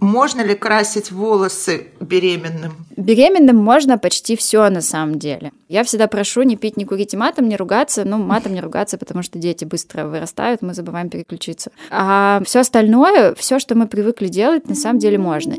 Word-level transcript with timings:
Можно 0.00 0.40
ли 0.40 0.54
красить 0.54 1.12
волосы 1.12 1.88
беременным? 2.00 2.72
Беременным 2.96 3.56
можно 3.56 3.98
почти 3.98 4.34
все 4.36 4.68
на 4.70 4.80
самом 4.80 5.18
деле. 5.18 5.52
Я 5.68 5.84
всегда 5.84 6.06
прошу 6.06 6.42
не 6.42 6.56
пить, 6.56 6.76
не 6.76 6.84
курить 6.84 7.14
и 7.14 7.16
матом, 7.16 7.48
не 7.48 7.56
ругаться. 7.56 8.04
Ну, 8.04 8.16
матом 8.16 8.54
не 8.54 8.60
ругаться, 8.60 8.96
потому 8.98 9.22
что 9.22 9.38
дети 9.38 9.64
быстро 9.64 10.06
вырастают, 10.06 10.62
мы 10.62 10.74
забываем 10.74 11.10
переключиться. 11.10 11.70
А 11.90 12.42
все 12.44 12.60
остальное, 12.60 13.34
все, 13.34 13.58
что 13.58 13.74
мы 13.74 13.86
привыкли 13.86 14.28
делать, 14.28 14.68
на 14.68 14.74
самом 14.74 14.98
деле 14.98 15.18
можно. 15.18 15.56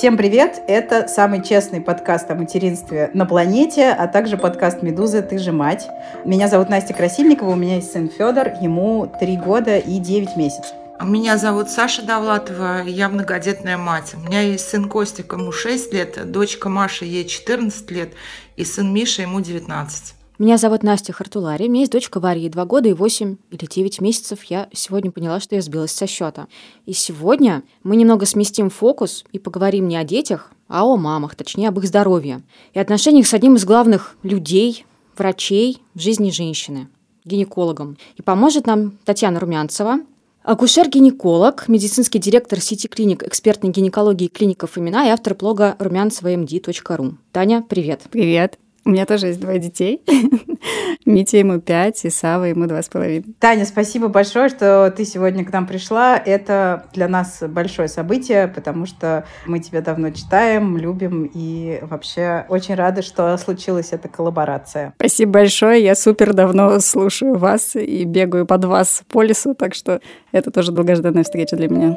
Всем 0.00 0.16
привет! 0.16 0.62
Это 0.66 1.08
самый 1.08 1.42
честный 1.42 1.82
подкаст 1.82 2.30
о 2.30 2.34
материнстве 2.34 3.10
на 3.12 3.26
планете, 3.26 3.90
а 3.90 4.08
также 4.08 4.38
подкаст 4.38 4.80
«Медуза. 4.80 5.20
Ты 5.20 5.36
же 5.36 5.52
мать». 5.52 5.90
Меня 6.24 6.48
зовут 6.48 6.70
Настя 6.70 6.94
Красильникова, 6.94 7.50
у 7.50 7.54
меня 7.54 7.74
есть 7.74 7.92
сын 7.92 8.08
Федор, 8.08 8.48
ему 8.62 9.12
три 9.20 9.36
года 9.36 9.76
и 9.76 9.98
девять 9.98 10.36
месяцев. 10.36 10.72
Меня 11.02 11.36
зовут 11.36 11.68
Саша 11.68 12.00
Довлатова, 12.00 12.80
я 12.86 13.10
многодетная 13.10 13.76
мать. 13.76 14.14
У 14.14 14.20
меня 14.20 14.40
есть 14.40 14.70
сын 14.70 14.88
Костик, 14.88 15.34
ему 15.34 15.52
6 15.52 15.92
лет, 15.92 16.32
дочка 16.32 16.70
Маша, 16.70 17.04
ей 17.04 17.26
14 17.26 17.90
лет, 17.90 18.14
и 18.56 18.64
сын 18.64 18.90
Миша, 18.90 19.20
ему 19.20 19.42
19. 19.42 20.14
Меня 20.40 20.56
зовут 20.56 20.82
Настя 20.82 21.12
Хартулари, 21.12 21.68
у 21.68 21.70
меня 21.70 21.80
есть 21.80 21.92
дочка 21.92 22.18
Варя, 22.18 22.40
ей 22.40 22.48
2 22.48 22.64
года 22.64 22.88
и 22.88 22.94
8 22.94 23.36
или 23.50 23.66
9 23.66 24.00
месяцев. 24.00 24.42
Я 24.44 24.70
сегодня 24.72 25.10
поняла, 25.10 25.38
что 25.38 25.54
я 25.54 25.60
сбилась 25.60 25.92
со 25.92 26.06
счета. 26.06 26.48
И 26.86 26.94
сегодня 26.94 27.62
мы 27.82 27.94
немного 27.94 28.24
сместим 28.24 28.70
фокус 28.70 29.26
и 29.32 29.38
поговорим 29.38 29.86
не 29.86 29.98
о 29.98 30.04
детях, 30.04 30.50
а 30.66 30.86
о 30.86 30.96
мамах, 30.96 31.34
точнее, 31.34 31.68
об 31.68 31.78
их 31.78 31.84
здоровье. 31.84 32.40
И 32.72 32.78
отношениях 32.78 33.26
с 33.26 33.34
одним 33.34 33.56
из 33.56 33.66
главных 33.66 34.16
людей, 34.22 34.86
врачей 35.14 35.82
в 35.92 36.00
жизни 36.00 36.30
женщины, 36.30 36.88
гинекологом. 37.26 37.98
И 38.16 38.22
поможет 38.22 38.66
нам 38.66 38.92
Татьяна 39.04 39.40
Румянцева, 39.40 39.98
Акушер-гинеколог, 40.42 41.68
медицинский 41.68 42.18
директор 42.18 42.60
сети 42.60 42.86
клиник 42.86 43.22
экспертной 43.24 43.72
гинекологии 43.72 44.28
клиников 44.28 44.78
имена 44.78 45.06
и 45.06 45.10
автор 45.10 45.34
блога 45.34 45.76
румянцевамд.ру. 45.78 47.18
Таня, 47.30 47.62
привет. 47.68 48.00
Привет. 48.10 48.58
У 48.84 48.90
меня 48.90 49.04
тоже 49.06 49.28
есть 49.28 49.40
двое 49.40 49.58
детей. 49.58 50.02
Мите 51.04 51.38
ему 51.38 51.60
пять, 51.60 52.04
и 52.04 52.10
Сава 52.10 52.44
ему 52.44 52.66
два 52.66 52.82
с 52.82 52.88
половиной. 52.88 53.34
Таня, 53.38 53.64
спасибо 53.64 54.08
большое, 54.08 54.48
что 54.48 54.92
ты 54.96 55.04
сегодня 55.04 55.44
к 55.44 55.52
нам 55.52 55.66
пришла. 55.66 56.16
Это 56.16 56.86
для 56.92 57.08
нас 57.08 57.42
большое 57.46 57.88
событие, 57.88 58.48
потому 58.48 58.86
что 58.86 59.24
мы 59.46 59.60
тебя 59.60 59.80
давно 59.80 60.10
читаем, 60.10 60.76
любим 60.76 61.30
и 61.32 61.78
вообще 61.82 62.46
очень 62.48 62.74
рады, 62.74 63.02
что 63.02 63.36
случилась 63.36 63.92
эта 63.92 64.08
коллаборация. 64.08 64.94
Спасибо 64.96 65.32
большое. 65.32 65.82
Я 65.82 65.94
супер 65.94 66.32
давно 66.32 66.80
слушаю 66.80 67.36
вас 67.36 67.76
и 67.76 68.04
бегаю 68.04 68.46
под 68.46 68.64
вас 68.64 69.02
по 69.08 69.22
лесу, 69.22 69.54
так 69.54 69.74
что 69.74 70.00
это 70.32 70.50
тоже 70.50 70.72
долгожданная 70.72 71.24
встреча 71.24 71.56
для 71.56 71.68
меня. 71.68 71.96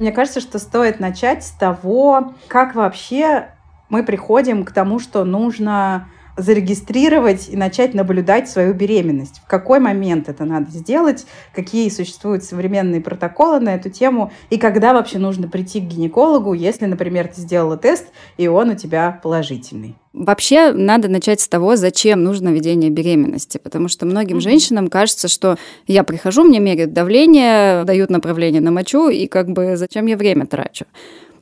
Мне 0.00 0.12
кажется, 0.12 0.40
что 0.40 0.58
стоит 0.58 0.98
начать 0.98 1.44
с 1.44 1.50
того, 1.50 2.32
как 2.48 2.74
вообще 2.74 3.50
мы 3.90 4.02
приходим 4.02 4.64
к 4.64 4.72
тому, 4.72 4.98
что 4.98 5.24
нужно 5.24 6.08
зарегистрировать 6.36 7.48
и 7.48 7.56
начать 7.56 7.94
наблюдать 7.94 8.48
свою 8.48 8.74
беременность. 8.74 9.40
В 9.44 9.46
какой 9.46 9.80
момент 9.80 10.28
это 10.28 10.44
надо 10.44 10.70
сделать, 10.70 11.26
какие 11.54 11.88
существуют 11.88 12.44
современные 12.44 13.00
протоколы 13.00 13.60
на 13.60 13.74
эту 13.74 13.90
тему, 13.90 14.32
и 14.50 14.58
когда 14.58 14.92
вообще 14.92 15.18
нужно 15.18 15.48
прийти 15.48 15.80
к 15.80 15.84
гинекологу, 15.84 16.52
если, 16.52 16.86
например, 16.86 17.28
ты 17.28 17.40
сделала 17.40 17.76
тест, 17.76 18.06
и 18.36 18.48
он 18.48 18.70
у 18.70 18.74
тебя 18.74 19.20
положительный. 19.22 19.96
Вообще 20.12 20.72
надо 20.72 21.08
начать 21.08 21.40
с 21.40 21.48
того, 21.48 21.76
зачем 21.76 22.24
нужно 22.24 22.48
ведение 22.48 22.90
беременности, 22.90 23.58
потому 23.58 23.86
что 23.86 24.06
многим 24.06 24.38
mm-hmm. 24.38 24.40
женщинам 24.40 24.88
кажется, 24.88 25.28
что 25.28 25.56
я 25.86 26.02
прихожу, 26.02 26.42
мне 26.42 26.58
меряют 26.58 26.92
давление, 26.92 27.84
дают 27.84 28.10
направление 28.10 28.60
на 28.60 28.72
мочу, 28.72 29.08
и 29.08 29.28
как 29.28 29.50
бы 29.50 29.76
зачем 29.76 30.06
я 30.06 30.16
время 30.16 30.46
трачу. 30.46 30.86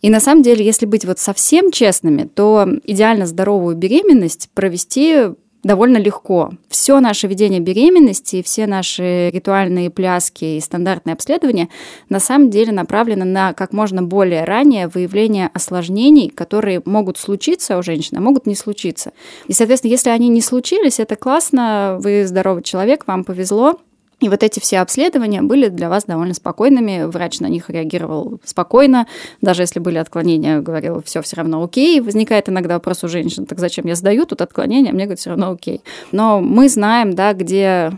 И 0.03 0.11
на 0.11 0.21
самом 0.21 0.43
деле, 0.43 0.65
если 0.65 0.87
быть 0.87 1.05
вот 1.05 1.19
совсем 1.19 1.71
честными, 1.71 2.25
то 2.25 2.67
идеально 2.85 3.27
здоровую 3.27 3.77
беременность 3.77 4.49
провести 4.55 5.31
довольно 5.63 5.99
легко. 5.99 6.53
Все 6.69 7.01
наше 7.01 7.27
ведение 7.27 7.61
беременности, 7.61 8.43
все 8.43 8.67
наши 8.67 9.31
ритуальные 9.31 9.91
пляски 9.91 10.45
и 10.45 10.61
стандартные 10.61 11.15
обследования 11.15 11.69
на 12.09 12.21
самом 12.21 12.51
деле 12.51 12.73
направлены 12.73 13.25
на 13.25 13.53
как 13.53 13.73
можно 13.73 14.03
более 14.03 14.45
раннее 14.45 14.89
выявление 14.89 15.51
осложнений, 15.53 16.31
которые 16.31 16.81
могут 16.85 17.19
случиться 17.19 17.77
у 17.77 17.83
женщины, 17.83 18.19
а 18.19 18.21
могут 18.21 18.47
не 18.47 18.55
случиться. 18.55 19.13
И, 19.47 19.53
соответственно, 19.53 19.91
если 19.91 20.11
они 20.11 20.29
не 20.29 20.41
случились, 20.41 21.01
это 21.01 21.17
классно, 21.17 21.99
вы 22.01 22.27
здоровый 22.27 22.63
человек, 22.63 23.07
вам 23.07 23.25
повезло, 23.25 23.79
и 24.21 24.29
вот 24.29 24.43
эти 24.43 24.59
все 24.59 24.81
обследования 24.81 25.43
были 25.43 25.69
для 25.69 25.89
вас 25.89 26.05
довольно 26.05 26.35
спокойными. 26.35 27.05
Врач 27.05 27.39
на 27.39 27.47
них 27.47 27.71
реагировал 27.71 28.41
спокойно. 28.45 29.07
Даже 29.41 29.63
если 29.63 29.79
были 29.79 29.99
отклонения, 29.99 30.61
говорил, 30.61 31.03
все 31.03 31.23
все 31.23 31.37
равно 31.37 31.63
окей. 31.63 32.01
Возникает 32.01 32.49
иногда 32.49 32.75
вопрос 32.75 33.05
у 33.05 33.09
женщин, 33.09 33.47
так 33.47 33.61
зачем 33.61 33.87
я 33.87 33.95
сдаю 33.95 34.27
тут 34.27 34.43
отклонения? 34.43 34.93
Мне 34.93 35.05
говорят, 35.05 35.21
все 35.21 35.31
равно 35.31 35.53
окей. 35.53 35.83
Но 36.11 36.41
мы 36.41 36.69
знаем, 36.69 37.15
да, 37.15 37.33
где 37.33 37.93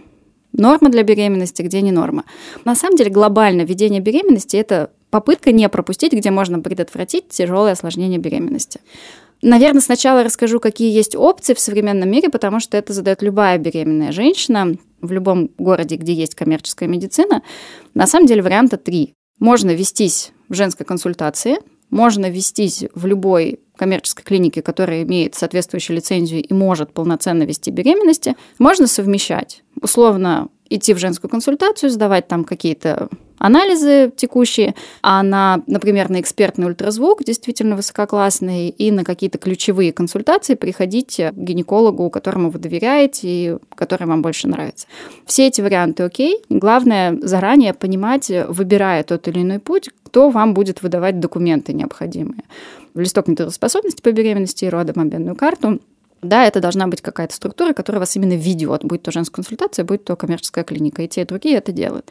норма 0.53 0.91
для 0.91 1.05
беременности, 1.05 1.63
где 1.63 1.81
не 1.81 1.93
норма. 1.93 2.25
На 2.67 2.75
самом 2.75 2.97
деле 2.97 3.11
глобально 3.11 3.63
ведение 3.63 4.01
беременности– 4.01 4.57
это 4.59 4.91
попытка 5.09 5.53
не 5.53 5.69
пропустить, 5.71 6.13
где 6.13 6.31
можно 6.31 6.61
предотвратить 6.61 7.29
тяжелое 7.29 7.73
осложнение 7.73 8.19
беременности. 8.19 8.81
Наверное, 9.43 9.81
сначала 9.81 10.23
расскажу, 10.23 10.61
какие 10.61 10.93
есть 10.93 11.17
опции 11.17 11.55
в 11.55 11.61
современном 11.61 12.11
мире, 12.11 12.29
потому 12.29 12.61
что 12.61 12.77
это 12.77 12.93
задает 12.93 13.23
любая 13.23 13.59
беременная 13.59 14.13
женщина 14.13 14.77
в 15.01 15.13
любом 15.13 15.51
городе, 15.57 15.97
где 15.97 16.13
есть 16.13 16.35
коммерческая 16.35 16.89
медицина. 16.89 17.43
На 17.95 18.07
самом 18.07 18.27
деле 18.27 18.43
варианта 18.43 18.77
три. 18.77 19.15
Можно 19.39 19.71
вестись 19.71 20.33
в 20.51 20.55
женской 20.55 20.85
консультации, 20.85 21.57
можно 21.89 22.31
вестись 22.31 22.85
в 22.95 23.07
любой 23.07 23.61
коммерческой 23.77 24.23
клинике, 24.23 24.63
которая 24.63 25.03
имеет 25.03 25.35
соответствующую 25.35 25.97
лицензию 25.97 26.43
и 26.43 26.53
может 26.53 26.93
полноценно 26.93 27.45
вести 27.45 27.71
беременности. 27.71 28.37
Можно 28.59 28.87
совмещать. 28.87 29.63
Условно 29.81 30.49
идти 30.69 30.93
в 30.95 30.99
женскую 30.99 31.31
консультацию, 31.31 31.91
сдавать 31.91 32.29
там 32.29 32.45
какие-то 32.45 33.09
анализы 33.41 34.13
текущие, 34.15 34.75
а 35.03 35.23
на, 35.23 35.63
например, 35.67 36.11
на 36.11 36.21
экспертный 36.21 36.67
ультразвук, 36.67 37.25
действительно 37.25 37.75
высококлассный, 37.75 38.69
и 38.69 38.93
на 38.93 39.03
какие-то 39.03 39.39
ключевые 39.39 39.93
консультации 39.93 40.55
приходите 40.55 41.33
к 41.33 41.35
гинекологу, 41.35 42.09
которому 42.11 42.51
вы 42.51 42.59
доверяете 42.59 43.29
и 43.29 43.57
который 43.75 44.07
вам 44.07 44.23
больше 44.23 44.47
нравится. 44.47 44.87
Все 45.27 45.49
эти 45.49 45.61
варианты 45.61 46.05
окей. 46.05 46.39
Главное 46.51 47.19
заранее 47.23 47.75
понимать, 47.75 48.31
выбирая 48.49 49.03
тот 49.03 49.27
или 49.27 49.41
иной 49.41 49.59
путь, 49.59 49.89
кто 50.05 50.29
вам 50.29 50.55
будет 50.55 50.83
выдавать 50.83 51.19
документы 51.19 51.73
необходимые. 51.73 52.43
Листок 52.95 53.27
нетрудоспособности 53.29 54.03
по 54.03 54.13
беременности 54.13 54.67
и 54.67 54.69
родам, 54.69 55.01
обменную 55.01 55.37
карту, 55.37 55.81
да, 56.23 56.45
это 56.45 56.61
должна 56.61 56.87
быть 56.87 57.01
какая-то 57.01 57.35
структура, 57.35 57.73
которая 57.73 58.01
вас 58.01 58.15
именно 58.15 58.37
ведет, 58.37 58.85
будь 58.85 59.03
то 59.03 59.11
женская 59.11 59.37
консультация, 59.37 59.85
будь 59.87 60.05
то 60.05 60.17
коммерческая 60.17 60.65
клиника. 60.65 61.03
И 61.03 61.09
те, 61.09 61.23
и 61.23 61.25
другие 61.25 61.57
это 61.57 61.73
делают. 61.73 62.11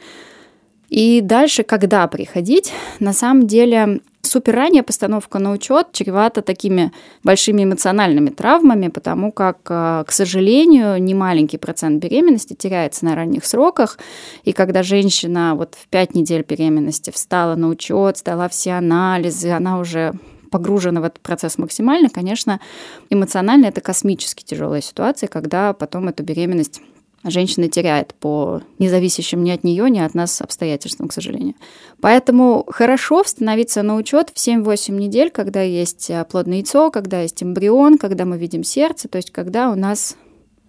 И 0.90 1.20
дальше, 1.20 1.62
когда 1.62 2.06
приходить, 2.08 2.72
на 2.98 3.12
самом 3.12 3.46
деле 3.46 4.00
супер 4.22 4.56
ранняя 4.56 4.82
постановка 4.82 5.38
на 5.38 5.52
учет 5.52 5.92
чревата 5.92 6.42
такими 6.42 6.92
большими 7.24 7.64
эмоциональными 7.64 8.30
травмами, 8.30 8.88
потому 8.88 9.32
как, 9.32 9.58
э, 9.68 10.04
к 10.06 10.12
сожалению, 10.12 11.02
немаленький 11.02 11.58
процент 11.58 12.02
беременности 12.02 12.54
теряется 12.54 13.04
на 13.04 13.14
ранних 13.14 13.44
сроках. 13.44 13.98
И 14.44 14.52
когда 14.52 14.82
женщина 14.82 15.54
вот 15.54 15.76
в 15.76 15.88
пять 15.88 16.14
недель 16.14 16.44
беременности 16.46 17.10
встала 17.10 17.54
на 17.54 17.68
учет, 17.68 18.18
сдала 18.18 18.48
все 18.48 18.72
анализы, 18.72 19.50
она 19.50 19.78
уже 19.78 20.12
погружена 20.50 21.00
в 21.00 21.04
этот 21.04 21.20
процесс 21.20 21.58
максимально, 21.58 22.08
конечно, 22.08 22.60
эмоционально 23.08 23.66
это 23.66 23.80
космически 23.80 24.42
тяжелая 24.42 24.80
ситуация, 24.80 25.28
когда 25.28 25.72
потом 25.72 26.08
эту 26.08 26.24
беременность 26.24 26.82
женщина 27.24 27.68
теряет 27.68 28.14
по 28.14 28.62
независящим 28.78 29.44
ни 29.44 29.50
от 29.50 29.64
нее, 29.64 29.90
ни 29.90 29.98
от 29.98 30.14
нас 30.14 30.40
обстоятельствам, 30.40 31.08
к 31.08 31.12
сожалению. 31.12 31.54
Поэтому 32.00 32.64
хорошо 32.68 33.22
становиться 33.24 33.82
на 33.82 33.96
учет 33.96 34.30
в 34.30 34.36
7-8 34.36 34.92
недель, 34.92 35.30
когда 35.30 35.62
есть 35.62 36.10
э, 36.10 36.24
плодное 36.24 36.58
яйцо, 36.58 36.90
когда 36.90 37.20
есть 37.20 37.42
эмбрион, 37.42 37.98
когда 37.98 38.24
мы 38.24 38.38
видим 38.38 38.64
сердце, 38.64 39.08
то 39.08 39.16
есть 39.16 39.30
когда 39.30 39.70
у 39.70 39.74
нас 39.74 40.16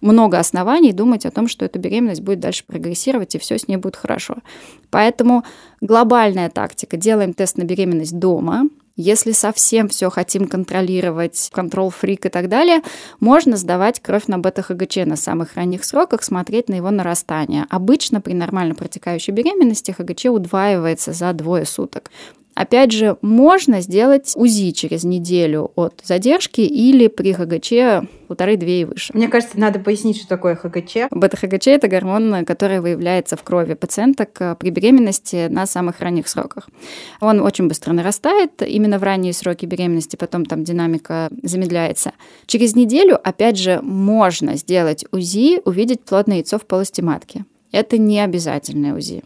много 0.02 0.40
оснований 0.40 0.94
думать 0.94 1.26
о 1.26 1.32
том, 1.32 1.48
что 1.48 1.64
эта 1.64 1.80
беременность 1.80 2.22
будет 2.22 2.40
дальше 2.40 2.64
прогрессировать, 2.66 3.36
и 3.36 3.40
все 3.40 3.58
с 3.58 3.68
ней 3.68 3.78
будет 3.78 3.96
хорошо. 3.96 4.38
Поэтому 4.90 5.44
глобальная 5.80 6.50
тактика. 6.50 6.98
Делаем 6.98 7.34
тест 7.34 7.58
на 7.58 7.64
беременность 7.64 8.18
дома, 8.18 8.64
если 9.02 9.32
совсем 9.32 9.90
все 9.90 10.10
хотим 10.10 10.48
контролировать, 10.48 11.50
контрол-фрик 11.52 12.28
и 12.28 12.30
так 12.30 12.50
далее, 12.50 12.82
можно 13.20 13.58
сдавать 13.58 14.00
кровь 14.00 14.28
на 14.28 14.38
бета-ХГЧ 14.38 15.06
на 15.06 15.16
самых 15.16 15.56
ранних 15.56 15.84
сроках, 15.84 16.24
смотреть 16.24 16.70
на 16.70 16.76
его 16.76 16.92
нарастание. 16.92 17.66
Обычно 17.70 18.22
при 18.22 18.34
нормально 18.34 18.76
протекающей 18.76 19.34
беременности 19.34 19.92
ХГЧ 19.92 20.26
удваивается 20.26 21.14
за 21.14 21.34
двое 21.34 21.66
суток. 21.66 22.12
Опять 22.54 22.92
же, 22.92 23.18
можно 23.22 23.82
сделать 23.82 24.34
УЗИ 24.36 24.72
через 24.72 25.04
неделю 25.04 25.72
от 25.76 26.02
задержки 26.04 26.62
или 26.62 27.08
при 27.08 27.34
ХГЧ 27.34 28.08
полторы-две 28.28 28.82
и 28.82 28.86
выше. 28.86 29.12
Мне 29.14 29.28
кажется, 29.28 29.60
надо 29.60 29.80
пояснить, 29.80 30.18
что 30.18 30.28
такое 30.28 30.56
ХГЧ. 30.56 31.10
Бета-ХГЧ– 31.12 31.68
это 31.68 31.88
гормон, 31.88 32.46
который 32.46 32.80
выявляется 32.80 33.36
в 33.36 33.44
крови 33.44 33.74
пациенток 33.74 34.58
при 34.60 34.70
беременности 34.70 35.48
на 35.50 35.66
самых 35.66 36.00
ранних 36.02 36.28
сроках. 36.28 36.70
Он 37.20 37.42
очень 37.42 37.68
быстро 37.68 37.94
нарастает 37.94 38.62
именно 38.62 39.00
в 39.00 39.04
ранние 39.04 39.34
сроки 39.34 39.66
беременности, 39.66 40.16
потом 40.16 40.46
там 40.46 40.64
динамика 40.64 41.30
замедляется. 41.44 42.12
Через 42.46 42.76
неделю, 42.76 43.20
опять 43.22 43.58
же, 43.58 43.80
можно 43.82 44.56
сделать 44.56 45.06
УЗИ, 45.12 45.62
увидеть 45.66 46.02
плодное 46.02 46.38
яйцо 46.38 46.58
в 46.58 46.66
полости 46.66 47.02
матки. 47.02 47.46
Это 47.72 47.98
не 47.98 48.20
обязательное 48.20 48.94
УЗИ. 48.94 49.24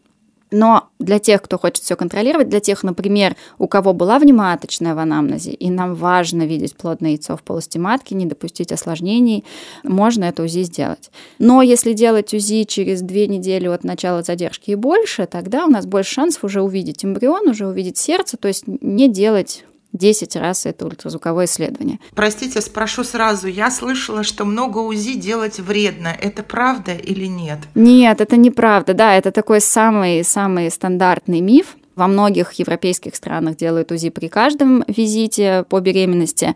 Но 0.57 0.87
для 0.99 1.19
тех, 1.19 1.41
кто 1.41 1.57
хочет 1.57 1.83
все 1.83 1.97
контролировать, 1.97 2.47
для 2.47 2.61
тех, 2.61 2.81
например, 2.83 3.35
у 3.57 3.67
кого 3.67 3.91
была 3.91 4.19
внематочная 4.19 4.95
в 4.95 4.99
анамнезе, 4.99 5.51
и 5.51 5.69
нам 5.69 5.95
важно 5.95 6.43
видеть 6.43 6.77
плодное 6.77 7.11
яйцо 7.11 7.35
в 7.35 7.43
полости 7.43 7.77
матки, 7.77 8.13
не 8.13 8.25
допустить 8.25 8.71
осложнений, 8.71 9.43
можно 9.83 10.23
это 10.23 10.43
УЗИ 10.43 10.63
сделать. 10.63 11.11
Но 11.39 11.61
если 11.61 11.91
делать 11.91 12.33
УЗИ 12.33 12.63
через 12.63 13.01
две 13.01 13.27
недели 13.27 13.67
от 13.67 13.83
начала 13.83 14.23
задержки 14.23 14.71
и 14.71 14.75
больше, 14.75 15.25
тогда 15.25 15.65
у 15.65 15.69
нас 15.69 15.85
больше 15.85 16.13
шансов 16.13 16.45
уже 16.45 16.61
увидеть 16.61 17.03
эмбрион, 17.03 17.49
уже 17.49 17.67
увидеть 17.67 17.97
сердце, 17.97 18.37
то 18.37 18.47
есть 18.47 18.63
не 18.65 19.09
делать 19.09 19.65
10 19.97 20.35
раз 20.35 20.65
это 20.65 20.85
ультразвуковое 20.85 21.45
исследование. 21.45 21.99
Простите, 22.13 22.61
спрошу 22.61 23.03
сразу. 23.03 23.47
Я 23.47 23.71
слышала, 23.71 24.23
что 24.23 24.45
много 24.45 24.79
УЗИ 24.79 25.15
делать 25.15 25.59
вредно. 25.59 26.09
Это 26.19 26.43
правда 26.43 26.93
или 26.93 27.25
нет? 27.25 27.59
Нет, 27.75 28.21
это 28.21 28.37
неправда. 28.37 28.93
Да, 28.93 29.15
это 29.15 29.31
такой 29.31 29.61
самый-самый 29.61 30.69
стандартный 30.69 31.41
миф. 31.41 31.75
Во 31.95 32.07
многих 32.07 32.53
европейских 32.53 33.15
странах 33.15 33.55
делают 33.55 33.91
УЗИ 33.91 34.09
при 34.09 34.27
каждом 34.27 34.83
визите 34.87 35.65
по 35.69 35.79
беременности. 35.79 36.55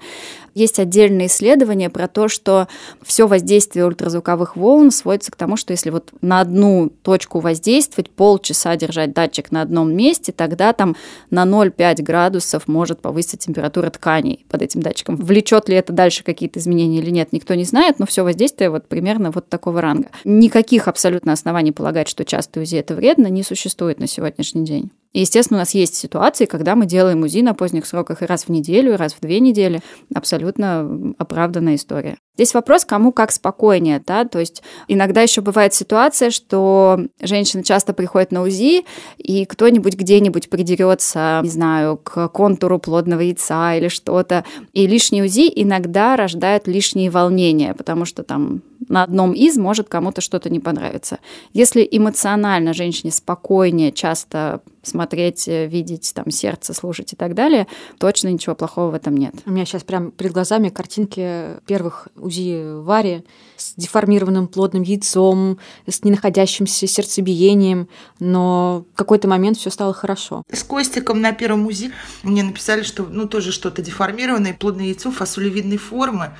Есть 0.53 0.79
отдельные 0.79 1.27
исследования 1.27 1.89
про 1.89 2.07
то, 2.07 2.27
что 2.27 2.67
все 3.01 3.27
воздействие 3.27 3.85
ультразвуковых 3.85 4.57
волн 4.57 4.91
сводится 4.91 5.31
к 5.31 5.35
тому, 5.35 5.55
что 5.55 5.71
если 5.71 5.89
вот 5.89 6.11
на 6.21 6.41
одну 6.41 6.89
точку 6.89 7.39
воздействовать, 7.39 8.09
полчаса 8.09 8.75
держать 8.75 9.13
датчик 9.13 9.51
на 9.51 9.61
одном 9.61 9.95
месте, 9.95 10.33
тогда 10.33 10.73
там 10.73 10.97
на 11.29 11.45
0,5 11.45 12.01
градусов 12.01 12.67
может 12.67 12.99
повыситься 12.99 13.37
температура 13.37 13.89
тканей 13.89 14.45
под 14.49 14.61
этим 14.61 14.81
датчиком. 14.81 15.15
Влечет 15.15 15.69
ли 15.69 15.75
это 15.75 15.93
дальше 15.93 16.23
какие-то 16.23 16.59
изменения 16.59 16.99
или 16.99 17.11
нет, 17.11 17.31
никто 17.31 17.53
не 17.53 17.63
знает, 17.63 17.99
но 17.99 18.05
все 18.05 18.23
воздействие 18.23 18.69
вот 18.69 18.87
примерно 18.87 19.31
вот 19.31 19.47
такого 19.47 19.79
ранга. 19.79 20.09
Никаких 20.25 20.89
абсолютно 20.89 21.31
оснований 21.31 21.71
полагать, 21.71 22.09
что 22.09 22.25
часто 22.25 22.59
УЗИ 22.59 22.77
это 22.77 22.95
вредно, 22.95 23.27
не 23.27 23.43
существует 23.43 23.99
на 23.99 24.07
сегодняшний 24.07 24.65
день. 24.65 24.91
И, 25.11 25.21
естественно, 25.21 25.57
у 25.57 25.61
нас 25.61 25.73
есть 25.73 25.95
ситуации, 25.95 26.45
когда 26.45 26.75
мы 26.75 26.85
делаем 26.85 27.23
УЗИ 27.23 27.39
на 27.39 27.53
поздних 27.55 27.87
сроках 27.87 28.21
и 28.21 28.25
раз 28.25 28.43
в 28.43 28.49
неделю, 28.49 28.93
и 28.93 28.95
раз 28.95 29.13
в 29.13 29.21
две 29.21 29.39
недели. 29.39 29.81
Абсолютно 30.13 31.13
оправданная 31.17 31.75
история. 31.75 32.17
Здесь 32.35 32.53
вопрос, 32.53 32.85
кому 32.85 33.11
как 33.11 33.31
спокойнее, 33.31 34.01
да, 34.05 34.23
то 34.23 34.39
есть 34.39 34.63
иногда 34.87 35.21
еще 35.21 35.41
бывает 35.41 35.73
ситуация, 35.73 36.29
что 36.29 36.99
женщина 37.21 37.63
часто 37.63 37.91
приходит 37.91 38.31
на 38.31 38.43
УЗИ, 38.43 38.85
и 39.17 39.45
кто-нибудь 39.45 39.95
где-нибудь 39.95 40.49
придерется, 40.49 41.41
не 41.43 41.49
знаю, 41.49 41.97
к 41.97 42.29
контуру 42.29 42.79
плодного 42.79 43.21
яйца 43.21 43.75
или 43.75 43.89
что-то, 43.89 44.45
и 44.71 44.87
лишний 44.87 45.21
УЗИ 45.23 45.51
иногда 45.53 46.15
рождает 46.15 46.67
лишние 46.67 47.09
волнения, 47.09 47.73
потому 47.73 48.05
что 48.05 48.23
там 48.23 48.61
на 48.87 49.03
одном 49.03 49.33
из 49.33 49.57
может 49.57 49.89
кому-то 49.89 50.21
что-то 50.21 50.49
не 50.49 50.59
понравиться. 50.59 51.19
Если 51.53 51.87
эмоционально 51.89 52.73
женщине 52.73 53.11
спокойнее 53.11 53.91
часто 53.91 54.61
смотреть, 54.81 55.47
видеть 55.47 56.11
там 56.15 56.31
сердце, 56.31 56.73
слушать 56.73 57.13
и 57.13 57.15
так 57.15 57.35
далее, 57.35 57.67
точно 57.99 58.29
ничего 58.29 58.55
плохого 58.55 58.91
в 58.91 58.93
этом 58.93 59.17
нет. 59.17 59.35
У 59.45 59.51
меня 59.51 59.65
сейчас 59.65 59.83
прям 59.83 60.11
перед 60.11 60.31
глазами 60.31 60.69
картинки 60.69 61.59
первых 61.65 62.07
УЗИ 62.15 62.81
Вари 62.81 63.23
с 63.57 63.73
деформированным 63.75 64.47
плодным 64.47 64.83
яйцом, 64.83 65.59
с 65.85 66.03
ненаходящимся 66.03 66.87
сердцебиением, 66.87 67.89
но 68.19 68.85
в 68.93 68.97
какой-то 68.97 69.27
момент 69.27 69.57
все 69.57 69.69
стало 69.69 69.93
хорошо. 69.93 70.43
С 70.51 70.63
Костиком 70.63 71.21
на 71.21 71.33
первом 71.33 71.67
УЗИ 71.67 71.91
мне 72.23 72.43
написали, 72.43 72.83
что 72.83 73.05
ну 73.09 73.27
тоже 73.27 73.51
что-то 73.51 73.81
деформированное, 73.81 74.53
плодное 74.53 74.85
яйцо 74.85 75.11
фасолевидной 75.11 75.77
формы 75.77 76.31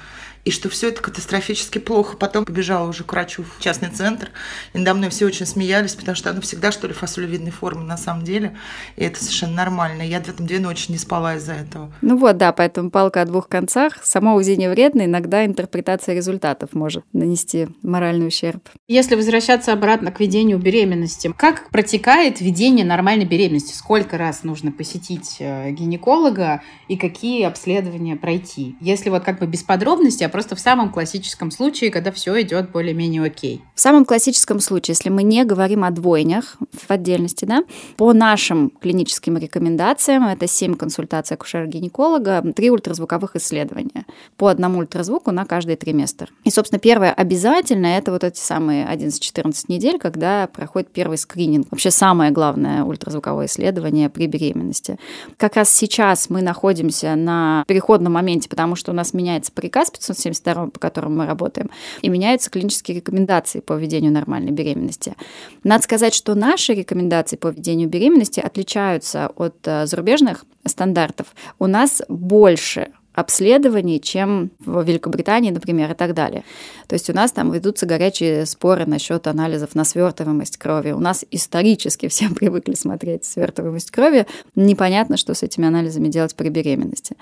и 0.46 0.52
что 0.52 0.70
все 0.70 0.90
это 0.90 1.02
катастрофически 1.02 1.78
плохо. 1.80 2.18
Потом 2.18 2.46
побежала 2.46 2.88
уже 2.88 3.04
к 3.04 3.12
врачу 3.12 3.44
в 3.44 3.62
частный 3.62 3.90
центр, 3.90 4.30
и 4.74 4.78
надо 4.78 4.94
мной 4.96 5.10
все 5.10 5.26
очень 5.26 5.46
смеялись, 5.46 5.96
потому 5.96 6.16
что 6.16 6.30
оно 6.30 6.42
всегда, 6.42 6.72
что 6.72 6.88
ли, 6.88 6.94
фасолевидной 6.94 7.52
формы 7.52 7.84
на 7.84 7.98
самом 7.98 8.24
деле, 8.24 8.58
и 8.96 9.04
это 9.04 9.20
совершенно 9.20 9.54
нормально. 9.54 10.02
Я 10.02 10.20
в 10.22 10.30
этом 10.30 10.46
две 10.46 10.60
ночи 10.60 10.92
не 10.92 10.98
спала 10.98 11.36
из-за 11.36 11.54
этого. 11.54 11.92
Ну 12.02 12.18
вот, 12.18 12.38
да, 12.38 12.52
поэтому 12.52 12.92
палка 12.92 13.22
о 13.22 13.26
двух 13.26 13.48
концах. 13.48 14.04
Само 14.04 14.36
УЗИ 14.36 14.52
не 14.52 14.70
вредно, 14.70 15.06
иногда 15.06 15.46
интерпретация 15.46 16.16
результатов 16.16 16.74
может 16.74 17.04
нанести 17.14 17.68
моральный 17.82 18.28
ущерб. 18.28 18.70
Если 18.88 19.16
возвращаться 19.16 19.74
обратно 19.74 20.12
к 20.12 20.20
ведению 20.20 20.58
беременности, 20.60 21.34
как 21.38 21.70
протекает 21.70 22.42
ведение 22.42 22.86
нормальной 22.86 23.26
беременности? 23.26 23.74
Сколько 23.74 24.18
раз 24.18 24.44
нужно 24.44 24.72
посетить 24.72 25.38
э, 25.40 25.72
гинеколога 25.72 26.62
и 26.88 26.98
какие 26.98 27.44
обследования 27.46 28.16
пройти? 28.16 28.76
Если 28.82 29.10
вот 29.10 29.24
как 29.24 29.40
бы 29.40 29.48
без 29.48 29.64
подробностей, 29.64 30.26
просто 30.30 30.56
в 30.56 30.60
самом 30.60 30.92
классическом 30.92 31.52
случае, 31.52 31.92
когда 31.92 32.12
все 32.12 32.42
идет 32.42 32.72
более-менее 32.72 33.24
окей. 33.24 33.62
В 33.76 33.82
самом 33.82 34.06
классическом 34.06 34.60
случае, 34.60 34.94
если 34.94 35.10
мы 35.10 35.24
не 35.24 35.44
говорим 35.44 35.84
о 35.84 35.92
двойнях 35.92 36.58
в 36.72 36.90
отдельности, 36.90 37.46
да, 37.46 37.64
по 37.98 38.14
нашим 38.14 38.70
клиническим 38.70 39.38
рекомендациям, 39.38 40.28
это 40.28 40.48
7 40.48 40.76
консультаций 40.76 41.36
акушера-гинеколога, 41.36 42.54
3 42.54 42.70
ультразвуковых 42.72 43.36
исследования 43.36 44.06
по 44.38 44.48
одному 44.48 44.80
ультразвуку 44.80 45.32
на 45.32 45.46
каждый 45.46 45.76
триместр. 45.76 46.32
И, 46.44 46.52
собственно, 46.52 46.80
первое 46.80 47.12
обязательно 47.12 47.88
это 47.88 48.12
вот 48.12 48.24
эти 48.24 48.40
самые 48.40 48.86
11-14 48.88 49.66
недель, 49.68 50.00
когда 50.00 50.48
проходит 50.48 50.92
первый 50.92 51.18
скрининг. 51.18 51.68
Вообще 51.72 51.92
самое 51.92 52.32
главное 52.32 52.84
ультразвуковое 52.84 53.48
исследование 53.48 54.10
при 54.10 54.28
беременности. 54.28 54.98
Как 55.38 55.56
раз 55.56 55.70
сейчас 55.70 56.30
мы 56.30 56.42
находимся 56.42 57.16
на 57.16 57.64
переходном 57.68 58.14
моменте, 58.14 58.50
потому 58.50 58.76
что 58.76 58.92
у 58.92 58.94
нас 58.94 59.14
меняется 59.14 59.52
приказ 59.52 59.90
500 60.20 60.40
72 60.40 60.68
по 60.68 60.80
которому 60.80 61.18
мы 61.18 61.26
работаем, 61.26 61.70
и 62.02 62.10
меняются 62.10 62.50
клинические 62.50 62.98
рекомендации 62.98 63.60
по 63.60 63.74
ведению 63.74 64.12
нормальной 64.12 64.52
беременности. 64.52 65.16
Надо 65.64 65.84
сказать, 65.84 66.14
что 66.14 66.36
наши 66.36 66.74
рекомендации 66.74 67.38
по 67.38 67.48
ведению 67.48 67.90
беременности 67.90 68.40
отличаются 68.40 69.28
от 69.36 69.56
э, 69.66 69.86
зарубежных 69.86 70.46
стандартов. 70.66 71.28
У 71.58 71.68
нас 71.68 72.02
больше 72.10 72.90
обследований, 73.20 74.00
чем 74.00 74.52
в 74.60 74.84
Великобритании, 74.84 75.52
например, 75.52 75.92
и 75.92 75.96
так 75.96 76.14
далее. 76.14 76.44
То 76.88 76.94
есть 76.94 77.10
у 77.10 77.14
нас 77.14 77.32
там 77.32 77.52
ведутся 77.52 77.86
горячие 77.86 78.46
споры 78.46 78.86
насчет 78.86 79.28
анализов 79.28 79.76
на 79.76 79.84
свертываемость 79.84 80.58
крови. 80.58 80.92
У 80.92 81.00
нас 81.00 81.26
исторически 81.32 82.08
все 82.10 82.30
привыкли 82.30 82.74
смотреть 82.74 83.26
свертываемость 83.26 83.92
крови. 83.92 84.26
Непонятно, 84.56 85.18
что 85.18 85.34
с 85.34 85.44
этими 85.44 85.68
анализами 85.68 86.08
делать 86.08 86.36
при 86.36 86.50
беременности. 86.50 87.16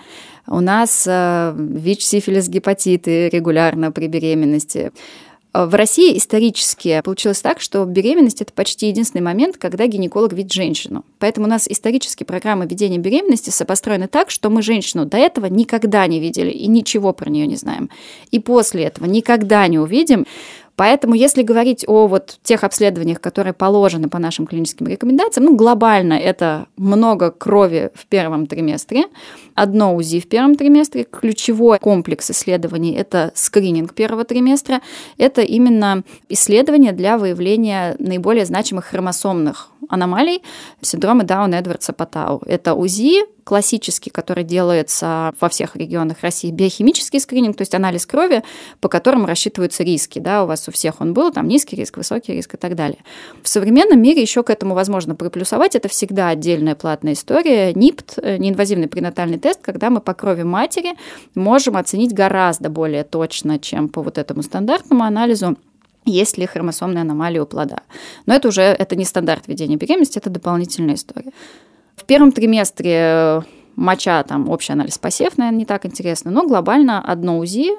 У 0.48 0.60
нас 0.60 1.06
э, 1.08 1.54
ВИЧ, 1.58 2.06
сифилис, 2.06 2.48
гепатиты 2.48 3.30
регулярно 3.30 3.92
при 3.92 4.08
беременности. 4.08 4.92
Э, 5.54 5.66
в 5.66 5.74
России 5.74 6.18
исторически 6.18 7.02
получилось 7.04 7.42
так, 7.42 7.62
что 7.62 7.84
беременность– 7.86 8.42
это 8.44 8.54
почти 8.54 8.88
единственный 8.88 9.22
момент, 9.22 9.58
когда 9.58 9.88
гинеколог 9.88 10.34
видит 10.34 10.54
женщину. 10.54 11.06
Поэтому 11.20 11.48
у 11.48 11.50
нас 11.50 11.68
исторически 11.68 12.24
программа 12.24 12.66
ведения 12.66 12.98
беременности 12.98 13.52
построена 13.66 14.08
так, 14.08 14.30
что 14.30 14.50
мы 14.50 14.62
женщину 14.62 15.06
до 15.06 15.18
этого 15.18 15.48
никогда 15.48 16.06
не 16.08 16.20
видели 16.20 16.52
и 16.52 16.68
ничего 16.68 17.14
про 17.14 17.30
нее 17.30 17.48
не 17.48 17.56
знаем. 17.56 17.90
И 18.32 18.40
после 18.40 18.84
этого 18.84 19.06
никогда 19.06 19.68
не 19.68 19.80
увидим. 19.80 20.26
Поэтому, 20.78 21.16
если 21.16 21.42
говорить 21.42 21.84
о 21.88 22.06
вот 22.06 22.38
тех 22.44 22.64
обследованиях, 22.64 23.20
которые 23.20 23.54
положены 23.54 24.10
по 24.10 24.20
нашим 24.20 24.46
клиническим 24.46 24.86
рекомендациям, 24.88 25.48
ну, 25.48 25.56
глобально 25.56 26.14
это 26.14 26.68
много 26.78 27.32
крови 27.32 27.90
в 27.96 28.06
первом 28.06 28.46
триместре, 28.46 29.06
одно 29.56 29.96
УЗИ 29.96 30.20
в 30.20 30.30
первом 30.30 30.56
триместре, 30.56 31.04
ключевой 31.04 31.80
комплекс 31.80 32.30
исследований– 32.30 32.94
это 32.96 33.32
скрининг 33.34 33.96
первого 33.96 34.24
триместра, 34.24 34.82
это 35.18 35.42
именно 35.42 36.04
исследование 36.30 36.92
для 36.92 37.18
выявления 37.18 37.96
наиболее 37.98 38.46
значимых 38.46 38.86
хромосомных 38.86 39.72
аномалий 39.90 40.44
синдрома 40.82 41.24
Даун-Эдвардса-Патау. 41.24 42.44
Это 42.46 42.76
УЗИ, 42.76 43.24
классический, 43.48 44.10
который 44.10 44.44
делается 44.44 45.34
во 45.40 45.48
всех 45.48 45.78
регионах 45.78 46.18
России, 46.20 46.52
биохимический 46.52 47.18
скрининг, 47.22 47.56
то 47.56 47.62
есть 47.62 47.74
анализ 47.74 48.06
крови, 48.06 48.44
по 48.82 48.90
которому 48.90 49.26
рассчитываются 49.26 49.84
риски. 49.84 50.20
Да, 50.20 50.44
у 50.44 50.48
вас 50.48 50.68
у 50.68 50.74
всех 50.74 51.00
он 51.00 51.14
был, 51.14 51.32
там 51.32 51.48
низкий 51.48 51.78
риск, 51.78 51.96
высокий 51.96 52.34
риск 52.34 52.56
и 52.56 52.58
так 52.58 52.76
далее. 52.76 52.98
В 53.42 53.48
современном 53.48 54.02
мире 54.02 54.22
еще 54.22 54.44
к 54.44 54.50
этому 54.50 54.76
возможно 54.76 55.16
приплюсовать. 55.16 55.76
Это 55.76 55.88
всегда 55.88 56.28
отдельная 56.28 56.76
платная 56.76 57.14
история. 57.14 57.74
НИПТ, 57.74 58.20
э, 58.22 58.36
неинвазивный 58.36 58.90
пренатальный 58.90 59.40
тест, 59.40 59.62
когда 59.62 59.90
мы 59.90 60.02
по 60.02 60.14
крови 60.14 60.44
матери 60.44 60.96
можем 61.34 61.78
оценить 61.78 62.14
гораздо 62.14 62.70
более 62.70 63.06
точно, 63.06 63.60
чем 63.60 63.88
по 63.88 64.02
вот 64.02 64.18
этому 64.18 64.44
стандартному 64.44 65.06
анализу, 65.06 65.56
есть 66.04 66.38
ли 66.38 66.46
хромосомная 66.46 67.04
аномалия 67.04 67.42
у 67.42 67.46
плода. 67.46 67.78
Но 68.26 68.34
это 68.34 68.50
уже 68.50 68.64
это 68.64 68.98
не 68.98 69.06
стандарт 69.06 69.48
ведения 69.48 69.78
беременности, 69.78 70.18
это 70.18 70.30
дополнительная 70.30 70.96
история. 70.96 71.32
В 71.98 72.06
первом 72.06 72.32
триместре 72.32 73.44
моча, 73.76 74.24
там 74.24 74.50
общий 74.50 74.72
анализ 74.72 74.98
посев, 75.00 75.38
наверное, 75.38 75.60
не 75.60 75.66
так 75.66 75.86
интересно, 75.86 76.32
но 76.32 76.48
глобально 76.48 77.02
одно 77.02 77.40
УЗИ, 77.40 77.72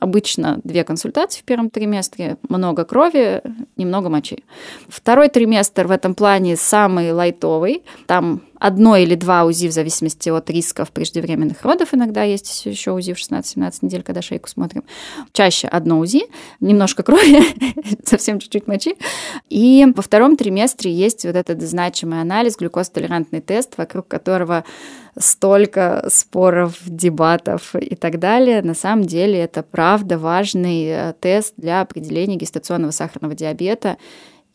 обычно 0.00 0.60
две 0.64 0.82
консультации 0.82 1.40
в 1.40 1.44
первом 1.44 1.68
триместре, 1.68 2.38
много 2.48 2.84
крови, 2.84 3.42
немного 3.76 4.08
мочи. 4.08 4.44
Второй 4.88 5.28
триместр 5.28 5.86
в 5.86 5.90
этом 5.90 6.14
плане 6.14 6.56
самый 6.56 7.12
лайтовый. 7.12 7.82
Там 8.06 8.40
одно 8.58 8.96
или 8.96 9.14
два 9.14 9.44
УЗИ 9.44 9.68
в 9.68 9.72
зависимости 9.72 10.28
от 10.30 10.50
рисков 10.50 10.90
преждевременных 10.90 11.62
родов. 11.62 11.92
Иногда 11.92 12.22
есть 12.22 12.66
еще 12.66 12.92
УЗИ 12.92 13.14
в 13.14 13.18
16-17 13.18 13.78
недель, 13.82 14.02
когда 14.02 14.22
шейку 14.22 14.48
смотрим. 14.48 14.84
Чаще 15.32 15.68
одно 15.68 15.98
УЗИ, 15.98 16.26
немножко 16.60 17.02
крови, 17.02 17.42
совсем 18.04 18.38
чуть-чуть 18.38 18.66
мочи. 18.66 18.96
И 19.48 19.86
во 19.94 20.02
втором 20.02 20.36
триместре 20.36 20.92
есть 20.92 21.24
вот 21.24 21.36
этот 21.36 21.62
значимый 21.62 22.20
анализ, 22.20 22.56
глюкозтолерантный 22.56 23.40
тест, 23.40 23.76
вокруг 23.76 24.08
которого 24.08 24.64
столько 25.18 26.06
споров, 26.10 26.74
дебатов 26.84 27.74
и 27.74 27.94
так 27.94 28.18
далее. 28.18 28.62
На 28.62 28.74
самом 28.74 29.04
деле 29.04 29.38
это 29.38 29.62
правда 29.62 30.18
важный 30.18 30.84
э, 30.86 31.14
тест 31.20 31.54
для 31.56 31.80
определения 31.80 32.36
гестационного 32.36 32.90
сахарного 32.90 33.34
диабета 33.34 33.96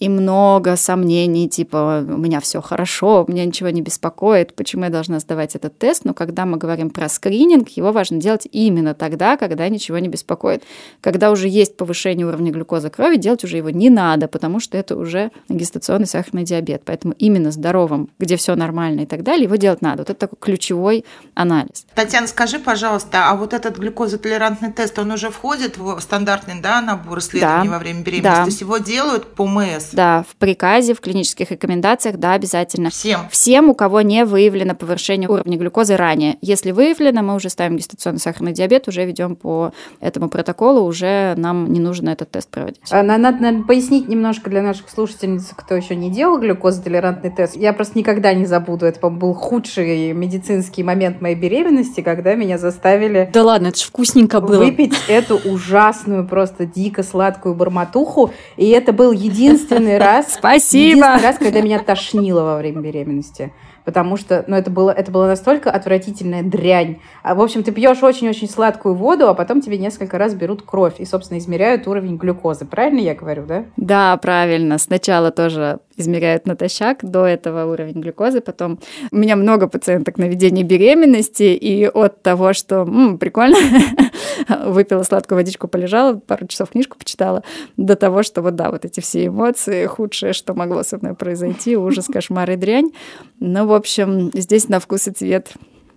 и 0.02 0.10
много 0.10 0.78
сомнений, 0.78 1.48
типа, 1.48 2.04
у 2.08 2.18
меня 2.18 2.40
все 2.40 2.60
хорошо, 2.60 3.24
меня 3.28 3.46
ничего 3.46 3.70
не 3.70 3.84
беспокоит, 3.84 4.56
почему 4.56 4.86
я 4.86 4.90
должна 4.90 5.20
сдавать 5.20 5.56
этот 5.56 5.78
тест. 5.78 6.06
Но 6.06 6.16
когда 6.16 6.48
мы 6.48 6.58
говорим 6.58 6.90
про 6.90 7.08
скрининг, 7.08 7.70
его 7.70 7.92
важно 7.92 8.18
делать 8.18 8.48
именно 8.52 8.96
тогда, 8.96 9.38
когда 9.38 9.70
ничего 9.70 10.00
не 10.00 10.08
беспокоит. 10.10 10.64
Когда 11.02 11.30
уже 11.30 11.48
есть 11.48 11.78
повышение 11.78 12.26
уровня 12.26 12.52
глюкозы 12.52 12.90
крови, 12.90 13.18
делать 13.18 13.44
уже 13.44 13.58
его 13.58 13.70
не 13.70 13.92
надо, 13.92 14.28
потому 14.28 14.60
что 14.60 14.76
это 14.76 14.98
уже 14.98 15.30
гестационный 15.50 16.08
сахарный 16.08 16.46
диабет. 16.46 16.82
Поэтому 16.84 17.14
именно 17.20 17.52
здоровым, 17.52 18.10
где 18.18 18.38
все 18.38 18.56
нормально 18.56 19.02
и 19.02 19.06
так 19.06 19.22
далее, 19.22 19.44
его 19.44 19.56
делать 19.56 19.84
надо. 19.84 20.00
Вот 20.00 20.10
это 20.10 20.20
такой 20.20 20.40
ключевой 20.40 21.06
анализ. 21.36 21.86
Татьяна, 21.94 22.26
скажи, 22.26 22.58
пожалуйста, 22.58 23.30
а 23.30 23.36
вот 23.36 23.54
этот 23.54 23.78
глюкозотолерантный 23.78 24.72
тест, 24.72 24.98
он 24.98 25.12
уже 25.12 25.30
входит 25.30 25.78
в 25.78 26.00
стандартный 26.00 26.60
да, 26.60 26.82
набор 26.82 27.20
исследований 27.20 27.68
да, 27.68 27.74
во 27.74 27.78
время 27.78 28.02
беременности? 28.02 28.36
Да. 28.36 28.44
То 28.46 28.50
есть 28.50 28.62
его 28.62 28.78
делают 28.80 29.36
по 29.36 29.46
МС? 29.46 29.91
Да, 29.94 30.24
в 30.30 30.36
приказе, 30.36 30.94
в 30.94 31.02
клинических 31.02 31.52
рекомендациях, 31.52 32.18
да, 32.18 32.34
обязательно. 32.34 32.90
Всем? 32.90 33.22
Всем, 33.30 33.70
у 33.70 33.76
кого 33.76 34.02
не 34.02 34.26
выявлено 34.26 34.76
повышение 34.76 35.30
уровня 35.30 35.58
глюкозы 35.58 35.96
ранее. 35.96 36.38
Если 36.42 36.72
выявлено, 36.72 37.22
мы 37.22 37.36
уже 37.36 37.50
ставим 37.50 37.78
гестационный 37.78 38.20
сахарный 38.20 38.54
диабет, 38.54 38.88
уже 38.88 39.06
ведем 39.06 39.36
по 39.36 39.74
этому 40.00 40.30
протоколу, 40.30 40.82
уже 40.82 41.34
нам 41.38 41.72
не 41.72 41.80
нужно 41.80 42.10
этот 42.10 42.32
тест 42.32 42.50
проводить. 42.50 42.82
А, 42.92 43.04
надо, 43.04 43.38
надо 43.40 43.64
пояснить 43.64 44.08
немножко 44.08 44.50
для 44.50 44.62
наших 44.62 44.90
слушательниц, 44.90 45.50
кто 45.56 45.76
еще 45.76 45.96
не 45.96 46.10
делал 46.10 46.40
глюкозотолерантный 46.40 47.32
тест. 47.32 47.56
Я 47.56 47.74
просто 47.74 47.98
никогда 47.98 48.34
не 48.34 48.46
забуду, 48.46 48.86
это 48.86 49.10
был 49.10 49.34
худший 49.34 50.14
медицинский 50.14 50.84
момент 50.84 51.22
моей 51.22 51.36
беременности, 51.36 52.02
когда 52.02 52.36
меня 52.36 52.58
заставили... 52.58 53.30
Да 53.34 53.44
ладно, 53.44 53.68
это 53.68 53.80
же 53.80 53.86
вкусненько 53.86 54.42
было. 54.42 54.64
Выпить 54.64 54.94
эту 55.08 55.38
ужасную, 55.38 56.28
просто 56.28 56.66
дико 56.66 57.04
сладкую 57.04 57.56
барматуху, 57.56 58.32
и 58.58 58.70
это 58.70 58.94
был 58.94 59.12
единственный 59.12 59.81
единственный 59.82 59.98
раз. 60.06 60.34
Спасибо. 60.34 60.98
Единственный 60.98 61.28
раз, 61.28 61.38
когда 61.38 61.62
меня 61.62 61.80
тошнило 61.80 62.42
во 62.44 62.58
время 62.58 62.82
беременности 62.82 63.52
потому 63.86 64.18
что, 64.18 64.44
ну, 64.48 64.56
это 64.56 64.70
было, 64.70 64.92
это 64.92 65.12
была 65.12 65.28
настолько 65.28 65.72
отвратительная 65.72 66.44
дрянь. 66.44 67.00
А, 67.24 67.36
в 67.36 67.42
общем, 67.42 67.64
ты 67.64 67.72
пьешь 67.72 68.02
очень-очень 68.04 68.50
сладкую 68.50 68.96
воду, 68.96 69.28
а 69.28 69.34
потом 69.34 69.62
тебе 69.62 69.78
несколько 69.78 70.18
раз 70.18 70.34
берут 70.34 70.62
кровь 70.64 70.96
и, 71.00 71.06
собственно, 71.06 71.38
измеряют 71.40 71.88
уровень 71.88 72.18
глюкозы. 72.18 72.66
Правильно 72.66 73.00
я 73.00 73.16
говорю, 73.16 73.46
да? 73.46 73.66
Да, 73.78 74.18
правильно. 74.18 74.78
Сначала 74.78 75.32
тоже 75.32 75.80
измеряют 75.98 76.46
натощак, 76.46 77.00
до 77.04 77.26
этого 77.26 77.72
уровень 77.72 78.02
глюкозы, 78.02 78.42
потом 78.42 78.80
у 79.12 79.16
меня 79.18 79.36
много 79.36 79.68
пациенток 79.68 80.18
на 80.18 80.26
ведении 80.26 80.64
беременности, 80.64 81.44
и 81.44 81.86
от 81.86 82.24
того, 82.24 82.54
что 82.54 82.78
м, 82.82 83.18
прикольно, 83.18 83.58
выпила 84.66 85.04
сладкую 85.04 85.38
водичку, 85.38 85.68
полежала, 85.68 86.16
пару 86.16 86.48
часов 86.48 86.70
книжку 86.70 86.98
почитала, 86.98 87.44
до 87.78 87.96
того, 87.96 88.24
что 88.24 88.42
вот 88.42 88.56
да, 88.56 88.72
вот 88.72 88.86
эти 88.86 89.00
все 89.00 89.28
эмоции, 89.28 89.86
худшее, 89.86 90.34
что 90.34 90.54
могло 90.54 90.84
со 90.84 90.98
мной 90.98 91.16
произойти, 91.16 91.78
ужас, 91.78 92.08
кошмар 92.08 92.52
и 92.52 92.56
дрянь. 92.56 92.92
Но, 93.40 93.66
в 93.66 93.74
общем, 93.74 94.32
здесь 94.34 94.70
на 94.70 94.80
вкус 94.80 95.08
и 95.08 95.12
цвет 95.12 95.54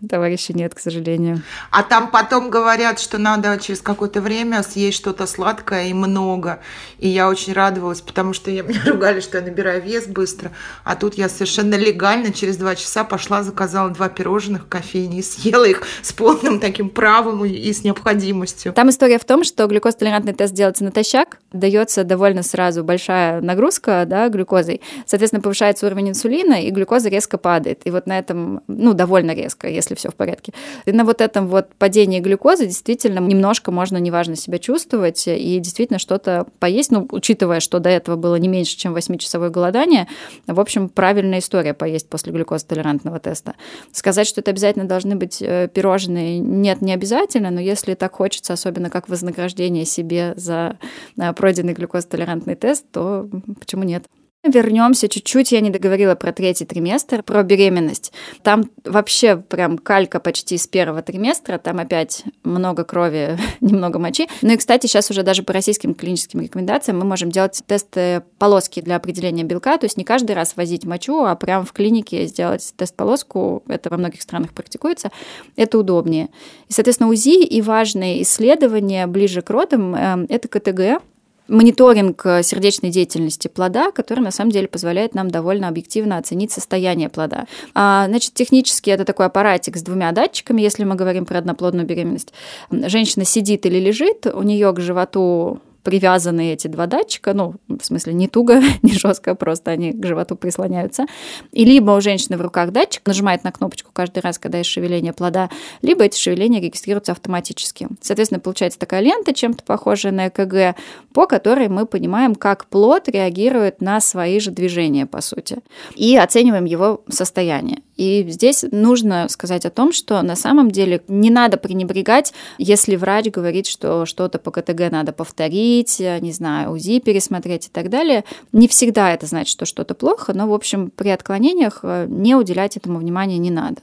товарища 0.09 0.53
нет, 0.53 0.75
к 0.75 0.79
сожалению. 0.79 1.43
А 1.71 1.83
там 1.83 2.11
потом 2.11 2.51
говорят, 2.51 3.01
что 3.01 3.19
надо 3.19 3.59
через 3.59 3.81
какое-то 3.81 4.21
время 4.21 4.63
съесть 4.63 4.97
что-то 4.97 5.27
сладкое 5.27 5.87
и 5.87 5.93
много. 5.93 6.61
И 6.99 7.09
я 7.09 7.29
очень 7.29 7.53
радовалась, 7.53 8.01
потому 8.01 8.33
что 8.33 8.51
я, 8.51 8.63
меня 8.65 8.81
ругали, 8.87 9.21
что 9.21 9.39
я 9.39 9.45
набираю 9.45 9.83
вес 9.83 10.07
быстро. 10.07 10.53
А 10.85 10.97
тут 10.97 11.15
я 11.15 11.29
совершенно 11.29 11.75
легально 11.75 12.33
через 12.33 12.57
два 12.57 12.75
часа 12.75 13.05
пошла, 13.05 13.43
заказала 13.43 13.91
два 13.91 14.09
пирожных 14.09 14.65
в 14.65 14.69
кофейне 14.69 15.21
и 15.21 15.23
съела 15.23 15.65
их 15.65 15.83
с 16.03 16.13
полным 16.13 16.61
таким 16.61 16.91
правом 16.91 17.45
и 17.45 17.73
с 17.73 17.85
необходимостью. 17.85 18.73
Там 18.73 18.91
история 18.91 19.19
в 19.19 19.25
том, 19.25 19.45
что 19.45 19.67
глюкозтолерантный 19.67 20.33
тест 20.33 20.55
делается 20.55 20.85
натощак, 20.85 21.39
дается 21.53 22.05
довольно 22.05 22.43
сразу 22.43 22.85
большая 22.85 23.41
нагрузка 23.41 24.05
да, 24.07 24.29
глюкозой. 24.29 24.81
Соответственно, 25.07 25.43
повышается 25.43 25.87
уровень 25.87 26.11
инсулина, 26.11 26.63
и 26.63 26.71
глюкоза 26.71 27.09
резко 27.09 27.39
падает. 27.39 27.81
И 27.85 27.91
вот 27.91 28.07
на 28.07 28.19
этом, 28.19 28.63
ну, 28.67 28.95
довольно 28.95 29.35
резко, 29.35 29.69
если 29.69 29.94
если 29.95 30.05
все 30.05 30.11
в 30.11 30.15
порядке. 30.15 30.53
И 30.85 30.93
на 30.93 31.05
вот 31.05 31.21
этом 31.21 31.49
вот 31.49 31.69
падении 31.79 32.21
глюкозы 32.21 32.67
действительно 32.67 33.21
немножко 33.21 33.71
можно 33.71 33.97
неважно 33.99 34.37
себя 34.37 34.59
чувствовать 34.59 35.27
и 35.27 35.59
действительно 35.59 35.99
что-то 35.99 36.47
поесть, 36.59 36.91
ну, 36.91 37.07
учитывая, 37.11 37.61
что 37.61 37.79
до 37.79 37.89
этого 37.89 38.17
было 38.17 38.37
не 38.37 38.49
меньше, 38.49 38.77
чем 38.77 38.95
8-часовое 38.95 39.51
голодание, 39.51 40.09
в 40.47 40.61
общем, 40.61 40.89
правильная 40.89 41.39
история 41.39 41.75
поесть 41.75 42.09
после 42.09 42.33
глюкозотолерантного 42.33 43.19
теста. 43.21 43.55
Сказать, 43.93 44.27
что 44.27 44.41
это 44.41 44.51
обязательно 44.51 44.85
должны 44.87 45.17
быть 45.17 45.41
э, 45.41 45.69
пирожные, 45.73 46.39
нет, 46.39 46.83
не 46.83 46.93
обязательно, 46.93 47.51
но 47.51 47.61
если 47.61 47.95
так 47.95 48.15
хочется, 48.15 48.53
особенно 48.53 48.91
как 48.91 49.09
вознаграждение 49.09 49.85
себе 49.85 50.35
за 50.37 50.79
э, 51.19 51.33
пройденный 51.33 51.75
глюкозотолерантный 51.75 52.55
тест, 52.55 52.85
то 52.93 53.29
почему 53.61 53.85
нет? 53.85 54.05
Вернемся 54.45 55.09
чуть-чуть, 55.09 55.53
я 55.53 55.61
не 55.61 55.71
договорила 55.71 56.15
про 56.15 56.31
третий 56.31 56.67
триместр, 56.67 57.23
про 57.23 57.43
беременность. 57.43 58.13
Там 58.43 58.71
вообще 58.85 59.39
прям 59.39 59.79
калька 59.79 60.21
почти 60.21 60.59
с 60.59 60.67
первого 60.67 61.01
триместра, 61.01 61.57
там 61.57 61.79
опять 61.79 62.25
много 62.43 62.85
крови, 62.85 63.39
немного 63.61 63.99
мочи. 63.99 64.29
Ну 64.43 64.53
и, 64.53 64.57
кстати, 64.59 64.87
сейчас 64.87 65.11
уже 65.11 65.23
даже 65.23 65.45
по 65.45 65.55
российским 65.55 65.95
клиническим 65.95 66.43
рекомендациям 66.43 66.99
мы 66.99 67.07
можем 67.07 67.31
делать 67.31 67.63
тесты 67.67 68.23
полоски 68.39 68.81
для 68.81 68.97
определения 68.97 69.45
белка, 69.45 69.79
то 69.79 69.87
есть 69.87 69.97
не 69.97 70.05
каждый 70.05 70.33
раз 70.33 70.57
возить 70.57 70.85
мочу, 70.85 71.25
а 71.25 71.35
прям 71.37 71.65
в 71.65 71.73
клинике 71.73 72.27
сделать 72.27 72.75
тест-полоску, 72.77 73.63
это 73.67 73.89
во 73.89 73.97
многих 73.97 74.21
странах 74.21 74.53
практикуется, 74.53 75.11
это 75.57 75.79
удобнее. 75.79 76.29
И, 76.69 76.73
соответственно, 76.75 77.09
УЗИ 77.09 77.45
и 77.45 77.63
важные 77.63 78.21
исследования 78.21 79.07
ближе 79.07 79.41
к 79.41 79.49
родам 79.49 79.95
э,– 79.95 80.27
это 80.29 80.49
КТГ, 80.49 81.03
мониторинг 81.49 82.25
э, 82.25 82.43
сердечной 82.43 82.91
деятельности 82.91 83.49
плода, 83.49 83.91
который 83.91 84.21
на 84.21 84.31
самом 84.31 84.51
деле 84.51 84.69
позволяет 84.69 85.15
нам 85.15 85.31
довольно 85.31 85.69
объективно 85.69 86.19
оценить 86.19 86.53
состояние 86.53 87.09
плода. 87.09 87.47
А, 87.75 88.07
значит, 88.09 88.35
технически 88.35 88.91
это 88.91 89.05
такой 89.05 89.27
аппаратик 89.27 89.77
с 89.77 89.83
двумя 89.83 90.13
датчиками, 90.13 90.63
если 90.63 90.85
мы 90.85 90.95
говорим 90.95 91.27
про 91.27 91.39
одноплодную 91.39 91.87
беременность. 91.87 92.33
Женщина 92.71 93.25
сидит 93.25 93.67
или 93.67 93.79
лежит, 93.79 94.27
у 94.27 94.43
нее 94.43 94.73
к 94.73 94.81
животу 94.81 95.61
привязаны 95.85 96.53
эти 96.53 96.67
два 96.67 96.87
датчика, 96.87 97.35
ну, 97.35 97.55
в 97.69 97.85
смысле, 97.85 98.15
не 98.15 98.27
туго, 98.27 98.61
не 98.83 98.93
жестко, 98.93 99.35
просто 99.35 99.71
они 99.71 99.93
к 99.93 100.05
животу 100.05 100.35
прислоняются. 100.35 101.07
И 101.53 101.65
либо 101.65 101.93
у 101.93 102.01
женщины 102.01 102.37
в 102.37 102.41
руках 102.41 102.73
датчик, 102.73 103.03
нажимает 103.07 103.45
на 103.45 103.53
кнопочку 103.53 103.91
каждый 103.93 104.21
раз, 104.21 104.39
когда 104.39 104.59
есть 104.59 104.71
шевеление 104.71 105.13
плода, 105.13 105.51
либо 105.83 106.05
эти 106.05 106.19
шевеления 106.19 106.61
регистрируются 106.61 107.13
автоматически. 107.13 107.89
Соответственно, 108.01 108.41
получается 108.41 108.79
такая 108.79 109.03
лента, 109.03 109.35
чем-то 109.35 109.63
похожая 109.63 110.13
на 110.13 110.29
ЭКГ, 110.29 110.77
по 111.13 111.27
которой 111.27 111.69
мы 111.69 111.87
понимаем, 111.87 112.35
как 112.35 112.67
плод 112.67 113.09
реагирует 113.09 113.81
на 113.81 114.01
свои 114.01 114.41
же 114.41 114.51
движения, 114.51 115.07
по 115.07 115.21
сути, 115.21 115.59
и 115.95 116.17
оцениваем 116.17 116.65
его 116.65 117.03
состояние. 117.09 117.81
И 117.97 118.25
здесь 118.29 118.65
нужно 118.71 119.29
сказать 119.29 119.65
о 119.65 119.71
том, 119.71 119.93
что 119.93 120.21
на 120.23 120.37
самом 120.37 120.71
деле 120.71 121.03
не 121.09 121.31
надо 121.31 121.57
пренебрегать, 121.57 122.33
если 122.59 122.97
врач 122.97 123.27
говорит, 123.27 123.67
что 123.67 124.07
что-то 124.07 124.39
по 124.39 124.51
КТГ 124.51 124.91
надо 124.91 125.13
повторить, 125.13 126.01
не 126.01 126.33
знаю, 126.33 126.73
УЗИ 126.73 127.01
пересмотреть 127.01 127.67
и 127.67 127.71
так 127.71 127.91
далее. 127.91 128.25
Не 128.53 128.69
всегда 128.69 129.13
это 129.13 129.27
значит, 129.27 129.53
что 129.53 129.65
что-то 129.65 129.95
плохо, 129.95 130.33
но, 130.35 130.49
в 130.49 130.53
общем, 130.53 130.91
при 130.91 131.11
отклонениях 131.11 131.81
э, 131.83 132.07
не 132.09 132.35
уделять 132.35 132.77
этому 132.77 132.99
внимания 132.99 133.39
не 133.39 133.51
надо. 133.51 133.81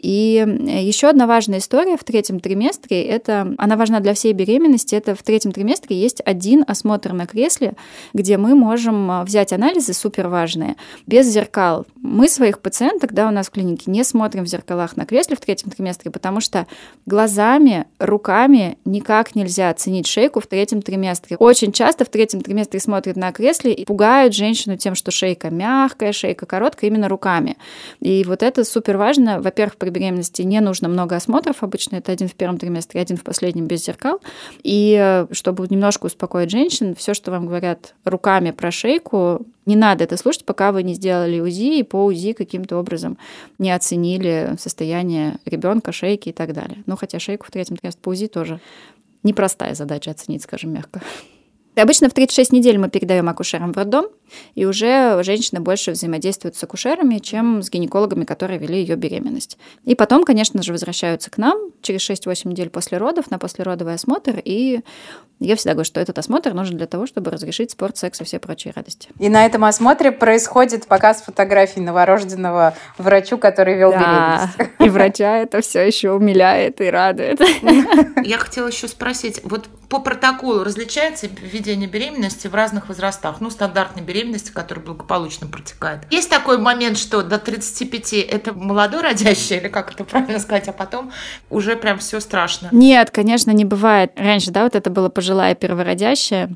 И 0.00 0.44
еще 0.84 1.08
одна 1.08 1.26
важная 1.26 1.58
история 1.58 1.96
в 1.96 2.04
третьем 2.04 2.38
триместре, 2.38 3.02
это, 3.02 3.54
она 3.58 3.76
важна 3.76 3.98
для 4.00 4.14
всей 4.14 4.32
беременности, 4.32 4.94
это 4.94 5.14
в 5.14 5.22
третьем 5.22 5.52
триместре 5.52 6.00
есть 6.00 6.22
один 6.24 6.64
осмотр 6.66 7.12
на 7.12 7.26
кресле, 7.26 7.74
где 8.14 8.36
мы 8.36 8.54
можем 8.54 9.24
взять 9.24 9.52
анализы 9.52 9.92
супер 9.92 10.28
важные, 10.28 10.76
без 11.06 11.26
зеркал. 11.26 11.84
Мы 11.96 12.28
своих 12.28 12.60
пациенток, 12.60 13.12
да, 13.12 13.26
у 13.26 13.30
нас 13.32 13.48
в 13.48 13.50
клинике 13.50 13.90
не 13.90 14.04
смотрим 14.04 14.44
в 14.44 14.48
зеркалах 14.48 14.96
на 14.96 15.04
кресле 15.04 15.36
в 15.36 15.40
третьем 15.40 15.70
триместре, 15.70 16.10
потому 16.10 16.40
что 16.40 16.66
глазами, 17.06 17.86
руками 17.98 18.78
никак 18.84 19.34
нельзя 19.34 19.70
оценить 19.70 20.06
шейку 20.06 20.40
в 20.40 20.46
третьем 20.46 20.80
триместре. 20.80 21.36
Очень 21.38 21.72
часто 21.72 22.04
в 22.04 22.08
третьем 22.08 22.40
триместре 22.40 22.78
смотрят 22.78 23.16
на 23.16 23.32
кресле 23.32 23.72
и 23.72 23.84
пугают 23.84 24.34
женщину 24.34 24.76
тем, 24.76 24.94
что 24.94 25.10
шейка 25.10 25.50
мягкая, 25.50 26.12
шейка 26.12 26.46
короткая, 26.46 26.90
именно 26.90 27.08
руками. 27.08 27.56
И 28.00 28.22
вот 28.24 28.44
это 28.44 28.62
супер 28.62 28.96
важно. 28.96 29.40
Во-первых, 29.40 29.76
при 29.88 30.00
беременности 30.00 30.42
не 30.42 30.60
нужно 30.60 30.88
много 30.88 31.16
осмотров, 31.16 31.62
обычно 31.62 31.96
это 31.96 32.12
один 32.12 32.28
в 32.28 32.34
первом 32.34 32.58
триместре, 32.58 33.00
один 33.00 33.16
в 33.16 33.22
последнем 33.22 33.66
без 33.66 33.84
зеркал. 33.84 34.20
И 34.62 34.96
э, 35.00 35.26
чтобы 35.32 35.66
немножко 35.68 36.06
успокоить 36.06 36.50
женщин, 36.50 36.94
все, 36.94 37.14
что 37.14 37.30
вам 37.30 37.46
говорят 37.46 37.94
руками 38.04 38.50
про 38.50 38.70
шейку, 38.70 39.46
не 39.64 39.76
надо 39.76 40.04
это 40.04 40.16
слушать, 40.16 40.44
пока 40.44 40.72
вы 40.72 40.82
не 40.82 40.94
сделали 40.94 41.40
УЗИ 41.40 41.78
и 41.78 41.82
по 41.82 42.04
УЗИ 42.04 42.32
каким-то 42.32 42.76
образом 42.76 43.16
не 43.58 43.70
оценили 43.70 44.56
состояние 44.58 45.38
ребенка, 45.46 45.92
шейки 45.92 46.28
и 46.28 46.32
так 46.32 46.52
далее. 46.52 46.82
Ну, 46.86 46.96
хотя 46.96 47.18
шейку 47.18 47.46
в 47.46 47.50
третьем 47.50 47.76
триместре 47.76 48.02
по 48.02 48.10
УЗИ 48.10 48.26
тоже 48.26 48.60
непростая 49.22 49.74
задача 49.74 50.10
оценить, 50.10 50.42
скажем 50.42 50.72
мягко. 50.72 51.00
Обычно 51.76 52.08
в 52.08 52.12
36 52.12 52.52
недель 52.52 52.78
мы 52.78 52.88
передаем 52.88 53.28
акушерам 53.28 53.72
в 53.72 53.76
роддом, 53.76 54.06
и 54.54 54.64
уже 54.64 55.22
женщины 55.22 55.60
больше 55.60 55.92
взаимодействуют 55.92 56.56
с 56.56 56.62
акушерами, 56.62 57.18
чем 57.18 57.62
с 57.62 57.70
гинекологами, 57.70 58.24
которые 58.24 58.58
вели 58.58 58.80
ее 58.80 58.96
беременность. 58.96 59.58
И 59.84 59.94
потом, 59.94 60.24
конечно 60.24 60.62
же, 60.62 60.72
возвращаются 60.72 61.30
к 61.30 61.38
нам 61.38 61.70
через 61.80 62.08
6-8 62.08 62.48
недель 62.48 62.68
после 62.68 62.98
родов 62.98 63.30
на 63.30 63.38
послеродовый 63.38 63.94
осмотр, 63.94 64.40
и 64.44 64.80
я 65.40 65.54
всегда 65.54 65.74
говорю, 65.74 65.84
что 65.86 66.00
этот 66.00 66.18
осмотр 66.18 66.52
нужен 66.52 66.76
для 66.76 66.86
того, 66.86 67.06
чтобы 67.06 67.30
разрешить 67.30 67.70
спорт, 67.70 67.96
секс 67.96 68.20
и 68.20 68.24
все 68.24 68.40
прочие 68.40 68.72
радости. 68.74 69.08
И 69.20 69.28
на 69.28 69.46
этом 69.46 69.64
осмотре 69.64 70.10
происходит 70.10 70.86
показ 70.86 71.22
фотографий 71.22 71.80
новорожденного 71.80 72.74
врачу, 72.98 73.38
который 73.38 73.76
вел 73.76 73.92
да, 73.92 74.50
беременность. 74.56 74.80
И 74.80 74.88
врача 74.88 75.38
это 75.38 75.60
все 75.60 75.86
еще 75.86 76.10
умиляет 76.10 76.80
и 76.80 76.90
радует. 76.90 77.40
Я 78.24 78.38
хотела 78.38 78.66
еще 78.66 78.88
спросить, 78.88 79.40
вот 79.44 79.68
по 79.88 80.00
протоколу 80.00 80.64
различается 80.64 81.28
введение 81.28 81.88
беременности 81.88 82.46
в 82.46 82.54
разных 82.54 82.88
возрастах? 82.88 83.40
Ну, 83.40 83.50
стандартной 83.50 84.02
беременности, 84.02 84.50
которая 84.50 84.84
благополучно 84.84 85.46
протекает. 85.46 86.00
Есть 86.10 86.28
такой 86.28 86.58
момент, 86.58 86.98
что 86.98 87.22
до 87.22 87.38
35 87.38 88.12
это 88.12 88.52
молодой 88.52 89.02
родящий, 89.02 89.56
или 89.56 89.68
как 89.68 89.92
это 89.92 90.04
правильно 90.04 90.38
сказать, 90.38 90.68
а 90.68 90.72
потом 90.72 91.10
уже 91.50 91.76
прям 91.76 91.98
все 91.98 92.20
страшно? 92.20 92.68
Нет, 92.70 93.10
конечно, 93.10 93.50
не 93.50 93.64
бывает. 93.64 94.12
Раньше, 94.16 94.50
да, 94.50 94.64
вот 94.64 94.74
это 94.74 94.90
было 94.90 95.08
пожилая 95.08 95.54
первородящая, 95.54 96.50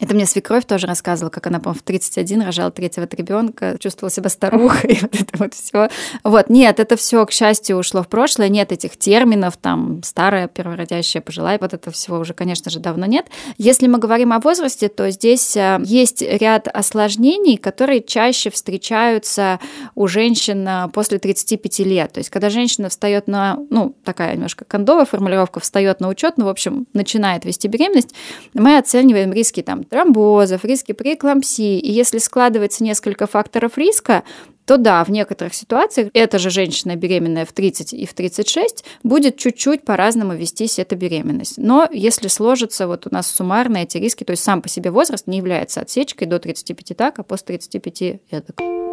это 0.00 0.14
мне 0.14 0.26
свекровь 0.26 0.64
тоже 0.64 0.86
рассказывала, 0.86 1.30
как 1.30 1.46
она, 1.48 1.58
по-моему, 1.58 1.80
в 1.80 1.82
31 1.82 2.42
рожала 2.42 2.70
третьего 2.70 3.08
ребенка, 3.10 3.76
чувствовала 3.80 4.10
себя 4.10 4.28
старухой, 4.28 4.98
вот 5.02 5.14
это 5.14 5.38
вот 5.38 5.54
все. 5.54 5.88
Вот, 6.22 6.50
нет, 6.50 6.78
это 6.78 6.96
все, 6.96 7.26
к 7.26 7.32
счастью, 7.32 7.76
ушло 7.76 8.02
в 8.02 8.08
прошлое, 8.08 8.48
нет 8.48 8.70
этих 8.70 8.96
терминов, 8.96 9.56
там, 9.56 10.02
старая, 10.04 10.46
первородящая, 10.46 11.20
пожилая, 11.20 11.58
вот 11.60 11.74
это 11.74 11.90
всего 11.90 12.18
уже, 12.18 12.32
конечно 12.32 12.70
же, 12.70 12.78
давно 12.78 13.06
нет. 13.06 13.26
Если 13.56 13.88
мы 13.88 13.98
говорим 13.98 14.32
о 14.32 14.38
возрасте, 14.38 14.88
то 14.88 15.10
здесь 15.10 15.56
э, 15.56 15.80
есть 15.84 16.22
ряд 16.22 16.68
осложнений, 16.68 17.56
которые 17.56 18.00
чаще 18.00 18.50
встречаются 18.50 19.58
у 19.96 20.06
женщин 20.06 20.66
э, 20.66 20.88
после 20.92 21.18
35 21.18 21.78
лет. 21.80 22.12
То 22.12 22.18
есть, 22.18 22.30
когда 22.30 22.50
женщина 22.50 22.88
встает 22.88 23.26
на, 23.26 23.58
ну, 23.70 23.96
такая 24.04 24.34
немножко 24.34 24.64
кондовая 24.64 25.06
формулировка, 25.06 25.58
встает 25.58 26.00
на 26.00 26.08
учет, 26.08 26.34
ну, 26.36 26.44
в 26.44 26.48
общем, 26.48 26.86
начинает 26.92 27.44
вести 27.44 27.66
беременность, 27.66 28.14
мы 28.54 28.78
оцениваем 28.78 29.32
риски 29.32 29.62
там 29.62 29.84
тромбозов, 29.88 30.64
риски 30.64 30.92
преэклампсии. 30.92 31.78
И 31.78 31.90
если 31.90 32.18
складывается 32.18 32.84
несколько 32.84 33.26
факторов 33.26 33.76
риска, 33.78 34.24
то 34.68 34.76
да, 34.76 35.02
в 35.02 35.10
некоторых 35.10 35.54
ситуациях 35.54 36.10
эта 36.12 36.38
же 36.38 36.50
женщина 36.50 36.94
беременная 36.94 37.46
в 37.46 37.52
30 37.52 37.94
и 37.94 38.04
в 38.04 38.12
36 38.12 38.84
будет 39.02 39.38
чуть-чуть 39.38 39.82
по-разному 39.84 40.34
вестись 40.34 40.78
эта 40.78 40.94
беременность. 40.94 41.54
Но 41.56 41.88
если 41.90 42.28
сложится 42.28 42.86
вот 42.86 43.06
у 43.06 43.10
нас 43.10 43.30
суммарно 43.30 43.78
эти 43.78 43.96
риски, 43.96 44.24
то 44.24 44.32
есть 44.32 44.44
сам 44.44 44.60
по 44.60 44.68
себе 44.68 44.90
возраст 44.90 45.26
не 45.26 45.38
является 45.38 45.80
отсечкой 45.80 46.26
до 46.26 46.38
35 46.38 46.96
так, 46.96 47.18
а 47.18 47.22
после 47.22 47.58
35 47.58 48.20
эдак. 48.30 48.87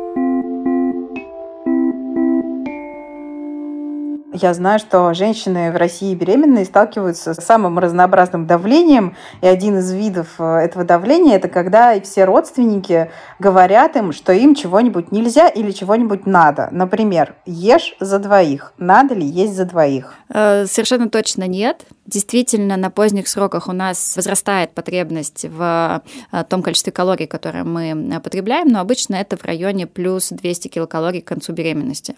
Я 4.38 4.54
знаю, 4.54 4.80
что 4.80 5.14
женщины 5.14 5.72
в 5.72 5.78
России 5.78 6.14
беременные 6.14 6.66
сталкиваются 6.66 7.34
с 7.34 7.38
самым 7.38 7.80
разнообразным 7.80 8.46
давлением, 8.46 9.16
и 9.42 9.48
один 9.48 9.78
из 9.78 9.94
видов 9.94 10.28
э, 10.40 10.44
этого 10.44 10.84
давления– 10.84 11.36
это 11.38 11.48
когда 11.48 11.98
все 12.02 12.26
родственники 12.26 13.10
говорят 13.40 13.96
им, 13.96 14.12
что 14.12 14.34
им 14.34 14.54
чего-нибудь 14.54 15.14
нельзя 15.14 15.48
или 15.48 15.72
чего-нибудь 15.72 16.26
надо. 16.26 16.68
Например, 16.72 17.36
ешь 17.46 17.96
за 18.02 18.20
двоих. 18.20 18.74
Надо 18.78 19.16
ли 19.16 19.26
есть 19.26 19.56
за 19.56 19.64
двоих? 19.64 20.14
Э, 20.28 20.66
совершенно 20.66 21.10
точно 21.10 21.48
нет. 21.48 21.86
Действительно, 22.06 22.76
на 22.76 22.92
поздних 22.92 23.30
сроках 23.30 23.70
у 23.70 23.72
нас 23.72 24.18
возрастает 24.18 24.72
потребность 24.72 25.46
в 25.46 26.04
э, 26.34 26.44
том 26.50 26.62
количестве 26.62 26.92
калорий, 26.92 27.26
которые 27.26 27.64
мы 27.64 28.20
потребляем, 28.20 28.68
но 28.68 28.82
обычно 28.82 29.16
это 29.16 29.38
в 29.38 29.46
районе 29.46 29.88
плюс 29.88 30.30
200 30.30 30.68
килокалорий 30.68 31.22
к 31.22 31.26
концу 31.26 31.54
беременности. 31.54 32.16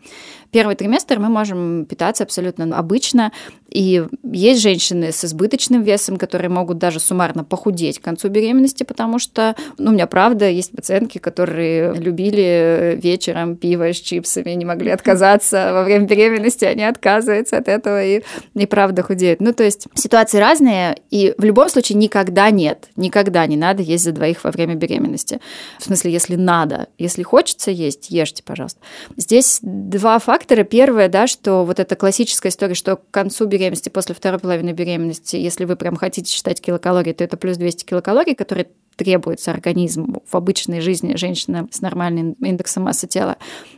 Первый 0.49 0.75
триместр 0.75 1.19
мы 1.19 1.30
можем 1.30 1.86
питаться 1.86 2.06
абсолютно 2.21 2.77
обычно, 2.77 3.31
и 3.69 4.05
есть 4.23 4.61
женщины 4.61 5.11
с 5.11 5.25
избыточным 5.25 5.83
весом, 5.83 6.17
которые 6.17 6.49
могут 6.49 6.77
даже 6.77 6.99
суммарно 6.99 7.43
похудеть 7.43 7.99
к 7.99 8.03
концу 8.03 8.29
беременности, 8.29 8.83
потому 8.83 9.19
что, 9.19 9.55
ну, 9.77 9.91
у 9.91 9.93
меня 9.93 10.07
правда 10.07 10.49
есть 10.49 10.71
пациентки, 10.71 11.17
которые 11.17 11.93
любили 11.93 12.97
вечером 13.01 13.57
пиво 13.57 13.91
с 13.93 13.97
чипсами, 13.97 14.51
не 14.51 14.65
могли 14.65 14.91
отказаться 14.91 15.73
во 15.73 15.83
время 15.83 16.05
беременности, 16.05 16.65
они 16.65 16.83
отказываются 16.83 17.57
от 17.57 17.67
этого 17.67 18.03
и, 18.03 18.23
и 18.55 18.65
правда 18.65 19.03
худеют. 19.03 19.41
Ну, 19.41 19.53
то 19.53 19.63
есть 19.63 19.87
ситуации 19.95 20.37
разные, 20.37 20.97
и 21.11 21.33
в 21.37 21.43
любом 21.43 21.69
случае 21.69 21.97
никогда 21.97 22.49
нет, 22.49 22.87
никогда 22.95 23.45
не 23.45 23.57
надо 23.57 23.83
есть 23.83 24.05
за 24.05 24.13
двоих 24.13 24.43
во 24.43 24.51
время 24.51 24.75
беременности. 24.75 25.41
В 25.79 25.83
смысле, 25.83 26.11
если 26.11 26.35
надо, 26.35 26.87
если 26.97 27.23
хочется 27.23 27.71
есть, 27.71 28.09
ешьте, 28.09 28.43
пожалуйста. 28.43 28.79
Здесь 29.17 29.59
два 29.61 30.19
фактора. 30.19 30.63
Первое, 30.63 31.09
да, 31.09 31.27
что 31.27 31.65
вот 31.65 31.79
эта 31.79 31.95
классическая 31.97 32.49
история, 32.49 32.75
что 32.75 32.95
к 32.95 33.12
концу 33.12 33.45
беременности 33.45 33.89
после 33.89 34.15
второй 34.15 34.39
половины 34.39 34.71
беременности, 34.71 35.36
если 35.36 35.65
вы 35.65 35.75
прям 35.75 35.95
хотите 35.95 36.31
считать 36.31 36.62
килокалории, 36.62 37.13
то 37.13 37.23
это 37.23 37.38
плюс 37.38 37.57
200 37.57 37.86
килокалорий, 37.86 38.36
которые 38.36 38.69
требуется 38.95 39.51
организму 39.51 40.23
в 40.25 40.36
обычной 40.36 40.81
жизни 40.81 41.15
женщины 41.15 41.67
с 41.71 41.81
нормальным 41.81 42.33
индексом 42.33 42.83
массы 42.83 43.07
тела. 43.07 43.38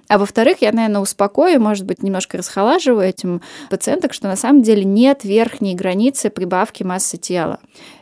А 0.10 0.18
во-вторых, 0.18 0.58
я, 0.62 0.72
наверное, 0.72 1.02
успокою, 1.02 1.62
может 1.62 1.86
быть, 1.86 2.02
немножко 2.02 2.38
расхолаживаю 2.38 3.08
этим 3.08 3.42
пациенток, 3.70 4.14
что 4.14 4.28
на 4.28 4.36
самом 4.36 4.64
деле 4.64 4.84
нет 4.84 5.24
верхней 5.24 5.76
границы 5.76 6.32
прибавки 6.32 6.82
массы 6.82 7.18
тела. 7.18 7.60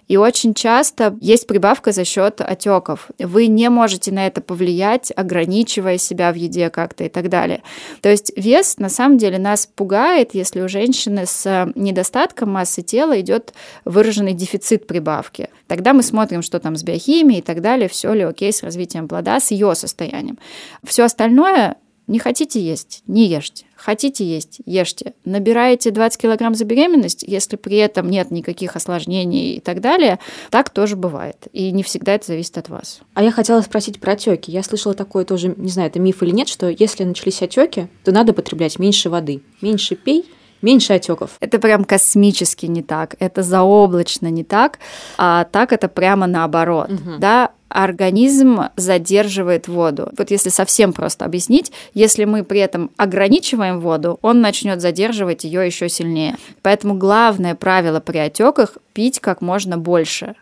И 0.08 0.16
очень 0.16 0.54
часто 0.54 1.18
есть 1.20 1.48
прибавка 1.48 1.92
за 1.92 2.06
счет 2.06 2.40
отеков. 2.40 3.10
Вы 3.20 3.48
не 3.48 3.70
можете 3.70 4.14
на 4.14 4.26
это 4.26 4.40
повлиять, 4.40 5.12
ограничивая 5.14 5.98
себя 5.98 6.32
в 6.32 6.36
еде 6.36 6.70
как-то 6.70 7.04
и 7.04 7.10
так 7.10 7.28
далее. 7.28 7.62
То 8.02 8.08
есть 8.08 8.32
вес 8.38 8.78
на 8.78 8.88
самом 8.88 9.18
деле 9.18 9.38
нас 9.38 9.68
пугает, 9.68 10.30
если 10.34 10.62
у 10.62 10.70
женщины 10.70 11.26
с 11.26 11.70
недостатком 11.76 12.52
массы 12.52 12.84
тела 12.84 13.20
идет 13.20 13.54
выраженный 13.84 14.34
дефицит 14.34 14.88
прибавки. 14.88 15.50
Тогда 15.68 15.92
мы 15.92 16.04
смотрим, 16.04 16.42
что 16.42 16.62
там 16.62 16.78
с 16.78 16.84
биохимией 16.84 17.40
и 17.40 17.44
так 17.44 17.62
далее, 17.62 17.90
все 17.90 18.14
ли 18.14 18.22
окей 18.22 18.54
с 18.54 18.64
развитием 18.64 19.10
плода, 19.10 19.42
с 19.42 19.52
ее 19.52 19.76
состоянием. 19.76 20.40
Все 20.86 21.04
остальное 21.04 21.76
не 22.08 22.20
хотите 22.20 22.62
есть, 22.62 23.04
не 23.06 23.26
ешьте. 23.28 23.66
Хотите 23.76 24.26
есть, 24.26 24.62
ешьте. 24.66 25.14
Набираете 25.26 25.92
20 25.92 26.22
килограмм 26.22 26.56
за 26.56 26.64
беременность, 26.64 27.24
если 27.28 27.58
при 27.58 27.78
этом 27.78 28.10
нет 28.10 28.32
никаких 28.32 28.78
осложнений 28.78 29.56
и 29.56 29.60
так 29.60 29.82
далее, 29.82 30.18
так 30.50 30.70
тоже 30.70 30.96
бывает. 30.96 31.48
И 31.52 31.72
не 31.72 31.84
всегда 31.84 32.16
это 32.16 32.28
зависит 32.28 32.58
от 32.58 32.70
вас. 32.70 33.02
А 33.14 33.24
я 33.24 33.32
хотела 33.32 33.62
спросить 33.62 34.00
про 34.00 34.14
отеки. 34.14 34.52
Я 34.52 34.64
слышала 34.64 34.96
такое 34.96 35.26
тоже, 35.26 35.54
не 35.58 35.70
знаю, 35.70 35.90
это 35.90 36.00
миф 36.00 36.24
или 36.24 36.32
нет, 36.32 36.48
что 36.48 36.70
если 36.70 37.04
начались 37.04 37.42
отеки, 37.42 37.88
то 38.06 38.12
надо 38.14 38.34
потреблять 38.34 38.80
меньше 38.80 39.10
воды. 39.10 39.42
Меньше 39.62 39.96
пей, 39.96 40.26
меньше 40.62 40.94
отеков. 40.94 41.32
Это 41.40 41.60
прям 41.60 41.84
космически 41.84 42.66
не 42.66 42.82
так, 42.82 43.16
это 43.20 43.44
заоблачно 43.44 44.28
не 44.28 44.44
так, 44.44 44.80
а 45.18 45.46
так 45.46 45.74
это 45.74 45.88
прямо 45.88 46.28
наоборот. 46.28 46.90
Угу. 46.92 47.18
Да, 47.20 47.52
организм 47.70 48.62
задерживает 48.76 49.68
воду. 49.68 50.10
Вот 50.18 50.32
если 50.32 50.50
совсем 50.50 50.94
просто 50.94 51.26
объяснить, 51.26 51.72
если 51.94 52.26
мы 52.26 52.44
при 52.44 52.60
этом 52.60 52.92
ограничиваем 52.98 53.80
воду, 53.80 54.20
он 54.22 54.42
начнет 54.42 54.82
задерживать 54.82 55.44
ее 55.44 55.66
еще 55.66 55.90
сильнее. 55.90 56.38
Поэтому 56.62 56.96
главное 56.96 57.56
правило 57.56 58.00
при 58.00 58.20
отеках 58.20 58.78
пить 58.94 59.20
как 59.20 59.42
можно 59.42 59.78
больше 59.78 60.36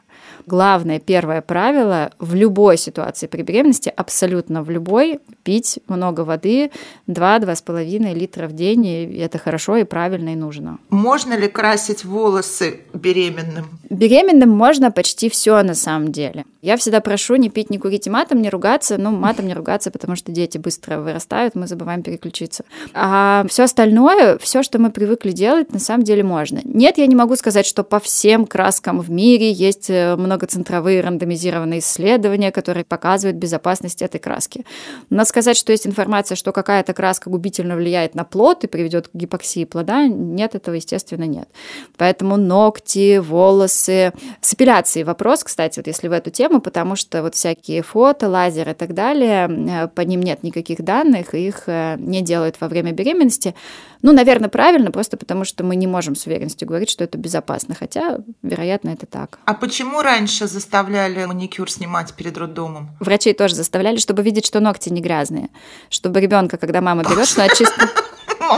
главное 0.45 0.99
первое 0.99 1.41
правило 1.41 2.11
в 2.19 2.35
любой 2.35 2.77
ситуации 2.77 3.27
при 3.27 3.41
беременности, 3.41 3.91
абсолютно 3.95 4.63
в 4.63 4.69
любой, 4.69 5.19
пить 5.43 5.79
много 5.87 6.21
воды, 6.21 6.71
2-2,5 7.07 8.13
литра 8.13 8.47
в 8.47 8.53
день, 8.53 8.85
и 8.85 9.17
это 9.17 9.37
хорошо 9.37 9.77
и 9.77 9.83
правильно 9.83 10.29
и 10.29 10.35
нужно. 10.35 10.79
Можно 10.89 11.35
ли 11.37 11.47
красить 11.47 12.05
волосы 12.05 12.81
беременным? 12.93 13.65
Беременным 13.89 14.49
можно 14.49 14.91
почти 14.91 15.29
все 15.29 15.61
на 15.63 15.75
самом 15.75 16.11
деле. 16.11 16.45
Я 16.61 16.77
всегда 16.77 16.99
прошу 16.99 17.35
не 17.35 17.49
пить, 17.49 17.69
не 17.69 17.77
курить 17.77 18.07
и 18.07 18.09
матом, 18.09 18.41
не 18.41 18.49
ругаться. 18.49 18.97
Ну, 18.97 19.11
матом 19.11 19.45
не 19.45 19.53
ругаться, 19.53 19.91
потому 19.91 20.15
что 20.15 20.31
дети 20.31 20.57
быстро 20.57 20.99
вырастают, 20.99 21.53
мы 21.53 21.67
забываем 21.67 22.01
переключиться. 22.01 22.65
А 22.95 23.45
все 23.47 23.65
остальное, 23.65 24.39
все, 24.39 24.63
что 24.63 24.79
мы 24.79 24.89
привыкли 24.89 25.29
делать, 25.29 25.71
на 25.71 25.79
самом 25.79 26.03
деле 26.03 26.23
можно. 26.23 26.61
Нет, 26.63 26.97
я 26.97 27.05
не 27.05 27.15
могу 27.15 27.35
сказать, 27.35 27.67
что 27.67 27.83
по 27.83 27.99
всем 27.99 28.47
краскам 28.47 28.99
в 28.99 29.11
мире 29.11 29.51
есть 29.51 29.91
э, 29.91 30.15
многоцентровые 30.35 31.01
рандомизированные 31.01 31.79
исследования, 31.79 32.51
которые 32.51 32.83
показывают 32.83 33.37
безопасность 33.37 34.01
этой 34.01 34.19
краски. 34.19 34.65
Но 35.09 35.23
сказать, 35.23 35.55
что 35.55 35.71
есть 35.71 35.87
информация, 35.87 36.35
что 36.35 36.51
какая-то 36.51 36.93
краска 36.93 37.29
губительно 37.29 37.75
влияет 37.75 38.15
на 38.15 38.25
плод 38.25 38.63
и 38.65 38.67
приведет 38.67 39.07
к 39.07 39.11
гипоксии 39.13 39.63
плода, 39.63 40.07
нет, 40.07 40.55
этого, 40.55 40.75
естественно, 40.75 41.23
нет. 41.23 41.47
Поэтому 41.97 42.35
ногти, 42.35 43.17
волосы, 43.17 44.11
с 44.41 44.53
эпиляцией 44.53 45.05
вопрос, 45.05 45.43
кстати, 45.43 45.79
вот 45.79 45.87
если 45.87 46.09
в 46.09 46.11
эту 46.11 46.31
тему, 46.31 46.59
потому 46.59 46.97
что 46.97 47.21
вот 47.21 47.35
всякие 47.35 47.81
фото, 47.81 48.27
лазер 48.27 48.69
и 48.69 48.73
так 48.73 48.93
далее, 48.93 49.47
э, 49.49 49.87
по 49.87 50.01
ним 50.01 50.21
нет 50.21 50.43
никаких 50.43 50.83
данных, 50.83 51.33
их 51.33 51.63
э, 51.67 51.95
не 51.97 52.21
делают 52.21 52.59
во 52.59 52.67
время 52.67 52.91
беременности. 52.91 53.55
Ну, 54.01 54.11
наверное, 54.11 54.49
правильно, 54.49 54.91
просто 54.91 55.17
потому 55.17 55.45
что 55.45 55.63
мы 55.63 55.75
не 55.75 55.87
можем 55.87 56.15
с 56.15 56.27
уверенностью 56.27 56.67
говорить, 56.67 56.89
что 56.89 57.03
это 57.03 57.17
безопасно, 57.17 57.73
хотя, 57.73 58.19
вероятно, 58.43 58.89
это 58.89 59.05
так. 59.05 59.39
А 59.45 59.53
почему 59.53 60.01
раньше 60.01 60.24
заставляли 60.27 61.25
маникюр 61.25 61.69
снимать 61.69 62.13
перед 62.13 62.37
роддомом? 62.37 62.89
Врачей 62.99 63.33
тоже 63.33 63.55
заставляли, 63.55 63.97
чтобы 63.97 64.23
видеть, 64.23 64.45
что 64.45 64.59
ногти 64.59 64.89
не 64.89 65.01
грязные, 65.01 65.49
чтобы 65.89 66.19
ребенка, 66.21 66.57
когда 66.57 66.81
мама 66.81 67.03
берет, 67.03 67.27
что 67.27 67.43
она 67.43 67.53
чисто 67.53 67.89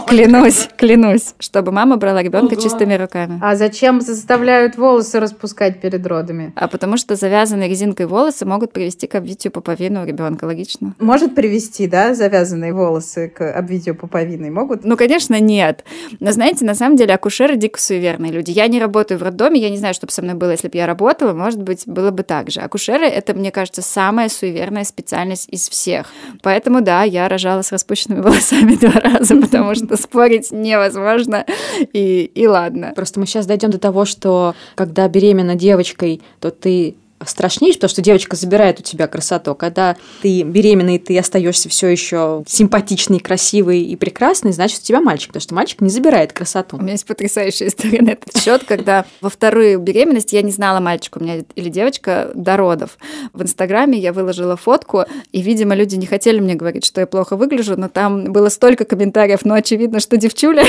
Клянусь, 0.08 0.69
клянусь, 0.78 1.34
чтобы 1.39 1.71
мама 1.71 1.97
брала 1.97 2.21
ребенка 2.21 2.54
Ого. 2.54 2.62
чистыми 2.62 2.95
руками. 2.95 3.39
А 3.41 3.56
зачем 3.56 4.02
заставляют 4.02 4.78
волосы 4.78 5.19
распускать 5.19 5.82
перед 5.82 6.06
родами? 6.06 6.54
А 6.56 6.67
потому 6.67 6.97
что 6.97 7.15
завязанные 7.15 7.69
резинкой 7.69 8.06
волосы 8.06 8.45
могут 8.45 8.73
привести 8.73 9.08
к 9.08 9.15
обвитию 9.15 9.52
пуповины 9.52 10.02
у 10.02 10.06
ребенка, 10.06 10.45
логично. 10.45 10.93
Может 11.00 11.36
привести, 11.36 11.88
да, 11.88 12.13
завязанные 12.13 12.73
волосы 12.73 13.30
к 13.30 13.52
обвитию 13.52 13.95
пуповины? 13.95 14.52
Могут? 14.52 14.84
Ну, 14.84 14.97
конечно, 14.97 15.39
нет. 15.39 15.84
Но 16.19 16.32
знаете, 16.32 16.65
на 16.65 16.76
самом 16.76 16.95
деле 16.95 17.13
акушеры 17.13 17.56
дико 17.56 17.80
суеверные 17.80 18.32
люди. 18.32 18.52
Я 18.52 18.67
не 18.67 18.80
работаю 18.80 19.19
в 19.19 19.23
роддоме, 19.23 19.60
я 19.60 19.69
не 19.69 19.78
знаю, 19.78 19.93
что 19.93 20.06
бы 20.08 20.12
со 20.12 20.21
мной 20.21 20.36
было, 20.36 20.52
если 20.52 20.67
бы 20.67 20.78
я 20.78 20.86
работала, 20.86 21.34
может 21.34 21.62
быть, 21.62 21.84
было 21.86 22.12
бы 22.12 22.23
так 22.23 22.52
же. 22.52 22.60
Акушеры— 22.62 23.06
это, 23.08 23.34
мне 23.34 23.52
кажется, 23.52 23.82
самая 23.82 24.30
суеверная 24.30 24.84
специальность 24.84 25.47
из 25.50 25.69
всех. 25.69 26.08
Поэтому, 26.41 26.82
да, 26.82 27.04
я 27.04 27.28
рожала 27.30 27.62
с 27.62 27.71
распущенными 27.71 28.21
волосами 28.23 28.76
два 28.76 29.00
раза, 29.00 29.36
потому 29.36 29.76
что 29.77 29.97
спорить 30.01 30.51
невозможно, 30.51 31.45
и, 31.93 32.31
и 32.33 32.47
ладно. 32.47 32.93
Просто 32.95 33.19
мы 33.19 33.25
сейчас 33.25 33.45
дойдем 33.45 33.71
до 33.71 33.79
того, 33.79 34.05
что 34.05 34.55
когда 34.75 35.07
беременна 35.07 35.55
девочкой, 35.55 36.21
то 36.39 36.51
ты 36.51 36.95
страшнее, 37.25 37.73
потому 37.73 37.89
что 37.89 38.01
девочка 38.01 38.36
забирает 38.36 38.80
у 38.80 38.84
тебя 38.84 39.08
красоту. 39.08 39.56
Когда 39.56 39.95
ты 40.21 40.43
беременный, 40.43 40.99
ты 40.99 41.17
остаешься 41.17 41.69
все 41.69 41.88
еще 41.88 42.43
симпатичный, 42.47 43.19
красивый 43.19 43.82
и 43.82 43.95
прекрасный, 43.95 44.51
значит, 44.51 44.82
у 44.82 44.84
тебя 44.84 45.01
мальчик, 45.01 45.30
потому 45.30 45.41
что 45.41 45.56
мальчик 45.56 45.82
не 45.82 45.89
забирает 45.89 46.34
красоту. 46.34 46.77
У 46.77 46.82
меня 46.82 46.93
есть 46.93 47.06
потрясающая 47.06 47.67
история 47.67 48.01
на 48.01 48.12
этот 48.12 48.38
счет, 48.38 48.63
когда 48.65 49.06
во 49.21 49.30
вторую 49.30 49.80
беременность 49.80 50.34
я 50.34 50.41
не 50.41 50.51
знала, 50.51 50.80
мальчик 50.80 51.17
у 51.17 51.19
меня 51.19 51.43
или 51.56 51.69
девочка 51.69 52.32
до 52.36 52.58
родов. 52.58 52.97
В 53.34 53.41
Инстаграме 53.41 53.97
я 53.97 54.13
выложила 54.13 54.56
фотку, 54.56 55.06
и, 55.32 55.41
видимо, 55.41 55.75
люди 55.75 55.95
не 55.95 56.06
хотели 56.06 56.39
мне 56.39 56.56
говорить, 56.56 56.86
что 56.86 57.01
я 57.01 57.08
плохо 57.08 57.36
выгляжу, 57.36 57.75
но 57.77 57.89
там 57.89 58.32
было 58.32 58.49
столько 58.49 58.86
комментариев, 58.86 59.39
но 59.43 59.56
очевидно, 59.56 59.99
что 59.99 60.17
девчуля. 60.17 60.65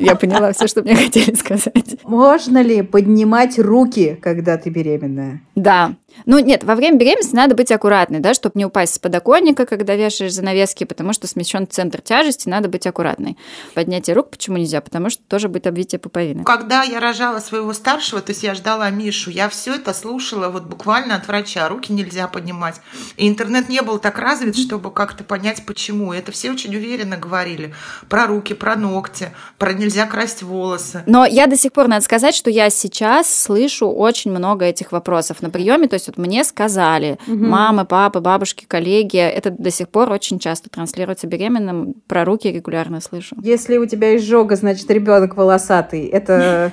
Я 0.00 0.16
поняла 0.16 0.52
все, 0.52 0.66
что 0.66 0.82
мне 0.82 0.96
хотели 0.96 1.34
сказать. 1.34 1.96
Можно 2.04 2.62
ли 2.62 2.82
поднимать 2.82 3.58
руки, 3.58 4.18
когда 4.20 4.56
ты 4.56 4.70
беременная? 4.70 5.42
Да. 5.54 5.94
Ну, 6.26 6.38
нет, 6.38 6.64
во 6.64 6.74
время 6.74 6.98
беременности 6.98 7.34
надо 7.34 7.54
быть 7.54 7.70
аккуратной, 7.72 8.20
да, 8.20 8.34
чтобы 8.34 8.52
не 8.56 8.64
упасть 8.64 8.94
с 8.94 8.98
подоконника, 8.98 9.66
когда 9.66 9.94
вешаешь 9.94 10.32
занавески, 10.32 10.84
потому 10.84 11.12
что 11.12 11.26
смещен 11.26 11.66
центр 11.68 12.00
тяжести, 12.00 12.48
надо 12.48 12.68
быть 12.68 12.86
аккуратной. 12.86 13.36
Поднятие 13.74 14.14
рук 14.14 14.30
почему 14.30 14.56
нельзя? 14.56 14.80
Потому 14.80 15.10
что 15.10 15.22
тоже 15.28 15.48
будет 15.48 15.66
обвитие 15.66 15.98
пуповины. 15.98 16.44
Когда 16.44 16.82
я 16.82 17.00
рожала 17.00 17.38
своего 17.38 17.72
старшего, 17.72 18.20
то 18.20 18.32
есть 18.32 18.42
я 18.42 18.54
ждала 18.54 18.90
Мишу, 18.90 19.30
я 19.30 19.48
все 19.48 19.74
это 19.74 19.94
слушала 19.94 20.48
вот 20.48 20.64
буквально 20.64 21.16
от 21.16 21.26
врача. 21.26 21.68
Руки 21.68 21.92
нельзя 21.92 22.28
поднимать. 22.28 22.80
И 23.16 23.28
интернет 23.28 23.68
не 23.68 23.82
был 23.82 23.98
так 23.98 24.18
развит, 24.18 24.56
чтобы 24.56 24.90
как-то 24.90 25.24
понять, 25.24 25.64
почему. 25.66 26.12
И 26.12 26.18
это 26.18 26.32
все 26.32 26.50
очень 26.50 26.74
уверенно 26.74 27.16
говорили. 27.16 27.74
Про 28.08 28.26
руки, 28.26 28.54
про 28.54 28.76
ногти, 28.76 29.32
про 29.58 29.72
нельзя 29.72 30.06
красть 30.06 30.42
волосы. 30.42 31.02
Но 31.06 31.24
я 31.24 31.46
до 31.46 31.56
сих 31.56 31.72
пор, 31.72 31.88
надо 31.88 32.04
сказать, 32.04 32.34
что 32.34 32.50
я 32.50 32.70
сейчас 32.70 33.32
слышу 33.32 33.88
очень 33.88 34.30
много 34.30 34.64
этих 34.64 34.92
вопросов 34.92 35.42
на 35.42 35.50
приеме. 35.50 35.88
То 35.88 35.94
есть 35.94 36.08
вот 36.10 36.18
мне 36.18 36.44
сказали, 36.44 37.18
угу. 37.26 37.44
мамы, 37.44 37.84
папы, 37.84 38.20
бабушки, 38.20 38.64
коллеги, 38.66 39.18
это 39.18 39.50
до 39.50 39.70
сих 39.70 39.88
пор 39.88 40.10
очень 40.10 40.38
часто 40.38 40.68
транслируется 40.68 41.26
беременным, 41.26 41.94
про 42.08 42.24
руки 42.24 42.50
регулярно 42.50 43.00
слышу. 43.00 43.36
Если 43.42 43.76
у 43.76 43.86
тебя 43.86 44.16
изжога, 44.16 44.56
значит, 44.56 44.90
ребенок 44.90 45.36
волосатый, 45.36 46.06
это... 46.06 46.72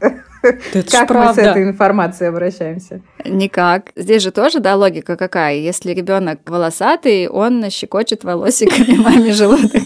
Это 0.40 0.88
как 0.88 1.10
мы 1.10 1.34
с 1.34 1.38
этой 1.38 1.64
информацией 1.64 2.28
обращаемся? 2.28 3.00
Никак. 3.24 3.90
Здесь 3.96 4.22
же 4.22 4.30
тоже, 4.30 4.60
да, 4.60 4.76
логика 4.76 5.16
какая. 5.16 5.56
Если 5.56 5.92
ребенок 5.92 6.38
волосатый, 6.46 7.26
он 7.26 7.68
щекочет 7.70 8.22
волосиками 8.22 8.96
маме 9.02 9.32
желудок. 9.32 9.82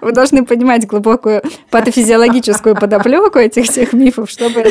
Вы 0.00 0.12
должны 0.12 0.46
понимать 0.46 0.86
глубокую 0.86 1.42
патофизиологическую 1.70 2.74
подоплеку 2.74 3.38
этих 3.38 3.66
всех 3.66 3.92
мифов, 3.92 4.30
чтобы 4.30 4.64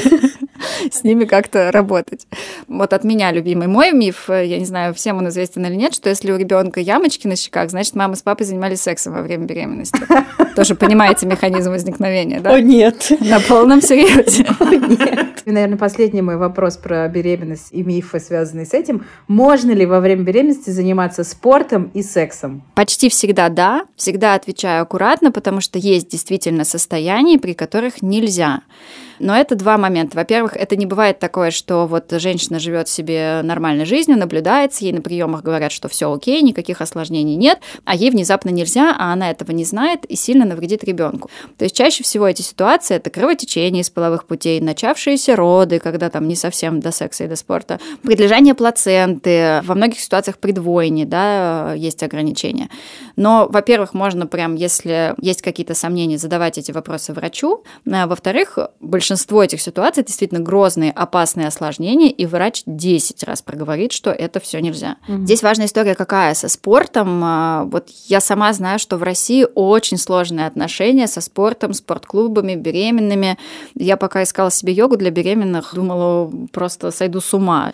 с 0.91 1.03
ними 1.03 1.25
как-то 1.25 1.71
работать. 1.71 2.27
Вот 2.67 2.93
от 2.93 3.03
меня 3.03 3.31
любимый 3.31 3.67
мой 3.67 3.91
миф, 3.91 4.29
я 4.29 4.57
не 4.59 4.65
знаю, 4.65 4.93
всем 4.93 5.17
он 5.17 5.29
известен 5.29 5.65
или 5.65 5.75
нет, 5.75 5.93
что 5.93 6.09
если 6.09 6.31
у 6.31 6.37
ребенка 6.37 6.79
ямочки 6.79 7.27
на 7.27 7.35
щеках, 7.35 7.69
значит, 7.69 7.95
мама 7.95 8.15
с 8.15 8.21
папой 8.21 8.45
занимались 8.45 8.81
сексом 8.81 9.13
во 9.13 9.21
время 9.21 9.45
беременности. 9.45 9.99
Тоже 10.55 10.75
понимаете 10.75 11.25
механизм 11.25 11.71
возникновения, 11.71 12.39
да? 12.39 12.53
О, 12.53 12.59
нет. 12.59 13.11
На 13.19 13.39
полном 13.39 13.81
серьезе. 13.81 14.45
О, 14.59 14.65
нет. 14.65 15.43
И, 15.45 15.51
наверное, 15.51 15.77
последний 15.77 16.21
мой 16.21 16.37
вопрос 16.37 16.77
про 16.77 17.07
беременность 17.07 17.67
и 17.71 17.83
мифы, 17.83 18.19
связанные 18.19 18.65
с 18.65 18.73
этим. 18.73 19.05
Можно 19.27 19.71
ли 19.71 19.85
во 19.85 19.99
время 19.99 20.23
беременности 20.23 20.69
заниматься 20.69 21.23
спортом 21.23 21.91
и 21.93 22.03
сексом? 22.03 22.63
Почти 22.75 23.09
всегда 23.09 23.49
да. 23.49 23.85
Всегда 23.95 24.33
отвечаю 24.33 24.83
аккуратно, 24.83 25.31
потому 25.31 25.61
что 25.61 25.79
есть 25.79 26.09
действительно 26.09 26.65
состояния, 26.65 27.39
при 27.39 27.53
которых 27.53 28.01
нельзя. 28.01 28.61
Но 29.19 29.35
это 29.35 29.55
два 29.55 29.77
момента. 29.77 30.17
Во-первых, 30.17 30.55
это 30.55 30.75
не 30.75 30.85
бывает 30.85 31.19
такое, 31.19 31.51
что 31.51 31.87
вот 31.87 32.11
женщина 32.11 32.59
живет 32.59 32.87
себе 32.87 33.41
нормальной 33.43 33.85
жизнью, 33.85 34.17
наблюдается, 34.17 34.85
ей 34.85 34.93
на 34.93 35.01
приемах 35.01 35.43
говорят, 35.43 35.71
что 35.71 35.87
все 35.87 36.11
окей, 36.11 36.41
никаких 36.41 36.81
осложнений 36.81 37.35
нет, 37.35 37.59
а 37.85 37.95
ей 37.95 38.11
внезапно 38.11 38.49
нельзя, 38.49 38.95
а 38.97 39.13
она 39.13 39.29
этого 39.29 39.51
не 39.51 39.65
знает 39.65 40.05
и 40.05 40.15
сильно 40.15 40.45
навредит 40.45 40.83
ребенку. 40.83 41.29
То 41.57 41.65
есть 41.65 41.75
чаще 41.75 42.03
всего 42.03 42.27
эти 42.27 42.41
ситуации 42.41 42.95
это 42.95 43.09
кровотечение 43.09 43.81
из 43.81 43.89
половых 43.89 44.25
путей, 44.25 44.59
начавшиеся 44.61 45.35
роды, 45.35 45.79
когда 45.79 46.09
там 46.09 46.27
не 46.27 46.35
совсем 46.35 46.79
до 46.79 46.91
секса 46.91 47.25
и 47.25 47.27
до 47.27 47.35
спорта, 47.35 47.79
предлежание 48.01 48.55
плаценты, 48.55 49.61
во 49.63 49.75
многих 49.75 49.99
ситуациях 49.99 50.37
предвойни, 50.37 51.03
да, 51.03 51.73
есть 51.73 52.01
ограничения. 52.03 52.69
Но, 53.15 53.47
во-первых, 53.49 53.93
можно 53.93 54.27
прям, 54.27 54.55
если 54.55 55.13
есть 55.21 55.41
какие-то 55.41 55.73
сомнения, 55.73 56.17
задавать 56.17 56.57
эти 56.57 56.71
вопросы 56.71 57.13
врачу. 57.13 57.63
А, 57.91 58.07
во-вторых, 58.07 58.57
большинство 58.79 59.08
этих 59.15 59.61
ситуаций 59.61 60.03
действительно 60.03 60.39
грозные, 60.39 60.91
опасные 60.91 61.47
осложнения, 61.47 62.09
и 62.09 62.25
врач 62.25 62.63
10 62.65 63.23
раз 63.23 63.41
проговорит, 63.41 63.91
что 63.91 64.11
это 64.11 64.39
все 64.39 64.59
нельзя. 64.59 64.97
Угу. 65.07 65.23
Здесь 65.23 65.43
важная 65.43 65.65
история 65.65 65.95
какая 65.95 66.33
со 66.33 66.49
спортом. 66.49 67.21
А, 67.23 67.63
вот 67.65 67.89
я 68.07 68.21
сама 68.21 68.53
знаю, 68.53 68.79
что 68.79 68.97
в 68.97 69.03
России 69.03 69.45
очень 69.55 69.97
сложные 69.97 70.47
отношения 70.47 71.07
со 71.07 71.21
спортом, 71.21 71.73
спортклубами, 71.73 72.55
беременными. 72.55 73.37
Я 73.75 73.97
пока 73.97 74.23
искала 74.23 74.51
себе 74.51 74.73
йогу 74.73 74.97
для 74.97 75.11
беременных, 75.11 75.73
думала, 75.73 76.31
просто 76.51 76.91
сойду 76.91 77.21
с 77.21 77.33
ума. 77.33 77.73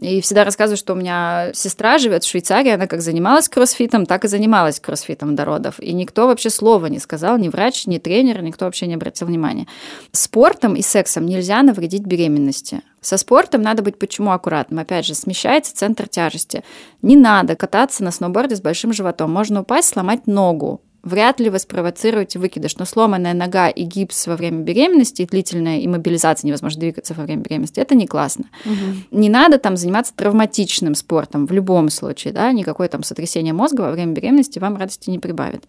И 0.00 0.20
всегда 0.20 0.44
рассказываю, 0.44 0.76
что 0.76 0.92
у 0.92 0.96
меня 0.96 1.50
сестра 1.54 1.98
живет 1.98 2.22
в 2.22 2.28
Швейцарии, 2.28 2.70
она 2.70 2.86
как 2.86 3.00
занималась 3.00 3.48
кроссфитом, 3.48 4.04
так 4.04 4.24
и 4.24 4.28
занималась 4.28 4.78
кроссфитом 4.78 5.34
до 5.34 5.44
родов. 5.44 5.80
И 5.80 5.92
никто 5.94 6.26
вообще 6.26 6.50
слова 6.50 6.86
не 6.86 6.98
сказал, 6.98 7.38
ни 7.38 7.48
врач, 7.48 7.86
ни 7.86 7.98
тренер, 7.98 8.42
никто 8.42 8.66
вообще 8.66 8.86
не 8.86 8.94
обратил 8.94 9.26
внимания. 9.26 9.66
Спортом 10.12 10.74
и 10.76 10.82
сексом 10.82 11.26
нельзя 11.26 11.62
навредить 11.62 12.04
беременности. 12.04 12.82
Со 13.00 13.16
спортом 13.16 13.62
надо 13.62 13.82
быть 13.82 13.98
почему 13.98 14.32
аккуратным? 14.32 14.80
Опять 14.80 15.06
же, 15.06 15.14
смещается 15.14 15.74
центр 15.74 16.08
тяжести. 16.08 16.64
Не 17.02 17.16
надо 17.16 17.56
кататься 17.56 18.04
на 18.04 18.10
сноуборде 18.10 18.56
с 18.56 18.60
большим 18.60 18.92
животом. 18.92 19.32
Можно 19.32 19.62
упасть, 19.62 19.88
сломать 19.88 20.26
ногу 20.26 20.80
вряд 21.06 21.38
ли 21.38 21.48
вы 21.48 21.58
спровоцируете 21.60 22.38
выкидыш. 22.38 22.76
Но 22.76 22.84
сломанная 22.84 23.32
нога 23.32 23.68
и 23.68 23.84
гипс 23.84 24.26
во 24.26 24.36
время 24.36 24.62
беременности, 24.62 25.22
и 25.22 25.26
длительная 25.26 25.84
иммобилизация, 25.86 26.48
невозможно 26.48 26.80
двигаться 26.80 27.14
во 27.14 27.22
время 27.22 27.42
беременности, 27.42 27.78
это 27.78 27.94
не 27.94 28.06
классно. 28.06 28.46
Угу. 28.64 29.18
Не 29.18 29.28
надо 29.28 29.58
там 29.58 29.76
заниматься 29.76 30.12
травматичным 30.14 30.96
спортом 30.96 31.46
в 31.46 31.52
любом 31.52 31.90
случае, 31.90 32.34
да, 32.34 32.50
никакое 32.50 32.88
там 32.88 33.04
сотрясение 33.04 33.54
мозга 33.54 33.82
во 33.82 33.92
время 33.92 34.12
беременности 34.12 34.58
вам 34.58 34.76
радости 34.76 35.08
не 35.08 35.20
прибавит. 35.20 35.64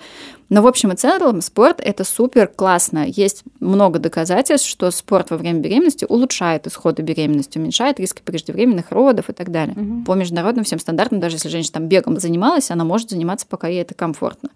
Но 0.49 0.61
в 0.61 0.67
общем 0.67 0.91
и 0.91 0.95
целом 0.95 1.41
спорт 1.41 1.81
это 1.83 2.03
супер 2.03 2.47
классно. 2.47 3.05
Есть 3.07 3.43
много 3.59 3.99
доказательств, 3.99 4.67
что 4.67 4.89
спорт 4.91 5.29
во 5.31 5.37
время 5.37 5.59
беременности 5.59 6.05
улучшает 6.07 6.67
исходы 6.67 7.01
беременности, 7.01 7.57
уменьшает 7.57 7.99
риски 7.99 8.21
преждевременных 8.23 8.91
родов 8.91 9.29
и 9.29 9.33
так 9.33 9.51
далее. 9.51 9.75
Угу. 9.75 10.03
По 10.05 10.13
международным 10.13 10.63
всем 10.63 10.79
стандартам, 10.79 11.19
даже 11.19 11.35
если 11.35 11.49
женщина 11.49 11.73
там 11.73 11.87
бегом 11.87 12.19
занималась, 12.19 12.71
она 12.71 12.85
может 12.85 13.09
заниматься, 13.09 13.45
пока 13.47 13.67
ей 13.67 13.81
это 13.81 13.93
комфортно. 13.93 14.49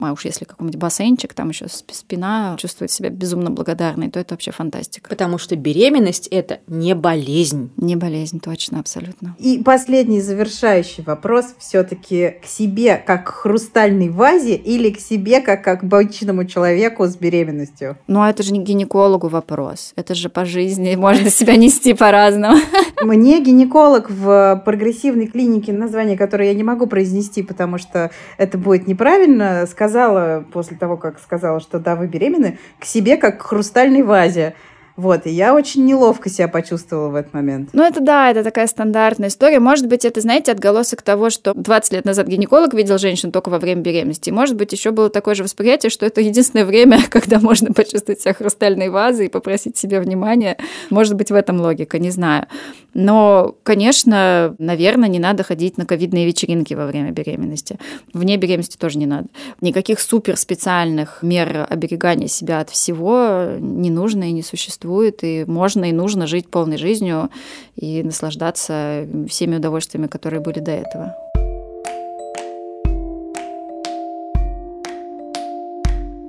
А 0.00 0.12
уж 0.12 0.24
если 0.24 0.44
какой-нибудь 0.44 0.78
бассейнчик, 0.78 1.32
там 1.32 1.48
еще 1.48 1.66
спина 1.68 2.56
чувствует 2.58 2.90
себя 2.90 3.08
безумно 3.10 3.50
благодарной, 3.50 4.10
то 4.10 4.20
это 4.20 4.34
вообще 4.34 4.50
фантастика. 4.50 5.08
Потому 5.08 5.38
что 5.38 5.56
беременность– 5.56 6.26
это 6.30 6.60
не 6.66 6.94
болезнь. 6.94 7.70
Не 7.76 7.96
болезнь, 7.96 8.40
точно, 8.40 8.80
абсолютно. 8.80 9.36
И 9.38 9.62
последний 9.62 10.20
завершающий 10.20 11.02
вопрос 11.04 11.46
все 11.58 11.82
таки 11.84 12.36
к 12.42 12.46
себе 12.46 12.96
как 12.96 13.28
к 13.28 13.30
хрустальной 13.30 14.08
вазе 14.08 14.54
или 14.54 14.90
к 14.90 15.00
себе 15.00 15.37
как 15.40 15.62
к 15.62 15.68
обычному 15.68 16.44
человеку 16.44 17.06
с 17.06 17.16
беременностью? 17.16 17.96
Ну, 18.06 18.24
это 18.24 18.42
же 18.42 18.52
не 18.52 18.62
гинекологу 18.62 19.28
вопрос. 19.28 19.92
Это 19.96 20.14
же 20.14 20.28
по 20.28 20.44
жизни 20.44 20.94
можно 20.96 21.30
себя 21.30 21.56
нести 21.56 21.94
по-разному. 21.94 22.56
Мне 23.02 23.40
гинеколог 23.40 24.10
в 24.10 24.62
прогрессивной 24.64 25.26
клинике, 25.26 25.72
название 25.72 26.16
которой 26.16 26.48
я 26.48 26.54
не 26.54 26.64
могу 26.64 26.86
произнести, 26.86 27.42
потому 27.42 27.78
что 27.78 28.10
это 28.36 28.58
будет 28.58 28.86
неправильно, 28.86 29.66
сказала 29.66 30.44
после 30.52 30.76
того, 30.76 30.96
как 30.96 31.18
сказала, 31.20 31.60
что 31.60 31.78
да, 31.78 31.96
вы 31.96 32.06
беременны, 32.06 32.58
к 32.78 32.84
себе 32.84 33.16
как 33.16 33.38
к 33.38 33.42
хрустальной 33.42 34.02
вазе. 34.02 34.54
Вот, 34.98 35.28
и 35.28 35.30
я 35.30 35.54
очень 35.54 35.84
неловко 35.84 36.28
себя 36.28 36.48
почувствовала 36.48 37.10
в 37.10 37.14
этот 37.14 37.32
момент. 37.32 37.70
Ну, 37.72 37.84
это 37.84 38.00
да, 38.00 38.32
это 38.32 38.42
такая 38.42 38.66
стандартная 38.66 39.28
история. 39.28 39.60
Может 39.60 39.86
быть, 39.86 40.04
это, 40.04 40.20
знаете, 40.20 40.50
отголосок 40.50 41.02
того, 41.02 41.30
что 41.30 41.54
20 41.54 41.92
лет 41.92 42.04
назад 42.04 42.26
гинеколог 42.26 42.74
видел 42.74 42.98
женщину 42.98 43.30
только 43.30 43.48
во 43.48 43.60
время 43.60 43.80
беременности. 43.80 44.30
может 44.30 44.56
быть, 44.56 44.72
еще 44.72 44.90
было 44.90 45.08
такое 45.08 45.36
же 45.36 45.44
восприятие, 45.44 45.90
что 45.90 46.04
это 46.04 46.20
единственное 46.20 46.64
время, 46.64 46.98
когда 47.10 47.38
можно 47.38 47.72
почувствовать 47.72 48.20
себя 48.20 48.34
хрустальной 48.34 48.88
вазой 48.88 49.26
и 49.26 49.28
попросить 49.28 49.76
себе 49.76 50.00
внимания. 50.00 50.56
Может 50.90 51.14
быть, 51.14 51.30
в 51.30 51.34
этом 51.34 51.60
логика, 51.60 52.00
не 52.00 52.10
знаю. 52.10 52.48
Но, 52.92 53.54
конечно, 53.62 54.56
наверное, 54.58 55.08
не 55.08 55.20
надо 55.20 55.44
ходить 55.44 55.78
на 55.78 55.86
ковидные 55.86 56.26
вечеринки 56.26 56.74
во 56.74 56.86
время 56.86 57.12
беременности. 57.12 57.78
Вне 58.12 58.36
беременности 58.36 58.76
тоже 58.76 58.98
не 58.98 59.06
надо. 59.06 59.28
Никаких 59.60 60.00
супер 60.00 60.36
специальных 60.36 61.22
мер 61.22 61.68
оберегания 61.70 62.26
себя 62.26 62.58
от 62.58 62.70
всего 62.70 63.50
не 63.60 63.90
нужно 63.90 64.24
и 64.24 64.32
не 64.32 64.42
существует 64.42 64.87
существует, 64.88 65.22
и 65.22 65.44
можно 65.46 65.86
и 65.86 65.92
нужно 65.92 66.26
жить 66.26 66.48
полной 66.48 66.78
жизнью 66.78 67.30
и 67.76 68.02
наслаждаться 68.02 69.06
всеми 69.28 69.56
удовольствиями, 69.56 70.06
которые 70.06 70.40
были 70.40 70.60
до 70.60 70.72
этого. 70.72 71.14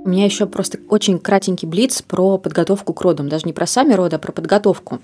У 0.05 0.11
меня 0.11 0.25
еще 0.25 0.47
просто 0.47 0.79
очень 0.89 1.19
кратенький 1.19 1.67
блиц 1.67 2.01
про 2.01 2.37
подготовку 2.37 2.93
к 2.93 3.01
родам. 3.01 3.29
Даже 3.29 3.45
не 3.45 3.53
про 3.53 3.67
сами 3.67 3.93
роды, 3.93 4.15
а 4.15 4.19
про 4.19 4.31
подготовку. 4.31 4.99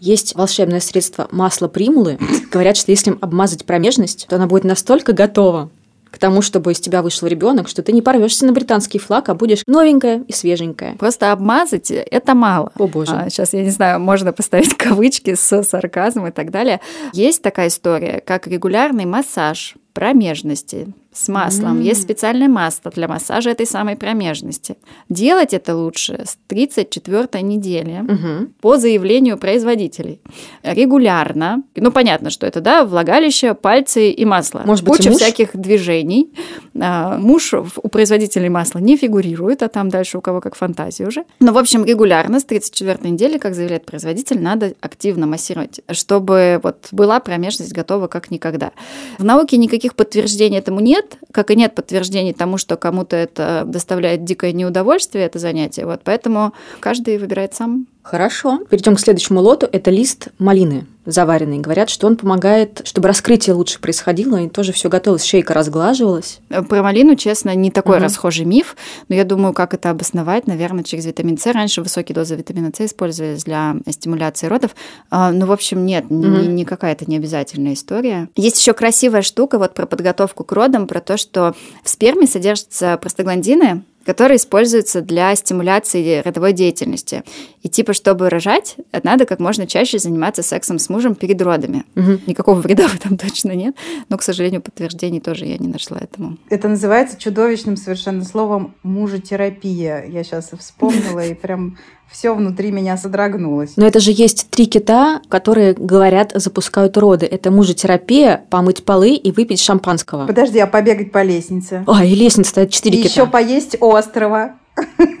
Есть 0.00 0.34
волшебное 0.34 0.80
средство 0.80 1.28
масло 1.30 1.68
примулы. 1.68 2.18
Говорят, 2.52 2.76
что 2.76 2.90
если 2.90 3.12
им 3.12 3.18
обмазать 3.22 3.64
промежность, 3.64 4.26
то 4.28 4.36
она 4.36 4.46
будет 4.46 4.64
настолько 4.64 5.12
готова, 5.12 5.70
к 6.10 6.18
тому, 6.18 6.42
чтобы 6.42 6.72
из 6.72 6.80
тебя 6.80 7.02
вышел 7.02 7.28
ребенок, 7.28 7.68
что 7.68 7.82
ты 7.82 7.92
не 7.92 8.02
порвешься 8.02 8.46
на 8.46 8.52
британский 8.52 8.98
флаг, 8.98 9.28
а 9.28 9.34
будешь 9.34 9.62
новенькая 9.66 10.24
и 10.26 10.32
свеженькая. 10.32 10.96
Просто 10.96 11.32
обмазать 11.32 11.90
это 11.90 12.34
мало. 12.34 12.72
О 12.76 12.86
боже. 12.86 13.12
А, 13.12 13.30
сейчас, 13.30 13.52
я 13.52 13.62
не 13.62 13.70
знаю, 13.70 14.00
можно 14.00 14.32
поставить 14.32 14.74
кавычки 14.76 15.34
с 15.34 15.62
сарказмом 15.62 16.28
и 16.28 16.30
так 16.30 16.50
далее. 16.50 16.80
Есть 17.12 17.42
такая 17.42 17.68
история, 17.68 18.22
как 18.24 18.46
регулярный 18.46 19.04
массаж 19.04 19.76
промежности 19.92 20.88
с 21.12 21.28
маслом. 21.28 21.80
Mm. 21.80 21.82
Есть 21.82 22.02
специальное 22.02 22.48
масло 22.48 22.90
для 22.90 23.08
массажа 23.08 23.50
этой 23.50 23.66
самой 23.66 23.96
промежности. 23.96 24.76
Делать 25.08 25.52
это 25.52 25.74
лучше 25.74 26.24
с 26.24 26.38
34 26.46 27.42
недели 27.42 28.04
mm-hmm. 28.04 28.50
по 28.60 28.76
заявлению 28.76 29.36
производителей. 29.36 30.20
Регулярно. 30.62 31.62
Ну, 31.74 31.90
понятно, 31.90 32.30
что 32.30 32.46
это, 32.46 32.60
да, 32.60 32.84
влагалище, 32.84 33.54
пальцы 33.54 34.10
и 34.10 34.24
масло. 34.24 34.62
Может 34.64 34.84
быть, 34.84 34.98
Куча 34.98 35.10
муж? 35.10 35.18
всяких 35.18 35.56
движений. 35.56 36.32
А, 36.80 37.18
муж 37.18 37.54
у 37.54 37.88
производителей 37.88 38.48
масла 38.48 38.78
не 38.78 38.96
фигурирует, 38.96 39.62
а 39.62 39.68
там 39.68 39.88
дальше 39.88 40.18
у 40.18 40.20
кого 40.20 40.40
как 40.40 40.54
фантазия 40.54 41.06
уже. 41.06 41.24
Но, 41.40 41.52
в 41.52 41.58
общем, 41.58 41.84
регулярно 41.84 42.38
с 42.38 42.44
34 42.44 43.10
недели, 43.10 43.38
как 43.38 43.54
заявляет 43.54 43.84
производитель, 43.84 44.40
надо 44.40 44.74
активно 44.80 45.26
массировать, 45.26 45.80
чтобы 45.90 46.60
вот 46.62 46.88
была 46.92 47.18
промежность 47.20 47.72
готова 47.72 48.06
как 48.06 48.30
никогда. 48.30 48.70
В 49.18 49.24
науке 49.24 49.56
никаких 49.56 49.94
подтверждений 49.96 50.58
этому 50.58 50.80
нет, 50.80 51.09
как 51.32 51.50
и 51.50 51.56
нет 51.56 51.74
подтверждений 51.74 52.32
тому, 52.32 52.58
что 52.58 52.76
кому-то 52.76 53.16
это 53.16 53.64
доставляет 53.66 54.24
дикое 54.24 54.52
неудовольствие, 54.52 55.26
это 55.26 55.38
занятие. 55.38 55.86
Вот 55.86 56.00
поэтому 56.04 56.52
каждый 56.80 57.18
выбирает 57.18 57.54
сам. 57.54 57.86
Хорошо. 58.02 58.60
Перейдем 58.70 58.96
к 58.96 59.00
следующему 59.00 59.40
лоту. 59.40 59.68
Это 59.70 59.90
лист 59.90 60.28
малины 60.38 60.86
заваренный. 61.06 61.58
Говорят, 61.58 61.90
что 61.90 62.06
он 62.06 62.16
помогает, 62.16 62.82
чтобы 62.84 63.08
раскрытие 63.08 63.54
лучше 63.54 63.80
происходило, 63.80 64.36
и 64.36 64.48
тоже 64.48 64.72
все 64.72 64.88
готовилось, 64.88 65.24
шейка 65.24 65.54
разглаживалась. 65.54 66.40
Про 66.48 66.82
малину, 66.82 67.16
честно, 67.16 67.54
не 67.54 67.70
такой 67.70 67.96
угу. 67.96 68.04
расхожий 68.04 68.44
миф, 68.44 68.76
но 69.08 69.14
я 69.14 69.24
думаю, 69.24 69.52
как 69.52 69.74
это 69.74 69.90
обосновать, 69.90 70.46
наверное, 70.46 70.84
через 70.84 71.06
витамин 71.06 71.38
С. 71.38 71.46
Раньше 71.46 71.82
высокие 71.82 72.14
дозы 72.14 72.36
витамина 72.36 72.70
С 72.74 72.80
использовались 72.80 73.44
для 73.44 73.76
стимуляции 73.88 74.46
родов. 74.46 74.74
А, 75.10 75.32
ну, 75.32 75.46
в 75.46 75.52
общем, 75.52 75.84
нет, 75.84 76.04
угу. 76.08 76.26
не, 76.26 76.46
не 76.46 76.64
какая-то 76.64 77.10
необязательная 77.10 77.74
история. 77.74 78.28
Есть 78.36 78.60
еще 78.60 78.72
красивая 78.72 79.22
штука 79.22 79.58
вот 79.58 79.74
про 79.74 79.86
подготовку 79.86 80.44
к 80.44 80.52
родам, 80.52 80.86
про 80.86 81.00
то, 81.00 81.16
что 81.16 81.54
в 81.82 81.88
сперме 81.88 82.26
содержатся 82.26 82.98
простагландины, 82.98 83.82
которые 84.04 84.36
используются 84.36 85.00
для 85.00 85.34
стимуляции 85.34 86.22
родовой 86.22 86.52
деятельности. 86.52 87.22
И 87.62 87.68
типа, 87.68 87.92
чтобы 87.92 88.28
рожать, 88.28 88.76
надо 89.02 89.26
как 89.26 89.40
можно 89.40 89.66
чаще 89.66 89.98
заниматься 89.98 90.42
сексом 90.42 90.78
с 90.78 90.88
мужем 90.88 91.14
перед 91.14 91.40
родами. 91.42 91.84
Угу. 91.96 92.20
Никакого 92.26 92.60
вреда 92.60 92.88
в 92.88 92.94
этом 92.94 93.16
точно 93.16 93.52
нет, 93.52 93.76
но, 94.08 94.16
к 94.16 94.22
сожалению, 94.22 94.62
подтверждений 94.62 95.20
тоже 95.20 95.46
я 95.46 95.58
не 95.58 95.68
нашла 95.68 95.98
этому. 95.98 96.38
Это 96.48 96.68
называется 96.68 97.18
чудовищным 97.18 97.76
совершенно 97.76 98.24
словом 98.24 98.74
мужетерапия. 98.82 100.04
Я 100.06 100.24
сейчас 100.24 100.50
вспомнила 100.58 101.24
и 101.24 101.34
прям 101.34 101.78
все 102.10 102.34
внутри 102.34 102.70
меня 102.70 102.96
содрогнулось. 102.96 103.72
Но 103.76 103.86
это 103.86 104.00
же 104.00 104.10
есть 104.12 104.48
три 104.50 104.66
кита, 104.66 105.22
которые, 105.28 105.74
говорят, 105.74 106.32
запускают 106.34 106.96
роды. 106.96 107.26
Это 107.26 107.50
мужетерапия, 107.50 108.44
помыть 108.50 108.84
полы 108.84 109.14
и 109.14 109.30
выпить 109.30 109.60
шампанского. 109.60 110.26
Подожди, 110.26 110.58
а 110.58 110.66
побегать 110.66 111.12
по 111.12 111.22
лестнице? 111.22 111.84
А, 111.86 112.04
и 112.04 112.14
лестница 112.14 112.50
стоит 112.50 112.70
четыре 112.70 112.98
кита. 112.98 113.08
Еще 113.08 113.26
поесть 113.26 113.76
острова. 113.80 114.56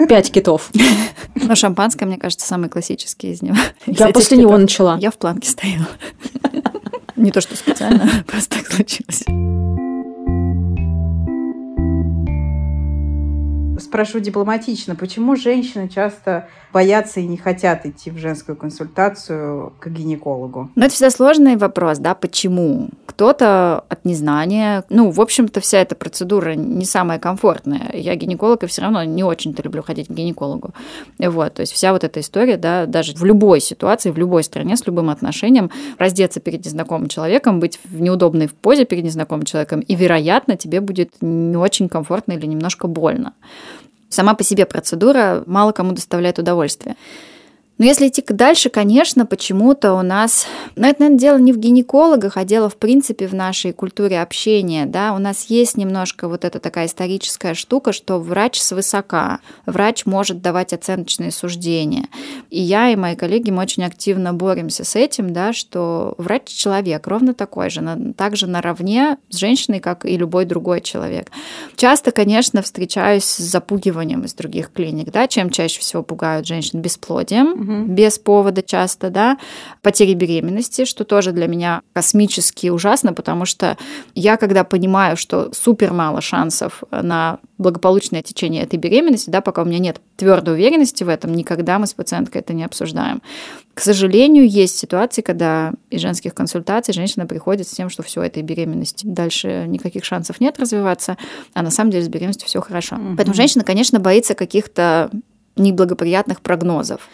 Пять 0.08 0.32
китов. 0.32 0.70
Но 1.34 1.54
шампанское, 1.54 2.06
мне 2.06 2.18
кажется, 2.18 2.46
самый 2.46 2.68
классический 2.68 3.32
из 3.32 3.42
него. 3.42 3.56
Я 3.86 4.08
после 4.08 4.38
него 4.38 4.56
начала. 4.56 4.98
Я 4.98 5.10
в 5.10 5.18
планке 5.18 5.48
стояла. 5.48 5.88
Не 7.16 7.30
то, 7.30 7.40
что 7.40 7.56
специально, 7.56 8.08
просто 8.26 8.56
так 8.58 8.66
случилось. 8.72 9.24
Спрошу 13.90 14.20
дипломатично, 14.20 14.94
почему 14.94 15.34
женщины 15.34 15.88
часто 15.88 16.46
боятся 16.72 17.18
и 17.18 17.26
не 17.26 17.36
хотят 17.36 17.84
идти 17.86 18.12
в 18.12 18.18
женскую 18.18 18.56
консультацию 18.56 19.72
к 19.80 19.88
гинекологу? 19.88 20.70
Ну, 20.76 20.84
это 20.84 20.94
всегда 20.94 21.10
сложный 21.10 21.56
вопрос, 21.56 21.98
да, 21.98 22.14
почему? 22.14 22.90
Кто-то 23.06 23.84
от 23.88 24.04
незнания. 24.04 24.84
Ну, 24.90 25.10
в 25.10 25.20
общем-то, 25.20 25.60
вся 25.60 25.78
эта 25.78 25.96
процедура 25.96 26.54
не 26.54 26.84
самая 26.84 27.18
комфортная. 27.18 27.90
Я 27.92 28.14
гинеколог, 28.14 28.62
и 28.62 28.66
все 28.66 28.82
равно 28.82 29.02
не 29.02 29.24
очень-то 29.24 29.60
люблю 29.62 29.82
ходить 29.82 30.06
к 30.06 30.12
гинекологу. 30.12 30.70
Вот, 31.18 31.54
то 31.54 31.62
есть 31.62 31.72
вся 31.72 31.92
вот 31.92 32.04
эта 32.04 32.20
история, 32.20 32.56
да, 32.56 32.86
даже 32.86 33.14
в 33.14 33.24
любой 33.24 33.60
ситуации, 33.60 34.12
в 34.12 34.18
любой 34.18 34.44
стране, 34.44 34.76
с 34.76 34.86
любым 34.86 35.10
отношением, 35.10 35.72
раздеться 35.98 36.38
перед 36.38 36.64
незнакомым 36.64 37.08
человеком, 37.08 37.58
быть 37.58 37.80
в 37.84 38.00
неудобной 38.00 38.48
позе 38.48 38.84
перед 38.84 39.02
незнакомым 39.02 39.44
человеком, 39.44 39.80
и, 39.80 39.96
вероятно, 39.96 40.56
тебе 40.56 40.80
будет 40.80 41.14
не 41.20 41.56
очень 41.56 41.88
комфортно 41.88 42.34
или 42.34 42.46
немножко 42.46 42.86
больно. 42.86 43.34
Сама 44.10 44.34
по 44.34 44.44
себе 44.44 44.66
процедура 44.66 45.42
мало 45.46 45.72
кому 45.72 45.92
доставляет 45.92 46.38
удовольствие. 46.38 46.96
Но 47.80 47.86
если 47.86 48.08
идти 48.08 48.22
дальше, 48.28 48.68
конечно, 48.68 49.24
почему-то 49.24 49.94
у 49.94 50.02
нас... 50.02 50.46
Но 50.76 50.86
это, 50.86 51.00
наверное, 51.00 51.18
дело 51.18 51.38
не 51.38 51.54
в 51.54 51.56
гинекологах, 51.56 52.36
а 52.36 52.44
дело, 52.44 52.68
в 52.68 52.76
принципе, 52.76 53.26
в 53.26 53.32
нашей 53.32 53.72
культуре 53.72 54.20
общения. 54.20 54.84
Да? 54.84 55.14
У 55.14 55.18
нас 55.18 55.46
есть 55.46 55.78
немножко 55.78 56.28
вот 56.28 56.44
эта 56.44 56.60
такая 56.60 56.84
историческая 56.84 57.54
штука, 57.54 57.94
что 57.94 58.18
врач 58.18 58.60
свысока, 58.60 59.40
врач 59.64 60.04
может 60.04 60.42
давать 60.42 60.74
оценочные 60.74 61.30
суждения. 61.30 62.08
И 62.50 62.60
я 62.60 62.90
и 62.90 62.96
мои 62.96 63.16
коллеги, 63.16 63.50
мы 63.50 63.62
очень 63.62 63.84
активно 63.84 64.34
боремся 64.34 64.84
с 64.84 64.94
этим, 64.94 65.32
да, 65.32 65.54
что 65.54 66.14
врач 66.18 66.48
человек 66.48 67.06
ровно 67.06 67.32
такой 67.32 67.70
же, 67.70 68.12
также 68.14 68.46
наравне 68.46 69.16
с 69.30 69.38
женщиной, 69.38 69.80
как 69.80 70.04
и 70.04 70.18
любой 70.18 70.44
другой 70.44 70.82
человек. 70.82 71.30
Часто, 71.76 72.10
конечно, 72.10 72.60
встречаюсь 72.60 73.24
с 73.24 73.38
запугиванием 73.38 74.24
из 74.24 74.34
других 74.34 74.70
клиник, 74.70 75.10
да, 75.10 75.26
чем 75.26 75.48
чаще 75.48 75.80
всего 75.80 76.02
пугают 76.02 76.46
женщин 76.46 76.82
бесплодием, 76.82 77.69
угу. 77.70 77.92
без 77.92 78.18
повода 78.18 78.62
часто, 78.62 79.10
да, 79.10 79.38
потери 79.82 80.14
беременности, 80.14 80.84
что 80.84 81.04
тоже 81.04 81.32
для 81.32 81.46
меня 81.46 81.82
космически 81.92 82.68
ужасно, 82.68 83.12
потому 83.12 83.44
что 83.44 83.76
я, 84.14 84.36
когда 84.36 84.64
понимаю, 84.64 85.16
что 85.16 85.50
супер 85.52 85.92
мало 85.92 86.20
шансов 86.20 86.82
на 86.90 87.38
благополучное 87.58 88.22
течение 88.22 88.62
этой 88.62 88.78
беременности, 88.78 89.30
да, 89.30 89.40
пока 89.40 89.62
у 89.62 89.64
меня 89.64 89.78
нет 89.78 90.00
твердой 90.16 90.54
уверенности 90.54 91.04
в 91.04 91.08
этом, 91.08 91.34
никогда 91.34 91.78
мы 91.78 91.86
с 91.86 91.94
пациенткой 91.94 92.40
это 92.40 92.52
не 92.52 92.64
обсуждаем. 92.64 93.22
К 93.74 93.80
сожалению, 93.80 94.48
есть 94.48 94.78
ситуации, 94.78 95.22
когда 95.22 95.72
из 95.90 96.00
женских 96.00 96.34
консультаций 96.34 96.92
женщина 96.92 97.26
приходит 97.26 97.68
с 97.68 97.70
тем, 97.70 97.88
что 97.88 98.02
все 98.02 98.22
этой 98.22 98.42
беременности 98.42 99.06
дальше 99.06 99.64
никаких 99.68 100.04
шансов 100.04 100.40
нет 100.40 100.58
развиваться, 100.58 101.16
а 101.54 101.62
на 101.62 101.70
самом 101.70 101.90
деле 101.90 102.04
с 102.04 102.08
беременностью 102.08 102.48
все 102.48 102.60
хорошо. 102.60 102.96
Угу. 102.96 103.16
Поэтому 103.16 103.34
женщина, 103.34 103.64
конечно, 103.64 104.00
боится 104.00 104.34
каких-то 104.34 105.10
неблагоприятных 105.56 106.40
прогнозов. 106.40 107.08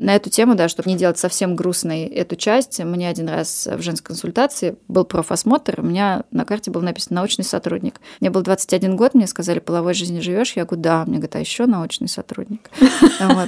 На 0.00 0.16
эту 0.16 0.30
тему, 0.30 0.54
да, 0.54 0.68
чтобы 0.68 0.88
не 0.88 0.96
делать 0.96 1.18
совсем 1.18 1.54
грустной 1.54 2.04
эту 2.04 2.34
часть, 2.34 2.82
мне 2.82 3.06
один 3.06 3.28
раз 3.28 3.68
в 3.70 3.82
женской 3.82 4.06
консультации 4.06 4.76
был 4.88 5.04
профосмотр, 5.04 5.80
у 5.80 5.82
меня 5.82 6.24
на 6.30 6.46
карте 6.46 6.70
был 6.70 6.80
написан 6.80 7.16
научный 7.16 7.44
сотрудник. 7.44 8.00
Мне 8.18 8.30
был 8.30 8.40
21 8.40 8.96
год, 8.96 9.12
мне 9.12 9.26
сказали, 9.26 9.58
половой 9.58 9.92
жизни 9.92 10.20
живешь? 10.20 10.54
Я 10.56 10.64
говорю, 10.64 10.82
да. 10.82 11.04
Мне 11.04 11.18
говорят, 11.18 11.36
а 11.36 11.40
еще 11.40 11.66
научный 11.66 12.08
сотрудник. 12.08 12.70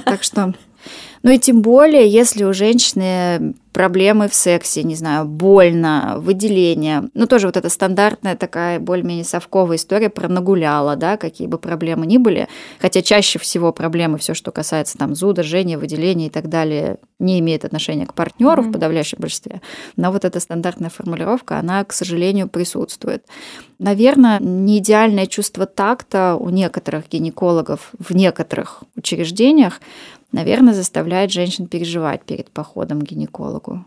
Так 0.05 0.23
что 0.23 0.53
ну 1.23 1.31
и 1.31 1.39
тем 1.39 1.61
более, 1.61 2.07
если 2.07 2.43
у 2.43 2.53
женщины 2.53 3.55
проблемы 3.71 4.27
в 4.27 4.35
сексе, 4.35 4.83
не 4.83 4.93
знаю, 4.93 5.25
больно, 5.25 6.15
выделение. 6.17 7.09
Ну, 7.13 7.25
тоже 7.25 7.47
вот 7.47 7.57
эта 7.57 7.69
стандартная 7.69 8.35
такая 8.35 8.79
более-менее 8.79 9.23
совковая 9.23 9.77
история 9.77 10.09
про 10.09 10.27
нагуляла, 10.27 10.95
да, 10.95 11.17
какие 11.17 11.47
бы 11.47 11.57
проблемы 11.57 12.05
ни 12.05 12.17
были. 12.17 12.49
Хотя 12.79 13.01
чаще 13.01 13.39
всего 13.39 13.71
проблемы, 13.71 14.17
все, 14.17 14.33
что 14.33 14.51
касается 14.51 14.97
там 14.97 15.15
зуда, 15.15 15.41
жжения, 15.43 15.77
выделения 15.77 16.27
и 16.27 16.29
так 16.29 16.42
далее, 16.47 16.97
не 17.19 17.39
имеет 17.39 17.65
отношения 17.65 18.05
к 18.05 18.13
партнеру 18.13 18.63
mm-hmm. 18.63 18.69
в 18.69 18.71
подавляющем 18.71 19.17
большинстве. 19.19 19.61
Но 19.95 20.11
вот 20.11 20.25
эта 20.25 20.39
стандартная 20.39 20.89
формулировка, 20.89 21.59
она, 21.59 21.83
к 21.83 21.93
сожалению, 21.93 22.47
присутствует. 22.49 23.25
Наверное, 23.79 24.39
не 24.39 24.79
идеальное 24.79 25.27
чувство 25.27 25.65
такта 25.65 26.35
у 26.35 26.49
некоторых 26.49 27.09
гинекологов 27.09 27.91
в 27.97 28.13
некоторых 28.15 28.83
учреждениях, 28.95 29.81
наверное, 30.31 30.73
заставляет 30.73 31.31
женщин 31.31 31.67
переживать 31.67 32.23
перед 32.23 32.49
походом 32.51 33.01
к 33.01 33.05
гинекологу. 33.05 33.85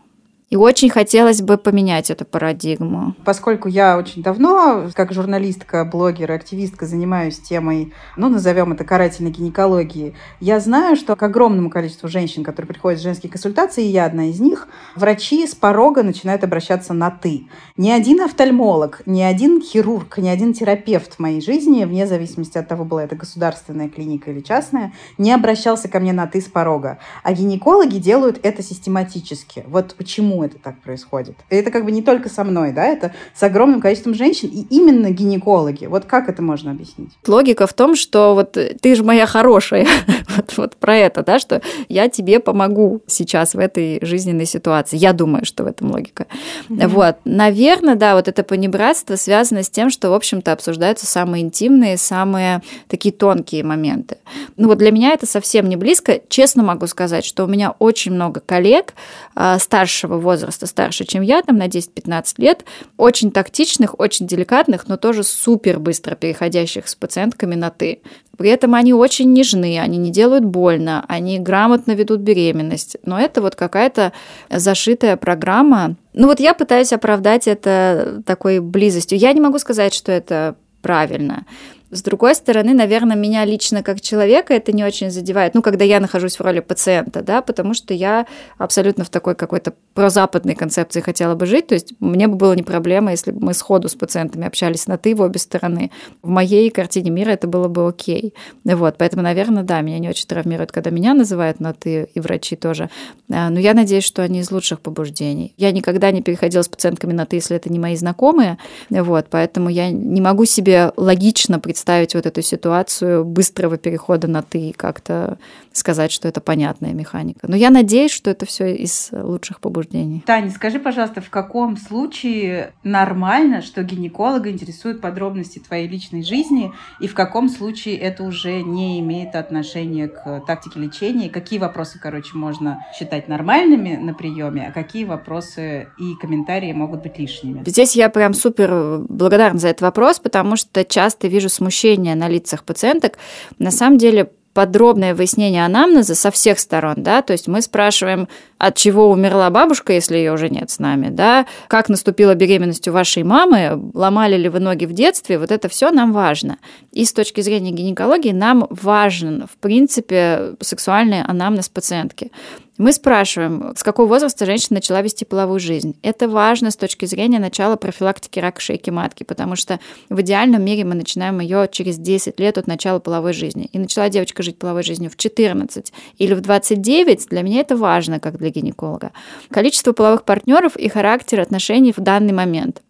И 0.49 0.55
очень 0.55 0.89
хотелось 0.89 1.41
бы 1.41 1.57
поменять 1.57 2.09
эту 2.09 2.23
парадигму. 2.23 3.15
Поскольку 3.25 3.67
я 3.67 3.97
очень 3.97 4.23
давно, 4.23 4.89
как 4.93 5.11
журналистка, 5.11 5.83
блогер, 5.83 6.31
активистка, 6.31 6.85
занимаюсь 6.85 7.37
темой, 7.37 7.93
ну, 8.15 8.29
назовем 8.29 8.71
это 8.71 8.85
карательной 8.85 9.31
гинекологии, 9.31 10.15
я 10.39 10.61
знаю, 10.61 10.95
что 10.95 11.17
к 11.17 11.23
огромному 11.23 11.69
количеству 11.69 12.07
женщин, 12.07 12.45
которые 12.45 12.69
приходят 12.69 13.01
в 13.01 13.03
женские 13.03 13.29
консультации, 13.29 13.83
и 13.85 13.89
я 13.89 14.05
одна 14.05 14.29
из 14.29 14.39
них, 14.39 14.69
врачи 14.95 15.45
с 15.45 15.53
порога 15.53 16.01
начинают 16.01 16.45
обращаться 16.45 16.93
на 16.93 17.11
«ты». 17.11 17.47
Ни 17.75 17.89
один 17.89 18.21
офтальмолог, 18.21 19.01
ни 19.05 19.21
один 19.21 19.61
хирург, 19.61 20.17
ни 20.17 20.29
один 20.29 20.53
терапевт 20.53 21.15
в 21.15 21.19
моей 21.19 21.41
жизни, 21.41 21.83
вне 21.83 22.07
зависимости 22.07 22.57
от 22.57 22.69
того, 22.69 22.85
была 22.85 23.03
это 23.03 23.17
государственная 23.17 23.89
клиника 23.89 24.31
или 24.31 24.39
частная, 24.39 24.93
не 25.17 25.33
обращался 25.33 25.89
ко 25.89 25.99
мне 25.99 26.13
на 26.13 26.25
«ты» 26.25 26.39
с 26.39 26.45
порога. 26.45 26.99
А 27.23 27.33
гинекологи 27.33 27.97
делают 27.97 28.39
это 28.43 28.63
систематически. 28.63 29.65
Вот 29.67 29.93
почему 29.95 30.36
это 30.43 30.57
так 30.57 30.81
происходит. 30.81 31.35
И 31.49 31.55
это 31.55 31.71
как 31.71 31.85
бы 31.85 31.91
не 31.91 32.01
только 32.01 32.29
со 32.29 32.43
мной, 32.43 32.71
да, 32.71 32.85
это 32.85 33.13
с 33.35 33.43
огромным 33.43 33.81
количеством 33.81 34.13
женщин, 34.13 34.49
и 34.49 34.61
именно 34.69 35.09
гинекологи. 35.11 35.85
Вот 35.85 36.05
как 36.05 36.29
это 36.29 36.41
можно 36.41 36.71
объяснить? 36.71 37.11
Логика 37.27 37.67
в 37.67 37.73
том, 37.73 37.95
что 37.95 38.35
вот 38.35 38.51
ты 38.53 38.95
же 38.95 39.03
моя 39.03 39.25
хорошая, 39.25 39.87
вот, 40.35 40.57
вот 40.57 40.75
про 40.75 40.95
это, 40.95 41.23
да, 41.23 41.39
что 41.39 41.61
я 41.89 42.09
тебе 42.09 42.39
помогу 42.39 43.01
сейчас 43.07 43.53
в 43.53 43.59
этой 43.59 43.99
жизненной 44.01 44.45
ситуации. 44.45 44.97
Я 44.97 45.13
думаю, 45.13 45.45
что 45.45 45.63
в 45.63 45.67
этом 45.67 45.91
логика. 45.91 46.27
Mm-hmm. 46.69 46.87
Вот, 46.87 47.17
наверное, 47.25 47.95
да, 47.95 48.15
вот 48.15 48.27
это 48.27 48.43
понебратство 48.43 49.15
связано 49.15 49.63
с 49.63 49.69
тем, 49.69 49.89
что, 49.89 50.09
в 50.09 50.13
общем-то, 50.13 50.51
обсуждаются 50.51 51.05
самые 51.05 51.43
интимные, 51.43 51.97
самые 51.97 52.61
такие 52.87 53.13
тонкие 53.13 53.63
моменты. 53.63 54.17
Ну 54.55 54.67
вот 54.67 54.77
для 54.77 54.91
меня 54.91 55.11
это 55.11 55.25
совсем 55.25 55.69
не 55.69 55.75
близко. 55.75 56.19
Честно 56.29 56.63
могу 56.63 56.87
сказать, 56.87 57.25
что 57.25 57.43
у 57.45 57.47
меня 57.47 57.75
очень 57.79 58.11
много 58.11 58.39
коллег 58.39 58.93
а, 59.35 59.59
старшего 59.59 60.17
возраста, 60.17 60.26
старше, 60.35 61.05
чем 61.05 61.21
я, 61.21 61.41
там 61.41 61.57
на 61.57 61.67
10-15 61.67 62.33
лет, 62.37 62.65
очень 62.97 63.31
тактичных, 63.31 63.99
очень 63.99 64.27
деликатных, 64.27 64.87
но 64.87 64.97
тоже 64.97 65.23
супер 65.23 65.79
быстро 65.79 66.15
переходящих 66.15 66.87
с 66.87 66.95
пациентками 66.95 67.55
на 67.55 67.69
«ты». 67.69 68.01
При 68.37 68.49
этом 68.49 68.75
они 68.75 68.93
очень 68.93 69.33
нежны, 69.33 69.79
они 69.79 69.97
не 69.97 70.11
делают 70.11 70.45
больно, 70.45 71.03
они 71.07 71.39
грамотно 71.39 71.93
ведут 71.93 72.19
беременность. 72.19 72.97
Но 73.03 73.19
это 73.19 73.41
вот 73.41 73.55
какая-то 73.55 74.13
зашитая 74.49 75.17
программа. 75.17 75.95
Ну 76.13 76.27
вот 76.27 76.39
я 76.39 76.53
пытаюсь 76.53 76.93
оправдать 76.93 77.47
это 77.47 78.21
такой 78.25 78.59
близостью. 78.59 79.17
Я 79.17 79.33
не 79.33 79.41
могу 79.41 79.57
сказать, 79.57 79.93
что 79.93 80.11
это 80.11 80.55
правильно. 80.81 81.45
С 81.89 82.01
другой 82.01 82.35
стороны, 82.35 82.73
наверное, 82.73 83.15
меня 83.15 83.45
лично 83.45 83.81
как 83.81 84.01
человека 84.01 84.53
это 84.53 84.73
не 84.73 84.83
очень 84.83 85.09
задевает, 85.09 85.53
ну, 85.53 85.61
когда 85.61 85.85
я 85.85 85.99
нахожусь 86.01 86.37
в 86.37 86.41
роли 86.41 86.59
пациента, 86.59 87.21
да, 87.21 87.41
потому 87.41 87.73
что 87.73 87.93
я 87.93 88.25
абсолютно 88.57 89.05
в 89.05 89.09
такой 89.09 89.35
какой-то 89.35 89.73
прозападной 89.93 90.55
концепции 90.55 90.99
хотела 90.99 91.35
бы 91.35 91.45
жить, 91.45 91.67
то 91.67 91.75
есть 91.75 91.93
мне 91.99 92.27
бы 92.27 92.35
было 92.35 92.53
не 92.53 92.63
проблема, 92.63 93.11
если 93.11 93.31
бы 93.31 93.45
мы 93.45 93.53
сходу 93.53 93.87
с 93.87 93.95
пациентами 93.95 94.45
общались 94.45 94.87
на 94.87 94.97
«ты» 94.97 95.15
в 95.15 95.21
обе 95.21 95.39
стороны. 95.39 95.91
В 96.21 96.27
моей 96.27 96.69
картине 96.71 97.09
мира 97.09 97.31
это 97.31 97.47
было 97.47 97.69
бы 97.69 97.87
окей. 97.87 98.33
Вот, 98.65 98.95
поэтому, 98.97 99.23
наверное, 99.23 99.63
да, 99.63 99.79
меня 99.79 99.99
не 99.99 100.09
очень 100.09 100.27
травмирует, 100.27 100.73
когда 100.73 100.89
меня 100.89 101.13
называют 101.13 101.61
на 101.61 101.73
«ты» 101.73 102.09
и 102.13 102.19
врачи 102.19 102.57
тоже. 102.57 102.89
А, 103.31 103.49
но 103.49 103.59
я 103.59 103.73
надеюсь, 103.73 104.03
что 104.03 104.23
они 104.23 104.39
из 104.39 104.51
лучших 104.51 104.81
побуждений. 104.81 105.53
Я 105.57 105.71
никогда 105.71 106.11
не 106.11 106.21
переходила 106.21 106.61
с 106.61 106.67
пациентками 106.67 107.13
на 107.13 107.25
«ты», 107.25 107.37
если 107.37 107.55
это 107.55 107.71
не 107.71 107.79
мои 107.79 107.95
знакомые, 107.95 108.57
вот, 108.89 109.27
поэтому 109.29 109.69
я 109.69 109.89
не 109.89 110.19
могу 110.19 110.43
себе 110.43 110.91
логично 110.97 111.59
представить, 111.59 111.76
представить 111.77 112.15
вот 112.15 112.25
эту 112.25 112.41
ситуацию 112.41 113.23
быстрого 113.23 113.77
перехода 113.77 114.27
на 114.27 114.41
«ты» 114.41 114.69
и 114.69 114.73
как-то 114.73 115.37
сказать, 115.73 116.11
что 116.11 116.27
это 116.27 116.41
понятная 116.41 116.91
механика. 116.91 117.47
Но 117.47 117.55
я 117.55 117.69
надеюсь, 117.69 118.11
что 118.11 118.31
это 118.31 118.47
все 118.47 118.75
из 118.75 119.09
лучших 119.11 119.59
побуждений. 119.59 120.23
Таня, 120.25 120.49
скажи, 120.49 120.79
пожалуйста, 120.79 121.21
в 121.21 121.29
каком 121.29 121.77
случае 121.77 122.73
нормально, 122.83 123.61
что 123.61 123.83
гинеколога 123.83 124.49
интересуют 124.49 125.01
подробности 125.01 125.59
твоей 125.59 125.87
личной 125.87 126.23
жизни, 126.23 126.71
и 126.99 127.07
в 127.07 127.13
каком 127.13 127.47
случае 127.47 127.97
это 127.97 128.23
уже 128.23 128.63
не 128.63 128.99
имеет 128.99 129.35
отношения 129.35 130.07
к 130.07 130.41
тактике 130.47 130.79
лечения? 130.79 131.29
Какие 131.29 131.59
вопросы, 131.59 131.99
короче, 132.01 132.35
можно 132.35 132.83
считать 132.97 133.27
нормальными 133.27 133.97
на 133.97 134.15
приеме, 134.15 134.69
а 134.69 134.71
какие 134.71 135.05
вопросы 135.05 135.89
и 135.99 136.15
комментарии 136.19 136.73
могут 136.73 137.03
быть 137.03 137.19
лишними? 137.19 137.61
Здесь 137.67 137.95
я 137.95 138.09
прям 138.09 138.33
супер 138.33 139.03
благодарна 139.07 139.59
за 139.59 139.67
этот 139.67 139.83
вопрос, 139.83 140.17
потому 140.17 140.55
что 140.55 140.83
часто 140.83 141.27
вижу 141.27 141.49
смущение 141.67 142.15
на 142.15 142.29
лицах 142.29 142.63
пациенток. 142.63 143.17
На 143.59 143.71
самом 143.71 143.97
деле 143.97 144.29
подробное 144.53 145.13
выяснение 145.13 145.65
анамнеза 145.65 146.15
со 146.15 146.31
всех 146.31 146.57
сторон, 146.59 146.95
да, 146.97 147.21
то 147.21 147.33
есть 147.33 147.47
мы 147.47 147.61
спрашиваем, 147.61 148.27
от 148.57 148.75
чего 148.75 149.11
умерла 149.11 149.51
бабушка, 149.51 149.93
если 149.93 150.17
ее 150.17 150.31
уже 150.33 150.49
нет 150.49 150.71
с 150.71 150.79
нами, 150.79 151.09
да, 151.09 151.45
как 151.67 151.89
наступила 151.89 152.33
беременность 152.33 152.87
у 152.87 152.91
вашей 152.91 153.21
мамы, 153.21 153.91
ломали 153.93 154.35
ли 154.35 154.49
вы 154.49 154.59
ноги 154.59 154.85
в 154.85 154.93
детстве, 154.93 155.37
вот 155.37 155.51
это 155.51 155.69
все 155.69 155.91
нам 155.91 156.11
важно. 156.11 156.57
И 156.91 157.05
с 157.05 157.13
точки 157.13 157.41
зрения 157.41 157.69
гинекологии 157.69 158.31
нам 158.31 158.65
важен, 158.71 159.45
в 159.45 159.57
принципе, 159.57 160.55
сексуальный 160.59 161.21
анамнез 161.21 161.69
пациентки. 161.69 162.31
Мы 162.77 162.91
спрашиваем, 162.91 163.73
с 163.75 163.81
какого 163.81 164.07
возраста 164.07 164.45
женщина 164.45 164.75
начала 164.75 165.01
вести 165.01 165.25
половую 165.25 165.59
жизнь. 165.59 165.97
Это 166.03 166.29
важно 166.29 166.69
с 166.69 166.75
точки 166.75 167.05
зрения 167.05 167.39
начала 167.39 167.75
профилактики 167.75 168.37
рака 168.37 168.61
шейки 168.61 168.91
матки, 168.91 169.23
потому 169.23 169.55
что 169.55 169.79
в 170.09 170.21
идеальном 170.21 170.63
мире 170.63 170.85
мы 170.85 170.93
начинаем 170.93 171.39
ее 171.39 171.67
через 171.71 171.97
10 171.97 172.39
лет 172.39 172.59
от 172.59 172.67
начала 172.67 172.99
половой 172.99 173.33
жизни. 173.33 173.67
И 173.71 173.79
начала 173.79 174.09
девочка 174.09 174.43
жить 174.43 174.59
половой 174.59 174.83
жизнью 174.83 175.09
в 175.09 175.17
14 175.17 175.91
или 176.19 176.33
в 176.35 176.41
29, 176.41 177.27
для 177.29 177.41
меня 177.41 177.61
это 177.61 177.75
важно, 177.75 178.19
как 178.19 178.37
для 178.37 178.51
гинеколога. 178.51 179.11
Количество 179.49 179.93
половых 179.93 180.23
партнеров 180.23 180.75
и 180.75 180.87
характер 180.87 181.39
отношений 181.39 181.93
в 181.93 181.99
данный 181.99 182.33
момент. 182.33 182.83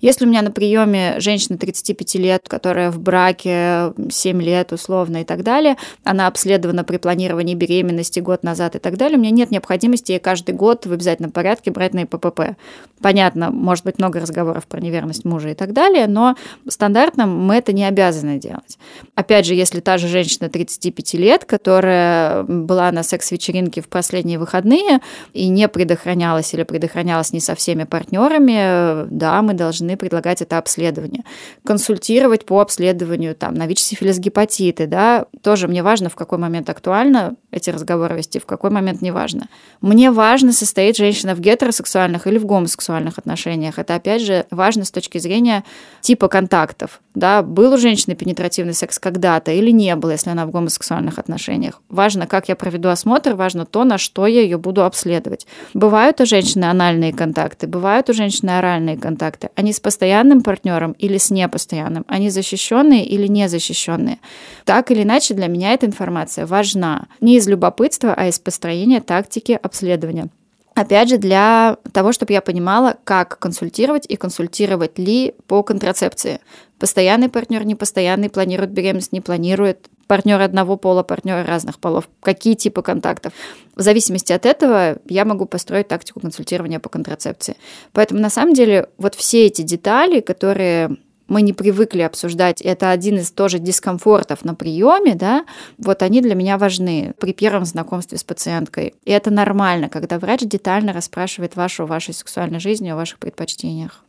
Если 0.00 0.24
у 0.24 0.28
меня 0.28 0.42
на 0.42 0.50
приеме 0.50 1.16
женщина 1.18 1.58
35 1.58 2.14
лет, 2.16 2.48
которая 2.48 2.90
в 2.90 2.98
браке 2.98 3.92
7 4.10 4.42
лет 4.42 4.72
условно 4.72 5.22
и 5.22 5.24
так 5.24 5.42
далее, 5.42 5.76
она 6.04 6.26
обследована 6.26 6.84
при 6.84 6.96
планировании 6.96 7.54
беременности 7.54 8.20
год 8.20 8.42
назад 8.42 8.76
и 8.76 8.78
так 8.78 8.96
далее, 8.96 9.18
у 9.18 9.20
меня 9.20 9.30
нет 9.30 9.50
необходимости 9.50 10.12
ей 10.12 10.18
каждый 10.18 10.54
год 10.54 10.86
в 10.86 10.92
обязательном 10.92 11.30
порядке 11.30 11.70
брать 11.70 11.94
на 11.94 12.00
ИППП. 12.00 12.56
Понятно, 13.00 13.50
может 13.50 13.84
быть 13.84 13.98
много 13.98 14.20
разговоров 14.20 14.66
про 14.66 14.80
неверность 14.80 15.24
мужа 15.24 15.50
и 15.50 15.54
так 15.54 15.72
далее, 15.72 16.06
но 16.06 16.36
стандартно 16.68 17.26
мы 17.26 17.56
это 17.56 17.72
не 17.72 17.84
обязаны 17.84 18.38
делать. 18.38 18.78
Опять 19.14 19.46
же, 19.46 19.54
если 19.54 19.80
та 19.80 19.98
же 19.98 20.08
женщина 20.08 20.48
35 20.48 21.14
лет, 21.14 21.44
которая 21.44 22.42
была 22.44 22.90
на 22.92 23.02
секс-вечеринке 23.02 23.80
в 23.80 23.88
последние 23.88 24.38
выходные 24.38 25.00
и 25.32 25.48
не 25.48 25.68
предохранялась 25.68 26.54
или 26.54 26.62
предохранялась 26.62 27.32
не 27.32 27.40
со 27.40 27.54
всеми 27.54 27.84
партнерами, 27.84 29.06
да, 29.10 29.42
мы 29.42 29.54
должны 29.62 29.96
предлагать 29.96 30.42
это 30.42 30.58
обследование. 30.58 31.24
Консультировать 31.64 32.44
по 32.44 32.60
обследованию 32.60 33.34
там, 33.34 33.54
на 33.54 33.66
ВИЧ-сифилис 33.66 34.18
гепатиты, 34.18 34.86
да, 34.86 35.26
тоже 35.42 35.68
мне 35.68 35.82
важно, 35.82 36.08
в 36.08 36.14
какой 36.14 36.38
момент 36.38 36.68
актуально 36.68 37.36
эти 37.50 37.70
разговоры 37.70 38.16
вести, 38.16 38.38
в 38.38 38.46
какой 38.46 38.70
момент 38.70 39.02
не 39.02 39.10
важно. 39.10 39.48
Мне 39.80 40.10
важно, 40.10 40.52
состоит 40.52 40.96
женщина 40.96 41.34
в 41.34 41.40
гетеросексуальных 41.40 42.26
или 42.26 42.38
в 42.38 42.46
гомосексуальных 42.46 43.18
отношениях. 43.18 43.78
Это, 43.78 43.94
опять 43.94 44.22
же, 44.22 44.46
важно 44.50 44.84
с 44.84 44.90
точки 44.90 45.18
зрения 45.18 45.64
типа 46.00 46.28
контактов. 46.28 47.00
Да, 47.14 47.42
был 47.42 47.74
у 47.74 47.78
женщины 47.78 48.14
пенетративный 48.14 48.74
секс 48.74 48.98
когда-то 48.98 49.52
или 49.52 49.70
не 49.70 49.94
было, 49.96 50.12
если 50.12 50.30
она 50.30 50.46
в 50.46 50.50
гомосексуальных 50.50 51.18
отношениях. 51.18 51.80
Важно, 51.88 52.26
как 52.26 52.48
я 52.48 52.56
проведу 52.56 52.88
осмотр, 52.88 53.34
важно 53.34 53.66
то, 53.66 53.84
на 53.84 53.98
что 53.98 54.26
я 54.26 54.40
ее 54.40 54.58
буду 54.58 54.84
обследовать. 54.84 55.46
Бывают 55.74 56.20
у 56.20 56.26
женщины 56.26 56.64
анальные 56.64 57.12
контакты, 57.12 57.66
бывают 57.66 58.08
у 58.10 58.14
женщины 58.14 58.50
оральные 58.50 58.96
контакты. 58.96 59.41
Они 59.54 59.72
с 59.72 59.80
постоянным 59.80 60.42
партнером 60.42 60.92
или 60.92 61.18
с 61.18 61.30
непостоянным? 61.30 62.04
Они 62.08 62.30
защищенные 62.30 63.04
или 63.04 63.26
незащищенные? 63.26 64.18
Так 64.64 64.90
или 64.90 65.02
иначе, 65.02 65.34
для 65.34 65.46
меня 65.46 65.72
эта 65.72 65.86
информация 65.86 66.46
важна. 66.46 67.06
Не 67.20 67.36
из 67.36 67.48
любопытства, 67.48 68.14
а 68.14 68.28
из 68.28 68.38
построения 68.38 69.00
тактики 69.00 69.58
обследования. 69.60 70.28
Опять 70.74 71.10
же, 71.10 71.18
для 71.18 71.76
того, 71.92 72.12
чтобы 72.12 72.32
я 72.32 72.40
понимала, 72.40 72.96
как 73.04 73.38
консультировать 73.38 74.06
и 74.08 74.16
консультировать 74.16 74.98
ли 74.98 75.34
по 75.46 75.62
контрацепции. 75.62 76.40
Постоянный 76.82 77.28
партнер, 77.28 77.64
непостоянный, 77.64 78.28
планирует 78.28 78.72
беременность, 78.72 79.12
не 79.12 79.20
планирует, 79.20 79.88
партнер 80.08 80.40
одного 80.40 80.76
пола, 80.76 81.04
партнер 81.04 81.46
разных 81.46 81.78
полов, 81.78 82.08
какие 82.20 82.54
типы 82.54 82.82
контактов. 82.82 83.32
В 83.76 83.82
зависимости 83.82 84.32
от 84.32 84.46
этого 84.46 84.98
я 85.08 85.24
могу 85.24 85.46
построить 85.46 85.86
тактику 85.86 86.18
консультирования 86.18 86.80
по 86.80 86.88
контрацепции. 86.88 87.56
Поэтому 87.92 88.20
на 88.20 88.30
самом 88.30 88.52
деле 88.52 88.88
вот 88.98 89.14
все 89.14 89.46
эти 89.46 89.62
детали, 89.62 90.18
которые 90.18 90.96
мы 91.28 91.42
не 91.42 91.52
привыкли 91.52 92.02
обсуждать, 92.02 92.60
это 92.60 92.90
один 92.90 93.18
из 93.18 93.30
тоже 93.30 93.60
дискомфортов 93.60 94.44
на 94.44 94.56
приеме, 94.56 95.14
да, 95.14 95.44
вот 95.78 96.02
они 96.02 96.20
для 96.20 96.34
меня 96.34 96.58
важны 96.58 97.14
при 97.20 97.32
первом 97.32 97.64
знакомстве 97.64 98.18
с 98.18 98.24
пациенткой. 98.24 98.94
И 99.04 99.12
это 99.12 99.30
нормально, 99.30 99.88
когда 99.88 100.18
врач 100.18 100.40
детально 100.40 100.92
расспрашивает 100.92 101.54
вашу, 101.54 101.86
вашей 101.86 102.12
сексуальной 102.12 102.58
жизни, 102.58 102.88
о 102.88 102.96
ваших 102.96 103.20
предпочтениях. 103.20 104.02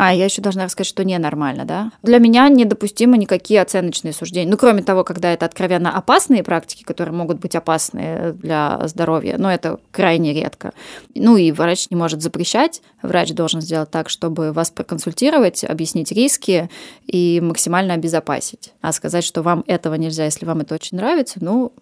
А, 0.00 0.14
я 0.14 0.26
еще 0.26 0.40
должна 0.40 0.64
рассказать, 0.64 0.86
что 0.86 1.04
ненормально, 1.04 1.64
да? 1.64 1.90
Для 2.04 2.18
меня 2.18 2.48
недопустимы 2.48 3.18
никакие 3.18 3.60
оценочные 3.60 4.12
суждения. 4.12 4.48
Ну, 4.48 4.56
кроме 4.56 4.84
того, 4.84 5.02
когда 5.02 5.32
это 5.32 5.44
откровенно 5.44 5.90
опасные 5.92 6.44
практики, 6.44 6.84
которые 6.84 7.12
могут 7.12 7.40
быть 7.40 7.56
опасны 7.56 8.32
для 8.34 8.78
здоровья, 8.84 9.38
но 9.38 9.50
это 9.50 9.80
крайне 9.90 10.32
редко. 10.32 10.72
Ну, 11.16 11.36
и 11.36 11.50
врач 11.50 11.90
не 11.90 11.96
может 11.96 12.22
запрещать. 12.22 12.80
Врач 13.02 13.32
должен 13.32 13.60
сделать 13.60 13.90
так, 13.90 14.08
чтобы 14.08 14.52
вас 14.52 14.70
проконсультировать, 14.70 15.64
объяснить 15.64 16.12
риски 16.12 16.70
и 17.08 17.40
максимально 17.42 17.94
обезопасить. 17.94 18.74
А 18.80 18.92
сказать, 18.92 19.24
что 19.24 19.42
вам 19.42 19.64
этого 19.66 19.94
нельзя, 19.94 20.26
если 20.26 20.46
вам 20.46 20.60
это 20.60 20.76
очень 20.76 20.96
нравится, 20.96 21.38
ну, 21.40 21.72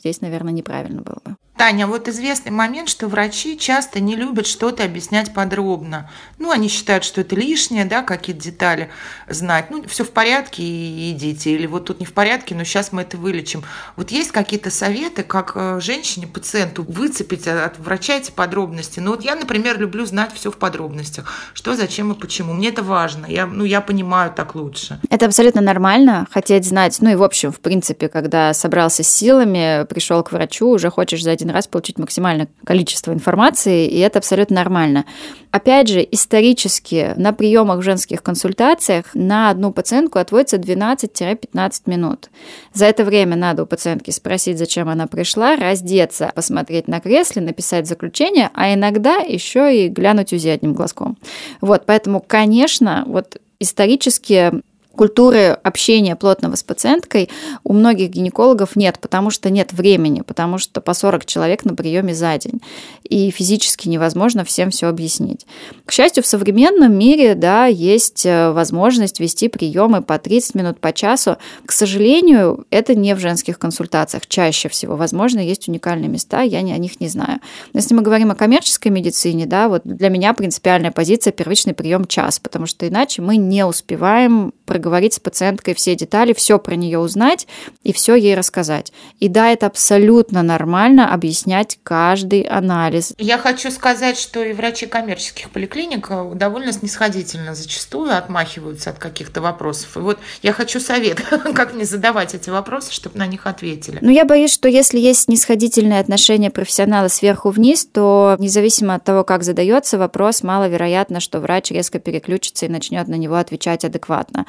здесь, 0.00 0.22
наверное, 0.22 0.54
неправильно 0.54 1.02
было 1.02 1.18
бы. 1.22 1.36
Таня, 1.56 1.86
вот 1.86 2.08
известный 2.08 2.50
момент, 2.50 2.88
что 2.88 3.08
врачи 3.08 3.58
часто 3.58 4.00
не 4.00 4.16
любят 4.16 4.46
что-то 4.46 4.84
объяснять 4.84 5.34
подробно. 5.34 6.10
Ну, 6.38 6.50
они 6.50 6.68
считают, 6.68 7.04
что 7.04 7.20
это 7.20 7.36
лишнее, 7.36 7.84
да, 7.84 8.02
какие-то 8.02 8.42
детали 8.42 8.90
знать. 9.28 9.70
Ну, 9.70 9.84
все 9.86 10.04
в 10.04 10.10
порядке 10.10 10.62
и 10.62 11.12
идите. 11.12 11.52
Или 11.52 11.66
вот 11.66 11.84
тут 11.84 12.00
не 12.00 12.06
в 12.06 12.14
порядке, 12.14 12.54
но 12.54 12.64
сейчас 12.64 12.90
мы 12.90 13.02
это 13.02 13.18
вылечим. 13.18 13.62
Вот 13.96 14.10
есть 14.10 14.32
какие-то 14.32 14.70
советы, 14.70 15.22
как 15.22 15.52
э, 15.54 15.78
женщине, 15.80 16.26
пациенту 16.26 16.84
выцепить 16.88 17.46
от 17.46 17.78
врача 17.78 18.14
эти 18.14 18.30
подробности? 18.30 18.98
Ну, 18.98 19.10
вот 19.10 19.22
я, 19.22 19.36
например, 19.36 19.78
люблю 19.78 20.06
знать 20.06 20.32
все 20.34 20.50
в 20.50 20.56
подробностях. 20.56 21.30
Что, 21.52 21.76
зачем 21.76 22.10
и 22.12 22.18
почему. 22.18 22.54
Мне 22.54 22.70
это 22.70 22.82
важно. 22.82 23.26
Я, 23.26 23.46
ну, 23.46 23.64
я 23.64 23.82
понимаю 23.82 24.32
так 24.34 24.54
лучше. 24.54 24.98
Это 25.10 25.26
абсолютно 25.26 25.60
нормально, 25.60 26.26
хотеть 26.30 26.64
знать. 26.64 26.96
Ну, 27.00 27.10
и, 27.10 27.14
в 27.14 27.22
общем, 27.22 27.52
в 27.52 27.60
принципе, 27.60 28.08
когда 28.08 28.54
собрался 28.54 29.02
с 29.02 29.08
силами, 29.08 29.84
пришел 29.84 30.22
к 30.22 30.32
врачу, 30.32 30.68
уже 30.68 30.90
хочешь 30.90 31.22
за 31.22 31.30
один 31.42 31.54
раз 31.54 31.66
получить 31.66 31.98
максимальное 31.98 32.48
количество 32.64 33.12
информации, 33.12 33.86
и 33.86 33.98
это 33.98 34.18
абсолютно 34.18 34.56
нормально. 34.56 35.04
Опять 35.50 35.88
же, 35.88 36.06
исторически 36.10 37.12
на 37.16 37.32
приемах 37.32 37.80
в 37.80 37.82
женских 37.82 38.22
консультациях 38.22 39.06
на 39.14 39.50
одну 39.50 39.72
пациентку 39.72 40.18
отводится 40.18 40.56
12-15 40.56 41.82
минут. 41.86 42.30
За 42.72 42.86
это 42.86 43.04
время 43.04 43.36
надо 43.36 43.64
у 43.64 43.66
пациентки 43.66 44.10
спросить, 44.10 44.58
зачем 44.58 44.88
она 44.88 45.06
пришла, 45.06 45.56
раздеться, 45.56 46.32
посмотреть 46.34 46.88
на 46.88 47.00
кресле, 47.00 47.42
написать 47.42 47.86
заключение, 47.86 48.50
а 48.54 48.72
иногда 48.72 49.16
еще 49.16 49.84
и 49.84 49.88
глянуть 49.88 50.32
УЗИ 50.32 50.48
одним 50.48 50.72
глазком. 50.72 51.18
Вот, 51.60 51.84
поэтому, 51.84 52.20
конечно, 52.26 53.04
вот 53.06 53.36
исторически 53.60 54.62
культуры 54.96 55.58
общения 55.62 56.16
плотного 56.16 56.56
с 56.56 56.62
пациенткой 56.62 57.30
у 57.64 57.72
многих 57.72 58.10
гинекологов 58.10 58.76
нет, 58.76 58.98
потому 59.00 59.30
что 59.30 59.50
нет 59.50 59.72
времени, 59.72 60.22
потому 60.22 60.58
что 60.58 60.80
по 60.80 60.94
40 60.94 61.24
человек 61.26 61.64
на 61.64 61.74
приеме 61.74 62.14
за 62.14 62.36
день. 62.38 62.60
И 63.08 63.30
физически 63.30 63.88
невозможно 63.88 64.44
всем 64.44 64.70
все 64.70 64.86
объяснить. 64.86 65.46
К 65.84 65.92
счастью, 65.92 66.22
в 66.22 66.26
современном 66.26 66.96
мире 66.96 67.34
да, 67.34 67.66
есть 67.66 68.26
э, 68.26 68.50
возможность 68.50 69.20
вести 69.20 69.48
приемы 69.48 70.02
по 70.02 70.18
30 70.18 70.54
минут 70.54 70.80
по 70.80 70.92
часу. 70.92 71.36
К 71.66 71.72
сожалению, 71.72 72.66
это 72.70 72.94
не 72.94 73.14
в 73.14 73.18
женских 73.18 73.58
консультациях 73.58 74.26
чаще 74.26 74.68
всего. 74.68 74.96
Возможно, 74.96 75.38
есть 75.38 75.68
уникальные 75.68 76.08
места, 76.08 76.42
я 76.42 76.62
о 76.72 76.78
них 76.78 77.00
не 77.00 77.08
знаю. 77.08 77.40
Но 77.72 77.78
если 77.78 77.94
мы 77.94 78.02
говорим 78.02 78.30
о 78.30 78.34
коммерческой 78.34 78.88
медицине, 78.88 79.46
да, 79.46 79.68
вот 79.68 79.82
для 79.84 80.08
меня 80.08 80.34
принципиальная 80.34 80.90
позиция 80.90 81.32
первичный 81.32 81.74
прием 81.74 82.06
час, 82.06 82.38
потому 82.38 82.66
что 82.66 82.88
иначе 82.88 83.22
мы 83.22 83.36
не 83.36 83.64
успеваем 83.64 84.52
проговорить 84.82 85.14
с 85.14 85.20
пациенткой 85.20 85.74
все 85.74 85.94
детали, 85.94 86.32
все 86.32 86.58
про 86.58 86.74
нее 86.74 86.98
узнать 86.98 87.46
и 87.84 87.92
все 87.92 88.16
ей 88.16 88.34
рассказать. 88.34 88.92
И 89.20 89.28
да, 89.28 89.52
это 89.52 89.66
абсолютно 89.66 90.42
нормально 90.42 91.14
объяснять 91.14 91.78
каждый 91.84 92.40
анализ. 92.40 93.14
Я 93.18 93.38
хочу 93.38 93.70
сказать, 93.70 94.18
что 94.18 94.42
и 94.42 94.52
врачи 94.52 94.86
коммерческих 94.86 95.50
поликлиник 95.50 96.08
э, 96.10 96.32
довольно 96.34 96.72
снисходительно 96.72 97.54
зачастую 97.54 98.16
отмахиваются 98.16 98.90
от 98.90 98.98
каких-то 98.98 99.40
вопросов. 99.40 99.96
И 99.96 100.00
вот 100.00 100.18
я 100.42 100.52
хочу 100.52 100.80
совет, 100.80 101.20
как 101.54 101.74
мне 101.74 101.84
задавать 101.84 102.34
эти 102.34 102.50
вопросы, 102.50 102.92
чтобы 102.92 103.18
на 103.18 103.28
них 103.28 103.46
ответили. 103.46 103.98
Ну, 104.00 104.10
я 104.10 104.24
боюсь, 104.24 104.52
что 104.52 104.66
если 104.66 104.98
есть 104.98 105.22
снисходительное 105.22 106.00
отношение 106.00 106.50
профессионала 106.50 107.06
сверху 107.06 107.50
вниз, 107.50 107.86
то 107.86 108.34
независимо 108.40 108.96
от 108.96 109.04
того, 109.04 109.22
как 109.22 109.44
задается 109.44 109.96
вопрос, 109.96 110.42
маловероятно, 110.42 111.20
что 111.20 111.38
врач 111.38 111.70
резко 111.70 112.00
переключится 112.00 112.66
и 112.66 112.68
начнет 112.68 113.06
на 113.06 113.14
него 113.14 113.36
отвечать 113.36 113.84
адекватно. 113.84 114.46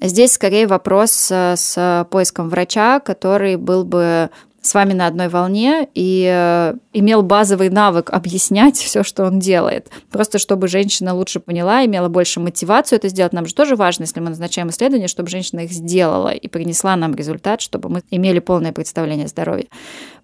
Здесь 0.00 0.32
скорее 0.32 0.66
вопрос 0.66 1.28
э, 1.30 1.54
с 1.56 2.06
поиском 2.10 2.48
врача, 2.48 3.00
который 3.00 3.56
был 3.56 3.84
бы 3.84 4.30
с 4.62 4.74
вами 4.74 4.92
на 4.92 5.06
одной 5.06 5.28
волне 5.28 5.88
и 5.94 6.26
э, 6.30 6.74
имел 6.92 7.22
базовый 7.22 7.70
навык 7.70 8.10
объяснять 8.10 8.76
все, 8.78 9.02
что 9.02 9.24
он 9.24 9.38
делает. 9.38 9.90
Просто 10.10 10.38
чтобы 10.38 10.68
женщина 10.68 11.14
лучше 11.14 11.40
поняла, 11.40 11.84
имела 11.84 12.08
больше 12.08 12.40
мотивацию 12.40 12.98
это 12.98 13.08
сделать. 13.08 13.32
Нам 13.32 13.46
же 13.46 13.54
тоже 13.54 13.76
важно, 13.76 14.02
если 14.02 14.20
мы 14.20 14.28
назначаем 14.30 14.68
исследования, 14.68 15.08
чтобы 15.08 15.30
женщина 15.30 15.60
их 15.60 15.72
сделала 15.72 16.28
и 16.28 16.48
принесла 16.48 16.96
нам 16.96 17.14
результат, 17.14 17.60
чтобы 17.60 17.88
мы 17.88 18.02
имели 18.10 18.38
полное 18.38 18.72
представление 18.72 19.26
о 19.26 19.28
здоровье. 19.28 19.68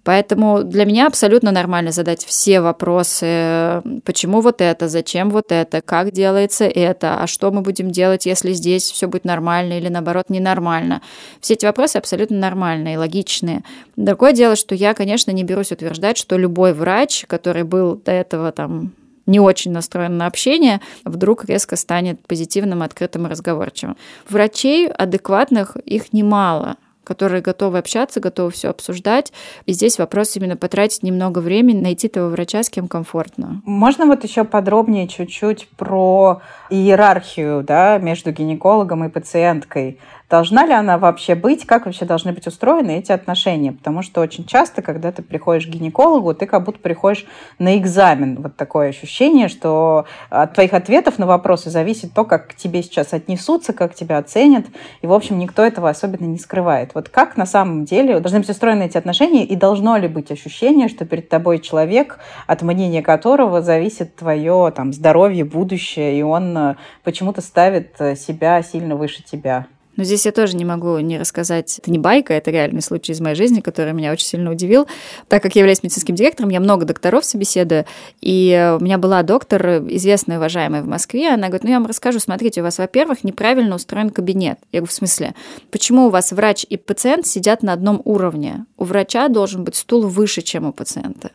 Поэтому 0.07 0.63
для 0.63 0.85
меня 0.85 1.09
абсолютно 1.09 1.51
нормально 1.51 1.91
задать 1.91 2.25
все 2.25 2.61
вопросы, 2.61 3.83
почему 4.05 4.41
вот 4.41 4.61
это, 4.61 4.87
зачем 4.87 5.31
вот 5.31 5.51
это, 5.51 5.83
как 5.83 6.13
делается 6.13 6.65
это, 6.65 7.21
а 7.21 7.27
что 7.27 7.51
мы 7.51 7.61
будем 7.61 7.91
делать, 7.91 8.25
если 8.25 8.53
здесь 8.53 8.89
все 8.89 9.09
будет 9.09 9.25
нормально 9.25 9.79
или 9.79 9.89
наоборот 9.89 10.27
ненормально. 10.29 11.03
Все 11.41 11.55
эти 11.55 11.67
вопросы 11.67 11.97
абсолютно 11.97 12.39
нормальные, 12.39 12.99
логичные. 12.99 13.65
Другое 13.97 14.33
дело, 14.33 14.55
что 14.55 14.77
я, 14.77 14.95
конечно, 14.95 15.33
не 15.33 15.43
берусь 15.43 15.73
утверждать, 15.73 16.17
что 16.19 16.39
любой 16.39 16.73
врач, 16.73 17.25
который 17.27 17.65
был 17.65 17.97
до 17.97 18.13
этого 18.13 18.53
там 18.53 18.93
не 19.27 19.41
очень 19.41 19.73
настроен 19.73 20.17
на 20.19 20.27
общение, 20.27 20.81
вдруг 21.05 21.47
резко 21.47 21.75
станет 21.75 22.25
позитивным, 22.29 22.85
открытым 22.85 23.27
и 23.27 23.31
разговорчивым. 23.31 23.97
Врачей 24.29 24.87
адекватных 24.89 25.75
их 25.79 26.13
немало 26.13 26.77
которые 27.07 27.41
готовы 27.41 27.79
общаться, 27.79 28.19
готовы 28.19 28.51
все 28.51 28.69
обсуждать. 28.69 29.33
И 29.65 29.73
здесь 29.73 29.99
вопрос 29.99 30.37
именно 30.37 30.57
потратить 30.57 31.05
немного 31.05 31.39
времени, 31.39 31.81
найти 31.81 32.09
того 32.09 32.31
врача, 32.31 32.65
с 32.65 32.69
кем 32.69 32.89
комфортно. 32.89 33.63
Можно 33.65 34.07
вот 34.07 34.25
еще 34.25 34.43
подробнее 34.45 35.07
чуть-чуть 35.07 35.69
про 35.77 36.43
иерархию 36.69 37.63
да, 37.63 37.99
между 37.99 38.33
гинекологом 38.33 39.05
и 39.05 39.09
пациенткой. 39.09 39.99
Должна 40.29 40.67
ли 40.67 40.73
она 40.73 40.99
вообще 40.99 41.37
быть? 41.37 41.67
Как 41.67 41.87
вообще 41.87 42.05
должны 42.05 42.33
быть 42.33 42.49
устроены 42.49 42.99
эти 42.99 43.13
отношения? 43.13 43.71
Потому 43.71 44.03
что 44.03 44.21
очень 44.21 44.45
часто, 44.45 44.83
когда 44.83 45.13
ты 45.13 45.23
приходишь 45.23 45.67
к 45.67 45.71
гинекологу, 45.71 46.35
ты 46.35 46.47
как 46.47 46.65
будто 46.65 46.81
приходишь 46.81 47.27
на 47.61 47.79
экзамен. 47.79 48.43
Вот 48.43 48.57
такое 48.57 48.89
ощущение, 48.89 49.47
что 49.47 50.07
от 50.29 50.55
твоих 50.55 50.75
ответов 50.75 51.21
на 51.21 51.27
вопросы 51.27 51.71
зависит 51.71 52.13
то, 52.13 52.25
как 52.25 52.49
к 52.49 52.55
тебе 52.57 52.83
сейчас 52.83 53.13
отнесутся, 53.13 53.73
как 53.73 53.95
тебя 53.95 54.19
оценят. 54.19 54.67
И, 55.01 55.07
в 55.07 55.13
общем, 55.13 55.39
никто 55.39 55.63
этого 55.63 55.89
особенно 55.89 56.25
не 56.25 56.39
скрывает. 56.39 56.91
Вот 56.95 57.09
как 57.09 57.37
на 57.37 57.47
самом 57.47 57.85
деле 57.85 58.19
должны 58.19 58.41
быть 58.41 58.51
устроены 58.51 58.83
эти 58.83 58.99
отношения, 58.99 59.45
и 59.45 59.55
должно 59.55 59.97
ли 59.97 60.09
быть 60.09 60.33
ощущение, 60.33 60.89
что 60.89 61.05
перед 61.05 61.29
тобой 61.29 61.61
человек, 61.61 62.19
от 62.49 62.63
мнения 62.63 63.01
которого 63.01 63.63
зависит 63.63 64.17
твое 64.17 64.73
там, 64.75 64.93
здоровье, 64.93 65.45
будущее, 65.45 66.19
и 66.19 66.23
он 66.23 66.59
э, 66.59 66.75
почему-то 67.05 67.41
ставит 67.41 67.95
э, 68.01 68.17
себя 68.17 68.61
сильно 68.63 68.97
выше 68.97 69.23
тебя? 69.23 69.67
Но 69.97 70.05
здесь 70.05 70.27
я 70.27 70.33
тоже 70.33 70.57
не 70.57 70.65
могу 70.65 70.99
не 70.99 71.19
рассказать. 71.19 71.79
Это 71.79 71.91
не 71.91 71.99
байка, 71.99 72.35
это 72.35 72.51
реальный 72.51 72.83
случай 72.83 73.13
из 73.13 73.21
моей 73.21 73.35
жизни, 73.35 73.61
который 73.61 73.93
меня 73.93 74.13
очень 74.13 74.27
сильно 74.27 74.51
удивил. 74.51 74.87
Так 75.29 75.43
как 75.43 75.55
я 75.57 75.61
являюсь 75.61 75.83
медицинским 75.83 76.15
директором, 76.15 76.51
я 76.51 76.61
много 76.61 76.85
докторов 76.85 77.25
собеседую, 77.25 77.85
и 78.21 78.77
у 78.79 78.83
меня 78.83 78.99
была 78.99 79.23
доктор, 79.23 79.79
известная, 79.89 80.39
уважаемая 80.39 80.83
в 80.83 80.87
Москве, 80.87 81.29
она 81.29 81.49
говорит, 81.49 81.65
ну 81.65 81.71
я 81.71 81.79
вам 81.79 81.87
расскажу, 81.87 82.21
смотрите, 82.21 82.61
у 82.61 82.65
вас, 82.65 82.79
во-первых, 82.79 83.25
неправильно 83.25 83.75
устроен 83.75 84.11
кабинет. 84.11 84.59
Я 84.73 84.81
говорю, 84.81 84.91
в 84.91 84.95
смысле? 84.95 85.35
Почему 85.71 86.07
у 86.07 86.11
вас 86.11 86.33
врач 86.33 86.67
и 86.69 86.77
пациент 86.77 87.27
сидят 87.27 87.63
на 87.63 87.73
одном 87.73 88.01
уровне? 88.05 88.67
У 88.77 88.85
врача 88.85 89.29
должен 89.29 89.65
быть 89.65 89.77
стул 89.77 90.07
выше, 90.07 90.43
чем 90.43 90.67
у 90.67 90.73
пациента. 90.73 91.31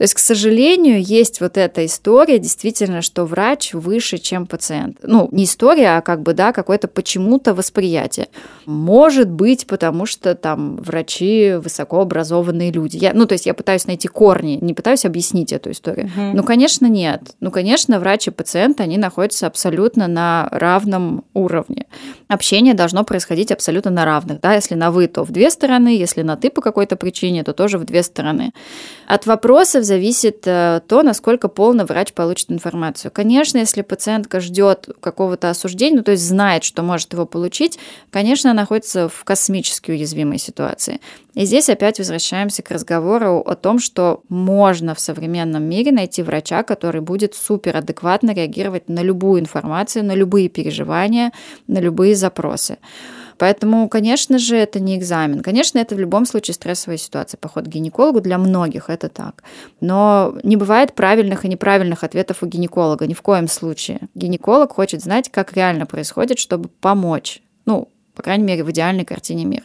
То 0.00 0.04
есть, 0.04 0.14
к 0.14 0.18
сожалению, 0.18 1.02
есть 1.02 1.42
вот 1.42 1.58
эта 1.58 1.84
история, 1.84 2.38
действительно, 2.38 3.02
что 3.02 3.26
врач 3.26 3.74
выше, 3.74 4.16
чем 4.16 4.46
пациент. 4.46 4.96
Ну, 5.02 5.28
не 5.30 5.44
история, 5.44 5.98
а 5.98 6.00
как 6.00 6.22
бы, 6.22 6.32
да, 6.32 6.54
какое-то 6.54 6.88
почему-то 6.88 7.52
восприятие. 7.52 8.28
Может 8.64 9.28
быть, 9.28 9.66
потому 9.66 10.06
что 10.06 10.34
там 10.34 10.76
врачи 10.76 11.52
высокообразованные 11.62 12.72
люди. 12.72 12.96
Я, 12.96 13.12
ну, 13.12 13.26
то 13.26 13.34
есть 13.34 13.44
я 13.44 13.52
пытаюсь 13.52 13.86
найти 13.86 14.08
корни, 14.08 14.58
не 14.62 14.72
пытаюсь 14.72 15.04
объяснить 15.04 15.52
эту 15.52 15.70
историю. 15.70 16.06
Угу. 16.06 16.30
Ну, 16.32 16.44
конечно, 16.44 16.86
нет. 16.86 17.20
Ну, 17.40 17.50
конечно, 17.50 18.00
врач 18.00 18.28
и 18.28 18.30
пациент, 18.30 18.80
они 18.80 18.96
находятся 18.96 19.48
абсолютно 19.48 20.08
на 20.08 20.48
равном 20.50 21.24
уровне. 21.34 21.84
Общение 22.26 22.72
должно 22.72 23.04
происходить 23.04 23.52
абсолютно 23.52 23.90
на 23.90 24.06
равных. 24.06 24.40
Да? 24.40 24.54
Если 24.54 24.76
на 24.76 24.92
вы, 24.92 25.08
то 25.08 25.24
в 25.24 25.30
две 25.30 25.50
стороны, 25.50 25.88
если 25.88 26.22
на 26.22 26.38
ты 26.38 26.48
по 26.48 26.62
какой-то 26.62 26.96
причине, 26.96 27.44
то 27.44 27.52
тоже 27.52 27.76
в 27.76 27.84
две 27.84 28.02
стороны. 28.02 28.54
От 29.06 29.26
вопросов 29.26 29.84
зависит 29.90 30.46
э, 30.46 30.82
то, 30.86 31.02
насколько 31.02 31.48
полно 31.48 31.84
врач 31.84 32.12
получит 32.12 32.52
информацию. 32.52 33.10
Конечно, 33.10 33.58
если 33.58 33.82
пациентка 33.82 34.38
ждет 34.38 34.88
какого-то 35.00 35.50
осуждения, 35.50 35.96
ну, 35.96 36.04
то 36.04 36.12
есть 36.12 36.22
знает, 36.22 36.62
что 36.62 36.84
может 36.84 37.12
его 37.12 37.26
получить, 37.26 37.80
конечно, 38.12 38.54
находится 38.54 39.08
в 39.08 39.24
космически 39.24 39.90
уязвимой 39.90 40.38
ситуации. 40.38 41.00
И 41.34 41.44
здесь 41.44 41.68
опять 41.68 41.98
возвращаемся 41.98 42.62
к 42.62 42.70
разговору 42.70 43.40
о 43.40 43.56
том, 43.56 43.80
что 43.80 44.22
можно 44.28 44.94
в 44.94 45.00
современном 45.00 45.64
мире 45.64 45.90
найти 45.90 46.22
врача, 46.22 46.62
который 46.62 47.00
будет 47.00 47.34
супер 47.34 47.76
адекватно 47.76 48.32
реагировать 48.32 48.88
на 48.88 49.02
любую 49.02 49.40
информацию, 49.40 50.04
на 50.04 50.14
любые 50.14 50.48
переживания, 50.48 51.32
на 51.66 51.80
любые 51.80 52.14
запросы. 52.14 52.78
Поэтому, 53.40 53.88
конечно 53.88 54.38
же, 54.38 54.54
это 54.54 54.80
не 54.80 54.98
экзамен. 54.98 55.40
Конечно, 55.40 55.78
это 55.78 55.94
в 55.94 55.98
любом 55.98 56.26
случае 56.26 56.52
стрессовая 56.52 56.98
ситуация. 56.98 57.38
Поход 57.38 57.64
к 57.64 57.68
гинекологу 57.68 58.20
для 58.20 58.36
многих 58.36 58.90
это 58.90 59.08
так. 59.08 59.42
Но 59.80 60.36
не 60.42 60.56
бывает 60.56 60.92
правильных 60.94 61.46
и 61.46 61.48
неправильных 61.48 62.04
ответов 62.04 62.42
у 62.42 62.46
гинеколога 62.46 63.06
ни 63.06 63.14
в 63.14 63.22
коем 63.22 63.48
случае. 63.48 64.00
Гинеколог 64.14 64.74
хочет 64.74 65.02
знать, 65.02 65.30
как 65.30 65.54
реально 65.54 65.86
происходит, 65.86 66.38
чтобы 66.38 66.68
помочь. 66.68 67.40
Ну, 67.64 67.88
по 68.14 68.22
крайней 68.22 68.44
мере, 68.44 68.62
в 68.62 68.70
идеальной 68.72 69.06
картине 69.06 69.46
мира. 69.46 69.64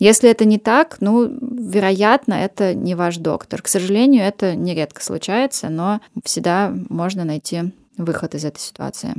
Если 0.00 0.28
это 0.28 0.44
не 0.44 0.58
так, 0.58 0.96
ну, 0.98 1.26
вероятно, 1.26 2.34
это 2.34 2.74
не 2.74 2.96
ваш 2.96 3.18
доктор. 3.18 3.62
К 3.62 3.68
сожалению, 3.68 4.24
это 4.24 4.56
нередко 4.56 5.00
случается, 5.00 5.68
но 5.68 6.00
всегда 6.24 6.74
можно 6.88 7.24
найти 7.24 7.72
выход 7.96 8.34
из 8.34 8.44
этой 8.44 8.58
ситуации. 8.58 9.14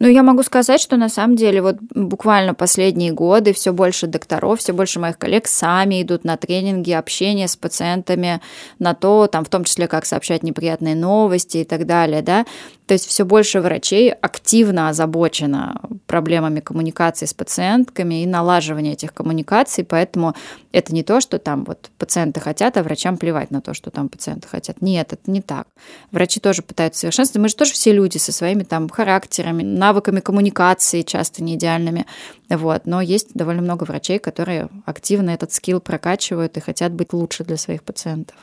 Ну, 0.00 0.08
я 0.08 0.22
могу 0.22 0.42
сказать, 0.42 0.80
что 0.80 0.96
на 0.96 1.08
самом 1.08 1.36
деле 1.36 1.60
вот 1.60 1.76
буквально 1.94 2.54
последние 2.54 3.12
годы 3.12 3.52
все 3.52 3.72
больше 3.72 4.06
докторов, 4.06 4.58
все 4.58 4.72
больше 4.72 4.98
моих 4.98 5.18
коллег 5.18 5.46
сами 5.46 6.02
идут 6.02 6.24
на 6.24 6.36
тренинги, 6.36 6.92
общение 6.92 7.46
с 7.46 7.56
пациентами, 7.56 8.40
на 8.78 8.94
то, 8.94 9.26
там, 9.26 9.44
в 9.44 9.48
том 9.48 9.64
числе, 9.64 9.88
как 9.88 10.06
сообщать 10.06 10.42
неприятные 10.42 10.94
новости 10.94 11.58
и 11.58 11.64
так 11.64 11.86
далее, 11.86 12.22
да. 12.22 12.46
То 12.86 12.94
есть 12.94 13.06
все 13.06 13.24
больше 13.24 13.60
врачей 13.60 14.12
активно 14.12 14.88
озабочено 14.88 15.80
проблемами 16.06 16.60
коммуникации 16.60 17.26
с 17.26 17.34
пациентками 17.34 18.22
и 18.22 18.26
налаживания 18.26 18.92
этих 18.92 19.14
коммуникаций, 19.14 19.84
поэтому 19.84 20.34
это 20.72 20.94
не 20.94 21.02
то, 21.02 21.20
что 21.20 21.38
там 21.38 21.64
вот 21.64 21.90
пациенты 21.98 22.40
хотят, 22.40 22.76
а 22.76 22.82
врачам 22.82 23.16
плевать 23.16 23.50
на 23.50 23.60
то, 23.60 23.72
что 23.74 23.90
там 23.90 24.08
пациенты 24.08 24.48
хотят. 24.48 24.82
Нет, 24.82 25.12
это 25.12 25.30
не 25.30 25.40
так. 25.40 25.68
Врачи 26.10 26.40
тоже 26.40 26.62
пытаются 26.62 27.00
совершенствовать. 27.00 27.42
Мы 27.42 27.48
же 27.48 27.56
тоже 27.56 27.72
все 27.72 27.92
люди 27.92 28.18
со 28.18 28.32
своими 28.32 28.64
там 28.64 28.88
характерами, 28.88 29.62
навыками 29.62 30.20
коммуникации, 30.20 31.02
часто 31.02 31.42
не 31.42 31.54
идеальными. 31.54 32.06
Вот. 32.48 32.86
Но 32.86 33.00
есть 33.00 33.34
довольно 33.34 33.62
много 33.62 33.84
врачей, 33.84 34.18
которые 34.18 34.68
активно 34.86 35.30
этот 35.30 35.52
скилл 35.52 35.80
прокачивают 35.80 36.56
и 36.56 36.60
хотят 36.60 36.92
быть 36.92 37.12
лучше 37.12 37.44
для 37.44 37.56
своих 37.56 37.82
пациентов. 37.82 38.36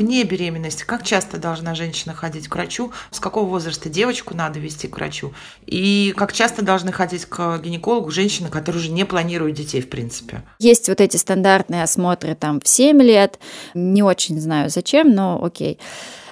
Вне 0.00 0.24
беременности, 0.24 0.84
как 0.84 1.02
часто 1.02 1.36
должна 1.36 1.74
женщина 1.74 2.14
ходить 2.14 2.48
к 2.48 2.54
врачу, 2.54 2.92
с 3.10 3.20
какого 3.20 3.46
возраста 3.46 3.88
девочку 3.88 4.34
надо 4.34 4.58
вести 4.58 4.88
к 4.88 4.96
врачу, 4.96 5.32
и 5.66 6.14
как 6.16 6.32
часто 6.32 6.62
должны 6.62 6.90
ходить 6.90 7.26
к 7.26 7.58
гинекологу 7.58 8.10
женщины, 8.10 8.48
которые 8.48 8.80
уже 8.80 8.90
не 8.90 9.04
планируют 9.04 9.56
детей, 9.56 9.82
в 9.82 9.90
принципе. 9.90 10.42
Есть 10.58 10.88
вот 10.88 11.00
эти 11.00 11.16
стандартные 11.16 11.82
осмотры 11.82 12.34
там 12.34 12.60
в 12.60 12.68
7 12.68 13.00
лет, 13.02 13.38
не 13.74 14.02
очень 14.02 14.40
знаю 14.40 14.70
зачем, 14.70 15.14
но 15.14 15.42
окей. 15.42 15.78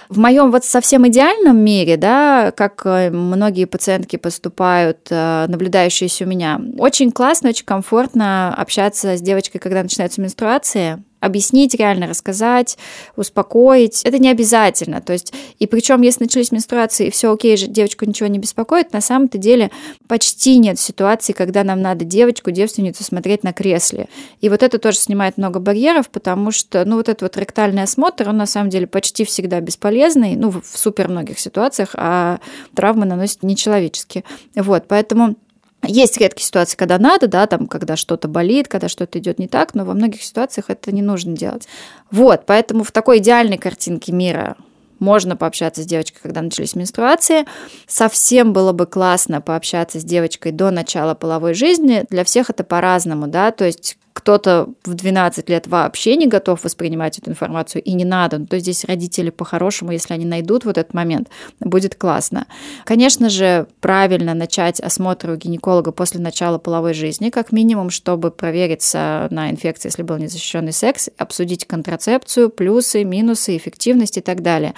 В 0.08 0.18
моем 0.18 0.50
вот 0.50 0.64
совсем 0.64 1.06
идеальном 1.06 1.58
мире, 1.58 1.98
да, 1.98 2.50
как 2.56 2.86
э, 2.86 3.10
многие 3.10 3.66
пациентки 3.66 4.16
поступают, 4.16 5.06
э, 5.10 5.44
наблюдающиеся 5.48 6.24
у 6.24 6.26
меня, 6.28 6.58
очень 6.78 7.12
классно, 7.12 7.50
очень 7.50 7.66
комфортно 7.66 8.54
общаться 8.54 9.18
с 9.18 9.20
девочкой, 9.20 9.60
когда 9.60 9.82
начинаются 9.82 10.22
менструации, 10.22 11.02
объяснить, 11.20 11.74
реально 11.74 12.06
рассказать, 12.06 12.78
успокоить. 13.16 14.02
Это 14.04 14.18
не 14.18 14.30
обязательно. 14.30 15.00
То 15.00 15.12
есть, 15.12 15.32
и 15.58 15.66
причем, 15.66 16.02
если 16.02 16.24
начались 16.24 16.52
менструации, 16.52 17.08
и 17.08 17.10
все 17.10 17.32
окей, 17.32 17.56
же 17.56 17.66
девочку 17.66 18.04
ничего 18.04 18.28
не 18.28 18.38
беспокоит, 18.38 18.92
на 18.92 19.00
самом-то 19.00 19.38
деле 19.38 19.70
почти 20.06 20.58
нет 20.58 20.78
ситуации, 20.78 21.32
когда 21.32 21.64
нам 21.64 21.82
надо 21.82 22.04
девочку, 22.04 22.50
девственницу 22.50 23.04
смотреть 23.04 23.42
на 23.42 23.52
кресле. 23.52 24.08
И 24.40 24.48
вот 24.48 24.62
это 24.62 24.78
тоже 24.78 24.98
снимает 24.98 25.38
много 25.38 25.60
барьеров, 25.60 26.08
потому 26.10 26.50
что, 26.50 26.84
ну, 26.84 26.96
вот 26.96 27.08
этот 27.08 27.22
вот 27.22 27.36
ректальный 27.36 27.82
осмотр, 27.82 28.28
он 28.28 28.36
на 28.36 28.46
самом 28.46 28.70
деле 28.70 28.86
почти 28.86 29.24
всегда 29.24 29.60
бесполезный, 29.60 30.36
ну, 30.36 30.50
в 30.50 30.62
супер 30.74 31.08
многих 31.08 31.38
ситуациях, 31.38 31.90
а 31.94 32.38
травмы 32.74 33.06
наносят 33.06 33.42
нечеловеческие. 33.42 34.24
Вот, 34.54 34.84
поэтому 34.88 35.36
есть 35.82 36.18
редкие 36.18 36.44
ситуации, 36.46 36.76
когда 36.76 36.98
надо, 36.98 37.28
да, 37.28 37.46
там, 37.46 37.66
когда 37.66 37.96
что-то 37.96 38.28
болит, 38.28 38.68
когда 38.68 38.88
что-то 38.88 39.18
идет 39.18 39.38
не 39.38 39.48
так, 39.48 39.74
но 39.74 39.84
во 39.84 39.94
многих 39.94 40.22
ситуациях 40.22 40.66
это 40.68 40.92
не 40.92 41.02
нужно 41.02 41.36
делать. 41.36 41.68
Вот, 42.10 42.46
поэтому 42.46 42.84
в 42.84 42.92
такой 42.92 43.18
идеальной 43.18 43.58
картинке 43.58 44.12
мира 44.12 44.56
можно 44.98 45.36
пообщаться 45.36 45.82
с 45.82 45.86
девочкой, 45.86 46.20
когда 46.22 46.42
начались 46.42 46.74
менструации. 46.74 47.44
Совсем 47.86 48.52
было 48.52 48.72
бы 48.72 48.86
классно 48.86 49.40
пообщаться 49.40 50.00
с 50.00 50.04
девочкой 50.04 50.52
до 50.52 50.70
начала 50.70 51.14
половой 51.14 51.54
жизни. 51.54 52.04
Для 52.10 52.24
всех 52.24 52.50
это 52.50 52.64
по-разному, 52.64 53.28
да, 53.28 53.52
то 53.52 53.64
есть 53.64 53.96
кто-то 54.18 54.70
в 54.84 54.94
12 54.94 55.48
лет 55.48 55.68
вообще 55.68 56.16
не 56.16 56.26
готов 56.26 56.64
воспринимать 56.64 57.18
эту 57.18 57.30
информацию 57.30 57.80
и 57.84 57.92
не 57.92 58.04
надо, 58.04 58.44
то 58.44 58.58
здесь 58.58 58.84
родители 58.84 59.30
по-хорошему, 59.30 59.92
если 59.92 60.12
они 60.12 60.24
найдут 60.24 60.64
вот 60.64 60.76
этот 60.76 60.92
момент, 60.92 61.28
будет 61.60 61.94
классно. 61.94 62.48
Конечно 62.82 63.30
же, 63.30 63.68
правильно 63.80 64.34
начать 64.34 64.80
осмотр 64.80 65.30
у 65.30 65.36
гинеколога 65.36 65.92
после 65.92 66.18
начала 66.18 66.58
половой 66.58 66.94
жизни, 66.94 67.30
как 67.30 67.52
минимум, 67.52 67.90
чтобы 67.90 68.32
провериться 68.32 69.28
на 69.30 69.52
инфекции, 69.52 69.86
если 69.86 70.02
был 70.02 70.16
незащищенный 70.16 70.72
секс, 70.72 71.08
обсудить 71.16 71.64
контрацепцию, 71.64 72.50
плюсы, 72.50 73.04
минусы, 73.04 73.56
эффективность 73.56 74.16
и 74.16 74.20
так 74.20 74.42
далее 74.42 74.74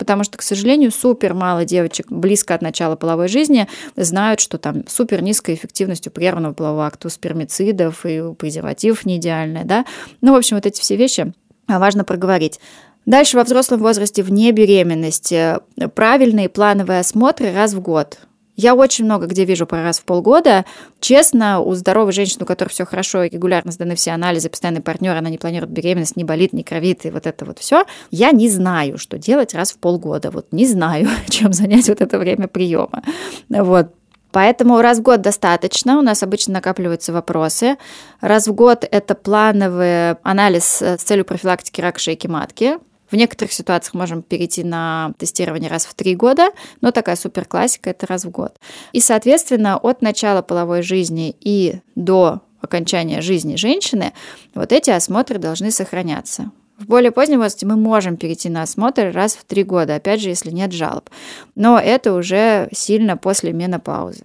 потому 0.00 0.24
что, 0.24 0.38
к 0.38 0.42
сожалению, 0.42 0.90
супер 0.90 1.34
мало 1.34 1.66
девочек 1.66 2.10
близко 2.10 2.54
от 2.54 2.62
начала 2.62 2.96
половой 2.96 3.28
жизни 3.28 3.68
знают, 3.96 4.40
что 4.40 4.56
там 4.56 4.86
супер 4.88 5.22
низкая 5.22 5.54
эффективность 5.54 6.06
у 6.06 6.10
прерванного 6.10 6.54
полового 6.54 6.86
акта, 6.86 7.08
у 7.08 7.10
спермицидов 7.10 8.06
и 8.06 8.18
у 8.22 8.32
презервативов 8.32 9.04
не 9.04 9.18
идеальная, 9.18 9.64
да. 9.64 9.84
Ну, 10.22 10.32
в 10.32 10.36
общем, 10.36 10.56
вот 10.56 10.64
эти 10.64 10.80
все 10.80 10.96
вещи 10.96 11.34
важно 11.68 12.04
проговорить. 12.04 12.60
Дальше 13.04 13.36
во 13.36 13.44
взрослом 13.44 13.80
возрасте 13.80 14.22
вне 14.22 14.52
беременности 14.52 15.58
правильные 15.94 16.48
плановые 16.48 17.00
осмотры 17.00 17.52
раз 17.52 17.74
в 17.74 17.80
год– 17.80 18.20
Я 18.60 18.74
очень 18.74 19.06
много 19.06 19.24
где 19.24 19.46
вижу 19.46 19.64
про 19.64 19.82
раз 19.82 20.00
в 20.00 20.04
полгода. 20.04 20.66
Честно, 21.00 21.60
у 21.60 21.74
здоровой 21.74 22.12
женщины, 22.12 22.44
у 22.44 22.46
которой 22.46 22.68
все 22.68 22.84
хорошо 22.84 23.24
регулярно 23.24 23.72
сданы 23.72 23.94
все 23.94 24.10
анализы, 24.10 24.50
постоянный 24.50 24.82
партнер, 24.82 25.16
она 25.16 25.30
не 25.30 25.38
планирует 25.38 25.72
беременность, 25.72 26.16
не 26.16 26.24
болит, 26.24 26.52
не 26.52 26.62
кровит, 26.62 27.06
и 27.06 27.10
вот 27.10 27.26
это 27.26 27.46
вот 27.46 27.58
все, 27.58 27.86
я 28.10 28.32
не 28.32 28.50
знаю, 28.50 28.98
что 28.98 29.16
делать 29.16 29.54
раз 29.54 29.72
в 29.72 29.78
полгода. 29.78 30.30
Вот 30.30 30.52
не 30.52 30.66
знаю, 30.66 31.08
чем 31.30 31.54
занять 31.54 31.88
вот 31.88 32.02
это 32.02 32.18
время 32.18 32.48
приема. 32.48 33.02
Вот. 33.48 33.94
Поэтому 34.30 34.82
раз 34.82 34.98
в 34.98 35.02
год 35.02 35.22
достаточно, 35.22 35.98
у 35.98 36.02
нас 36.02 36.22
обычно 36.22 36.54
накапливаются 36.54 37.14
вопросы. 37.14 37.78
Раз 38.20 38.46
в 38.46 38.52
год 38.52 38.86
это 38.88 39.14
плановый 39.14 40.12
анализ 40.22 40.82
с 40.82 41.02
целью 41.02 41.24
профилактики 41.24 41.80
рака 41.80 41.98
шейки 41.98 42.26
матки. 42.26 42.76
В 43.10 43.16
некоторых 43.16 43.52
ситуациях 43.52 43.94
можем 43.94 44.22
перейти 44.22 44.62
на 44.62 45.12
тестирование 45.18 45.70
раз 45.70 45.84
в 45.84 45.94
три 45.94 46.14
года, 46.14 46.50
но 46.80 46.92
такая 46.92 47.16
супер 47.16 47.44
классика 47.44 47.90
это 47.90 48.06
раз 48.06 48.24
в 48.24 48.30
год. 48.30 48.56
И, 48.92 49.00
соответственно, 49.00 49.76
от 49.76 50.00
начала 50.00 50.42
половой 50.42 50.82
жизни 50.82 51.34
и 51.40 51.80
до 51.96 52.40
окончания 52.60 53.20
жизни 53.20 53.56
женщины 53.56 54.12
вот 54.54 54.72
эти 54.72 54.90
осмотры 54.90 55.38
должны 55.38 55.70
сохраняться. 55.70 56.50
В 56.78 56.86
более 56.86 57.10
позднем 57.10 57.38
возрасте 57.38 57.66
мы 57.66 57.76
можем 57.76 58.16
перейти 58.16 58.48
на 58.48 58.62
осмотр 58.62 59.10
раз 59.12 59.34
в 59.34 59.44
три 59.44 59.64
года, 59.64 59.96
опять 59.96 60.20
же, 60.22 60.30
если 60.30 60.50
нет 60.50 60.72
жалоб. 60.72 61.10
Но 61.54 61.78
это 61.78 62.14
уже 62.14 62.68
сильно 62.72 63.18
после 63.18 63.52
менопаузы. 63.52 64.24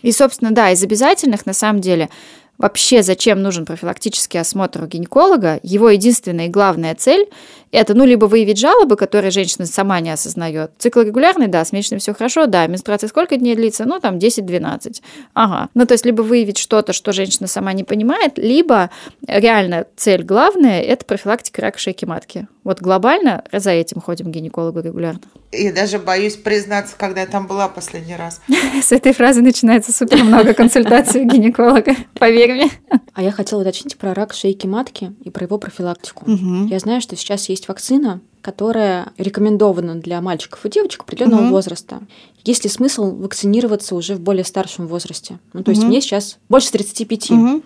И, 0.00 0.12
собственно, 0.12 0.50
да, 0.52 0.70
из 0.70 0.82
обязательных, 0.82 1.44
на 1.44 1.52
самом 1.52 1.82
деле, 1.82 2.08
вообще 2.56 3.02
зачем 3.02 3.42
нужен 3.42 3.66
профилактический 3.66 4.40
осмотр 4.40 4.82
у 4.82 4.86
гинеколога, 4.86 5.60
его 5.62 5.90
единственная 5.90 6.46
и 6.46 6.50
главная 6.50 6.94
цель 6.94 7.28
это, 7.72 7.94
ну, 7.94 8.04
либо 8.04 8.26
выявить 8.26 8.58
жалобы, 8.58 8.96
которые 8.96 9.30
женщина 9.30 9.66
сама 9.66 9.98
не 10.00 10.10
осознает. 10.10 10.72
Цикл 10.78 11.00
регулярный, 11.00 11.48
да, 11.48 11.64
с 11.64 11.72
месячным 11.72 12.00
все 12.00 12.12
хорошо, 12.12 12.46
да, 12.46 12.66
менструация 12.66 13.08
сколько 13.08 13.36
дней 13.36 13.56
длится? 13.56 13.86
Ну, 13.86 13.98
там 13.98 14.18
10-12. 14.18 15.02
Ага. 15.34 15.70
Ну, 15.74 15.86
то 15.86 15.92
есть, 15.92 16.04
либо 16.04 16.22
выявить 16.22 16.58
что-то, 16.58 16.92
что 16.92 17.12
женщина 17.12 17.46
сама 17.48 17.72
не 17.72 17.82
понимает, 17.82 18.36
либо 18.36 18.90
реально 19.26 19.86
цель 19.96 20.22
главная– 20.22 20.80
это 20.82 21.04
профилактика 21.06 21.62
рака 21.62 21.78
шейки 21.78 22.04
матки. 22.04 22.46
Вот 22.64 22.80
глобально 22.80 23.42
за 23.50 23.70
этим 23.70 24.00
ходим 24.00 24.26
к 24.26 24.34
гинекологу 24.34 24.80
регулярно. 24.80 25.20
И 25.50 25.70
даже 25.70 25.98
боюсь 25.98 26.36
признаться, 26.36 26.94
когда 26.96 27.22
я 27.22 27.26
там 27.26 27.46
была 27.46 27.68
последний 27.68 28.16
раз. 28.16 28.40
С 28.82 28.92
этой 28.92 29.12
фразы 29.12 29.42
начинается 29.42 29.92
супер 29.92 30.22
много 30.22 30.54
консультаций 30.54 31.22
у 31.22 31.24
гинеколога, 31.24 31.94
поверь 32.14 32.52
мне. 32.52 32.70
А 33.14 33.22
я 33.22 33.32
хотела 33.32 33.60
уточнить 33.60 33.98
про 33.98 34.14
рак 34.14 34.32
шейки 34.32 34.66
матки 34.66 35.12
и 35.22 35.30
про 35.30 35.44
его 35.44 35.58
профилактику. 35.58 36.24
Я 36.70 36.78
знаю, 36.78 37.00
что 37.00 37.16
сейчас 37.16 37.48
есть 37.48 37.61
есть 37.62 37.68
вакцина, 37.68 38.20
которая 38.40 39.12
рекомендована 39.18 39.94
для 39.94 40.20
мальчиков 40.20 40.66
и 40.66 40.70
девочек 40.70 41.02
определенного 41.02 41.42
угу. 41.42 41.50
возраста. 41.50 42.00
Есть 42.44 42.64
ли 42.64 42.70
смысл 42.70 43.12
вакцинироваться 43.14 43.94
уже 43.94 44.16
в 44.16 44.20
более 44.20 44.44
старшем 44.44 44.88
возрасте? 44.88 45.38
Ну, 45.52 45.62
то 45.62 45.70
есть 45.70 45.84
мне 45.84 46.00
сейчас 46.00 46.38
больше 46.48 46.72
35. 46.72 47.30
Угу. 47.30 47.62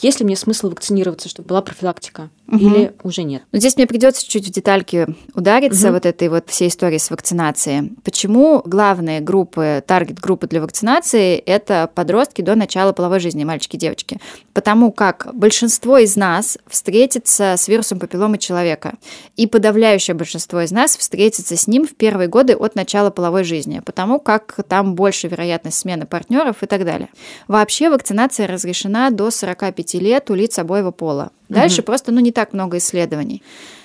Есть 0.00 0.20
ли 0.20 0.26
мне 0.26 0.36
смысл 0.36 0.70
вакцинироваться, 0.70 1.28
чтобы 1.28 1.48
была 1.48 1.62
профилактика? 1.62 2.30
угу. 2.48 2.58
или 2.58 2.92
уже 3.02 3.22
нет? 3.22 3.42
Но 3.52 3.58
здесь 3.58 3.76
мне 3.76 3.86
придется 3.86 4.26
чуть 4.26 4.46
в 4.46 4.50
детальки 4.50 5.06
удариться 5.34 5.88
угу. 5.88 5.94
вот 5.94 6.06
этой 6.06 6.28
вот 6.28 6.48
всей 6.48 6.68
истории 6.68 6.98
с 6.98 7.10
вакцинацией. 7.10 7.92
Почему 8.02 8.62
главные 8.64 9.20
группы, 9.20 9.82
таргет-группы 9.86 10.46
для 10.46 10.60
вакцинации– 10.60 11.36
это 11.46 11.90
подростки 11.94 12.42
до 12.42 12.54
начала 12.54 12.92
половой 12.92 13.20
жизни, 13.20 13.44
мальчики 13.44 13.76
и 13.76 13.78
девочки? 13.78 14.18
Потому 14.52 14.90
как 14.90 15.28
большинство 15.34 15.98
из 15.98 16.16
нас 16.16 16.58
встретится 16.66 17.54
с 17.56 17.68
вирусом 17.68 17.98
папилломы 17.98 18.38
человека, 18.38 18.94
и 19.36 19.46
подавляющее 19.46 20.14
большинство 20.14 20.60
из 20.62 20.72
нас 20.72 20.96
встретится 20.96 21.56
с 21.56 21.66
ним 21.66 21.86
в 21.86 21.94
первые 21.94 22.28
годы 22.28 22.54
от 22.54 22.74
начала 22.74 23.10
половой 23.10 23.44
жизни, 23.44 23.80
потому 23.84 24.18
как 24.18 24.56
там 24.68 24.94
больше 24.94 25.28
вероятность 25.28 25.78
смены 25.78 26.06
партнеров 26.06 26.62
и 26.62 26.66
так 26.66 26.84
далее. 26.84 27.08
Вообще 27.46 27.90
вакцинация 27.90 28.46
разрешена 28.46 29.10
до 29.10 29.30
45 29.30 29.87
лет 29.96 30.30
у 30.30 30.34
лиц 30.34 30.58
обоего 30.58 30.90
пола. 30.90 31.30
Дальше 31.48 31.80
угу. 31.80 31.86
просто 31.86 32.12
ну, 32.12 32.20
не 32.20 32.32
так 32.32 32.52
много 32.52 32.78
исследований. 32.78 33.42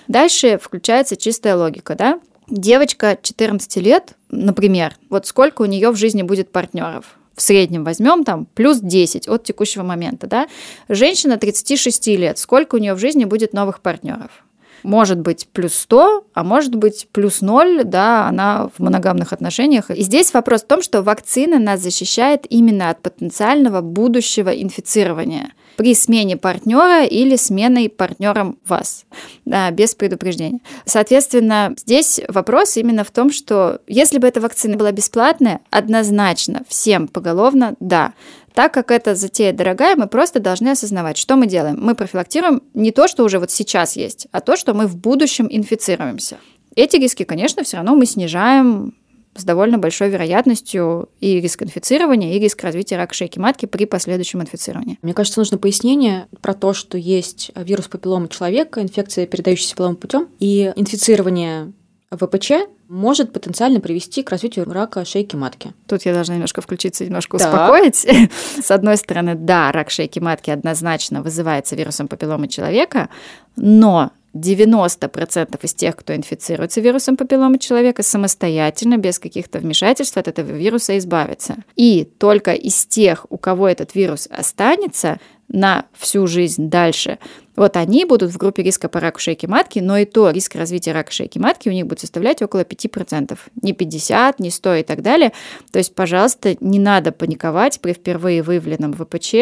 Дальше 0.08 0.60
включается 0.62 1.16
чистая 1.16 1.56
логика, 1.56 1.96
да? 1.96 2.20
Девочка 2.50 3.18
14 3.22 3.78
лет, 3.78 4.16
например, 4.30 4.96
вот 5.10 5.26
сколько 5.26 5.62
у 5.62 5.66
нее 5.66 5.92
в 5.92 5.96
жизни 5.96 6.24
будет 6.24 6.52
партнеров? 6.52 7.18
в 7.36 7.42
среднем 7.42 7.84
возьмем 7.84 8.24
там 8.24 8.46
плюс 8.54 8.80
10 8.80 9.28
от 9.28 9.44
текущего 9.44 9.84
момента, 9.84 10.28
да, 10.28 10.48
женщина 10.88 11.38
36 11.38 12.08
лет, 12.08 12.38
сколько 12.38 12.76
у 12.76 12.78
нее 12.78 12.94
в 12.94 13.00
жизни 13.00 13.26
будет 13.26 13.54
новых 13.54 13.82
партнеров? 13.82 14.44
Может 14.84 15.20
быть 15.20 15.48
плюс 15.54 15.74
100, 15.76 16.26
а 16.34 16.44
может 16.44 16.76
быть 16.76 17.08
плюс 17.14 17.40
0, 17.40 17.86
да, 17.86 18.28
она 18.28 18.70
в 18.78 18.82
моногамных 18.84 19.32
отношениях. 19.32 19.90
И 19.90 20.02
здесь 20.02 20.34
вопрос 20.34 20.62
в 20.64 20.68
том, 20.68 20.82
что 20.82 21.02
вакцина 21.02 21.58
нас 21.58 21.80
защищает 21.80 22.46
именно 22.50 22.90
от 22.90 23.02
потенциального 23.02 23.80
будущего 23.80 24.50
инфицирования 24.50 25.54
при 25.76 25.96
смене 25.96 26.38
партнера 26.38 27.04
или 27.04 27.36
сменой 27.36 27.90
партнером 27.90 28.58
вас, 28.66 29.06
да, 29.46 29.72
без 29.72 29.96
предупреждения. 29.96 30.60
Соответственно, 30.86 31.74
здесь 31.78 32.20
вопрос 32.28 32.78
именно 32.78 33.04
в 33.04 33.12
том, 33.12 33.32
что 33.32 33.82
если 33.88 34.18
бы 34.18 34.28
эта 34.28 34.42
вакцина 34.42 34.78
была 34.78 34.92
бесплатная, 34.92 35.62
однозначно 35.70 36.64
всем 36.68 37.08
поголовно 37.08 37.76
да. 37.80 38.14
Так 38.54 38.74
как 38.74 38.92
эта 38.92 39.16
затея 39.16 39.52
дорогая, 39.52 39.96
мы 39.96 40.08
просто 40.08 40.40
должны 40.40 40.70
осознавать, 40.70 41.18
что 41.18 41.36
мы 41.36 41.48
делаем. 41.48 41.80
Мы 41.82 41.96
профилактируем 41.96 42.62
не 42.74 42.92
то, 42.92 43.08
что 43.08 43.24
уже 43.24 43.40
вот 43.40 43.50
сейчас 43.50 43.96
есть, 43.96 44.28
а 44.32 44.42
то, 44.42 44.56
что 44.56 44.74
мы 44.74 44.86
в 44.86 44.96
будущем 44.96 45.48
инфицируемся. 45.50 46.38
Эти 46.76 46.98
риски, 46.98 47.24
конечно, 47.24 47.64
все 47.64 47.78
равно 47.78 47.96
мы 47.96 48.06
снижаем 48.06 48.94
с 49.36 49.44
довольно 49.44 49.78
большой 49.78 50.10
вероятностью 50.10 51.10
и 51.20 51.40
риск 51.40 51.64
инфицирования, 51.64 52.34
и 52.34 52.40
риск 52.40 52.64
развития 52.64 52.98
рака 52.98 53.14
шейки 53.14 53.40
матки 53.40 53.66
при 53.66 53.86
последующем 53.86 54.42
инфицировании. 54.42 55.00
Мне 55.02 55.14
кажется, 55.14 55.40
нужно 55.40 55.58
пояснение 55.58 56.28
про 56.42 56.54
то, 56.54 56.74
что 56.74 56.98
есть 56.98 57.52
вирус 57.56 57.88
папиллома 57.88 58.28
человека, 58.28 58.82
инфекция, 58.82 59.26
передающаяся 59.26 59.76
половым 59.76 59.98
путем, 59.98 60.28
и 60.40 60.72
инфицирование 60.76 61.74
ВПЧ 62.12 62.52
может 62.88 63.34
потенциально 63.34 63.80
привести 63.80 64.22
к 64.22 64.30
развитию 64.30 64.72
рака 64.72 65.04
шейки 65.04 65.36
матки. 65.36 65.74
Тут 65.88 66.06
я 66.06 66.14
должна 66.14 66.36
немножко 66.36 66.62
включиться, 66.62 67.04
немножко 67.04 67.38
так. 67.38 67.48
успокоить. 67.48 67.96
С 68.64 68.70
одной 68.70 68.98
стороны, 68.98 69.36
да, 69.36 69.72
рак 69.72 69.90
шейки 69.90 70.20
матки 70.20 70.52
однозначно 70.52 71.24
вызывается 71.24 71.76
вирусом 71.76 72.08
папилломы 72.08 72.48
человека, 72.48 73.10
но 73.56 74.12
90% 74.34 75.60
из 75.62 75.74
тех, 75.74 75.96
кто 75.96 76.16
инфицируется 76.16 76.82
вирусом 76.82 77.18
папилломы 77.18 77.60
человека, 77.60 78.04
самостоятельно, 78.04 78.98
без 78.98 79.20
каких-то 79.20 79.60
вмешательств 79.60 80.18
от 80.18 80.28
этого 80.28 80.52
вируса 80.52 80.98
избавятся. 80.98 81.58
И 81.76 82.06
только 82.06 82.54
из 82.54 82.86
тех, 82.86 83.26
у 83.30 83.38
кого 83.38 83.68
этот 83.68 83.96
вирус 83.96 84.28
останется 84.32 85.20
на 85.50 85.86
всю 85.94 86.26
жизнь 86.26 86.70
дальше, 86.70 87.20
вот 87.56 87.78
они 87.78 88.06
будут 88.06 88.32
в 88.32 88.38
группе 88.38 88.64
риска 88.64 88.90
по 88.90 89.00
раку 89.00 89.20
шейки 89.20 89.46
матки, 89.46 89.78
но 89.78 89.98
и 89.98 90.06
то 90.06 90.32
риск 90.32 90.56
развития 90.56 90.94
рака 90.94 91.12
шейки 91.12 91.38
матки 91.38 91.70
у 91.70 91.72
них 91.72 91.86
будет 91.86 92.00
составлять 92.00 92.42
около 92.42 92.62
5%. 92.62 93.38
Не 93.62 93.74
50, 93.74 94.40
не 94.40 94.50
100 94.50 94.76
и 94.76 94.84
так 94.84 95.04
далее. 95.04 95.34
То 95.72 95.78
есть, 95.78 95.94
пожалуйста, 95.94 96.56
не 96.60 96.80
надо 96.80 97.12
паниковать 97.12 97.80
при 97.80 97.94
впервые 97.94 98.42
выявленном 98.42 98.94
ВПЧ, 98.94 99.34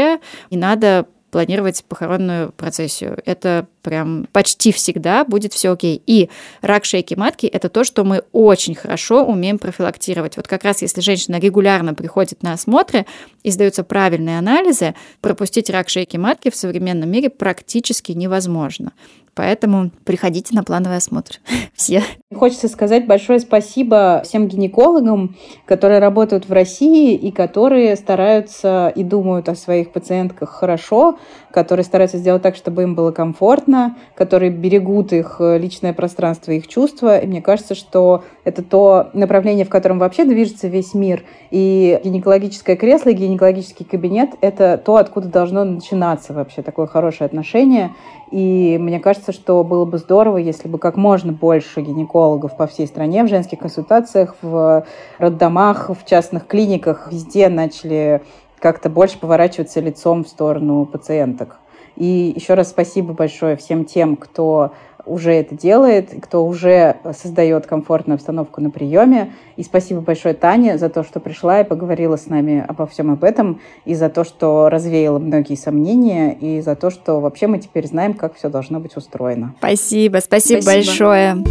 не 0.49 0.57
надо 0.57 1.07
планировать 1.31 1.83
похоронную 1.85 2.51
процессию. 2.51 3.17
Это 3.25 3.67
прям 3.81 4.27
почти 4.31 4.71
всегда 4.71 5.23
будет 5.23 5.53
все 5.53 5.71
окей. 5.71 6.01
И 6.05 6.29
рак 6.61 6.85
шейки 6.85 7.15
матки– 7.15 7.45
это 7.47 7.69
то, 7.69 7.83
что 7.83 8.03
мы 8.03 8.23
очень 8.31 8.75
хорошо 8.75 9.25
умеем 9.25 9.57
профилактировать. 9.57 10.37
Вот 10.37 10.47
как 10.47 10.63
раз 10.63 10.81
если 10.81 11.01
женщина 11.01 11.39
регулярно 11.39 11.93
приходит 11.93 12.43
на 12.43 12.53
осмотры 12.53 13.05
и 13.43 13.49
сдаются 13.49 13.83
правильные 13.83 14.37
анализы, 14.37 14.93
пропустить 15.21 15.69
рак 15.69 15.89
шейки 15.89 16.17
матки 16.17 16.49
в 16.51 16.55
современном 16.55 17.09
мире 17.09 17.29
практически 17.29 18.11
невозможно. 18.11 18.91
Поэтому 19.33 19.91
приходите 20.03 20.53
на 20.55 20.63
плановый 20.63 20.97
осмотр. 20.97 21.39
Все. 21.73 22.03
Хочется 22.33 22.67
сказать 22.67 23.07
большое 23.07 23.39
спасибо 23.39 24.21
всем 24.25 24.47
гинекологам, 24.47 25.35
которые 25.65 25.99
работают 25.99 26.47
в 26.47 26.53
России 26.53 27.15
и 27.15 27.31
которые 27.31 27.95
стараются 27.95 28.91
и 28.95 29.03
думают 29.03 29.47
о 29.49 29.55
своих 29.55 29.91
пациентках 29.91 30.49
хорошо, 30.49 31.17
которые 31.51 31.83
стараются 31.83 32.17
сделать 32.17 32.41
так, 32.41 32.55
чтобы 32.55 32.83
им 32.83 32.95
было 32.95 33.11
комфортно, 33.11 33.97
которые 34.15 34.51
берегут 34.51 35.13
их 35.13 35.37
личное 35.39 35.93
пространство, 35.93 36.51
их 36.51 36.67
чувства. 36.67 37.17
И 37.19 37.27
мне 37.27 37.41
кажется, 37.41 37.75
что 37.75 38.23
это 38.43 38.63
то 38.63 39.09
направление, 39.13 39.65
в 39.65 39.69
котором 39.69 39.99
вообще 39.99 40.25
движется 40.25 40.67
весь 40.67 40.93
мир. 40.93 41.23
И 41.51 41.99
гинекологическое 42.03 42.75
кресло, 42.75 43.09
и 43.09 43.13
гинекологический 43.13 43.85
кабинет— 43.85 44.31
это 44.41 44.81
то, 44.83 44.97
откуда 44.97 45.27
должно 45.27 45.63
начинаться 45.63 46.33
вообще 46.33 46.61
такое 46.61 46.87
хорошее 46.87 47.25
отношение. 47.25 47.91
И 48.31 48.77
мне 48.79 48.99
кажется, 48.99 49.20
что 49.29 49.63
было 49.63 49.85
бы 49.85 49.99
здорово, 49.99 50.37
если 50.37 50.67
бы 50.67 50.79
как 50.79 50.97
можно 50.97 51.31
больше 51.31 51.81
гинекологов 51.81 52.57
по 52.57 52.65
всей 52.65 52.87
стране 52.87 53.23
в 53.23 53.27
женских 53.27 53.59
консультациях, 53.59 54.35
в 54.41 54.85
роддомах, 55.19 55.89
в 55.89 56.05
частных 56.05 56.47
клиниках 56.47 57.11
везде 57.11 57.47
начали 57.49 58.23
как-то 58.59 58.89
больше 58.89 59.19
поворачиваться 59.19 59.79
лицом 59.79 60.23
в 60.23 60.27
сторону 60.27 60.85
пациенток. 60.85 61.59
И 61.95 62.33
еще 62.35 62.55
раз 62.55 62.69
спасибо 62.69 63.13
большое 63.13 63.55
всем 63.57 63.85
тем, 63.85 64.15
кто 64.15 64.71
уже 65.05 65.33
это 65.33 65.55
делает, 65.55 66.09
кто 66.21 66.45
уже 66.45 66.97
создает 67.13 67.65
комфортную 67.65 68.15
обстановку 68.15 68.61
на 68.61 68.69
приеме. 68.69 69.33
И 69.57 69.63
спасибо 69.63 70.01
большое 70.01 70.33
Тане 70.33 70.77
за 70.77 70.89
то, 70.89 71.03
что 71.03 71.19
пришла 71.19 71.61
и 71.61 71.63
поговорила 71.63 72.15
с 72.15 72.27
нами 72.27 72.63
обо 72.67 72.85
всем 72.87 73.11
об 73.11 73.23
этом, 73.23 73.61
и 73.85 73.95
за 73.95 74.09
то, 74.09 74.23
что 74.23 74.69
развеяла 74.69 75.19
многие 75.19 75.55
сомнения, 75.55 76.33
и 76.33 76.61
за 76.61 76.75
то, 76.75 76.89
что 76.89 77.19
вообще 77.19 77.47
мы 77.47 77.59
теперь 77.59 77.87
знаем, 77.87 78.13
как 78.13 78.35
все 78.35 78.49
должно 78.49 78.79
быть 78.79 78.95
устроено. 78.97 79.55
Спасибо, 79.59 80.17
спасибо, 80.17 80.61
спасибо. 80.61 80.63
большое. 80.63 81.43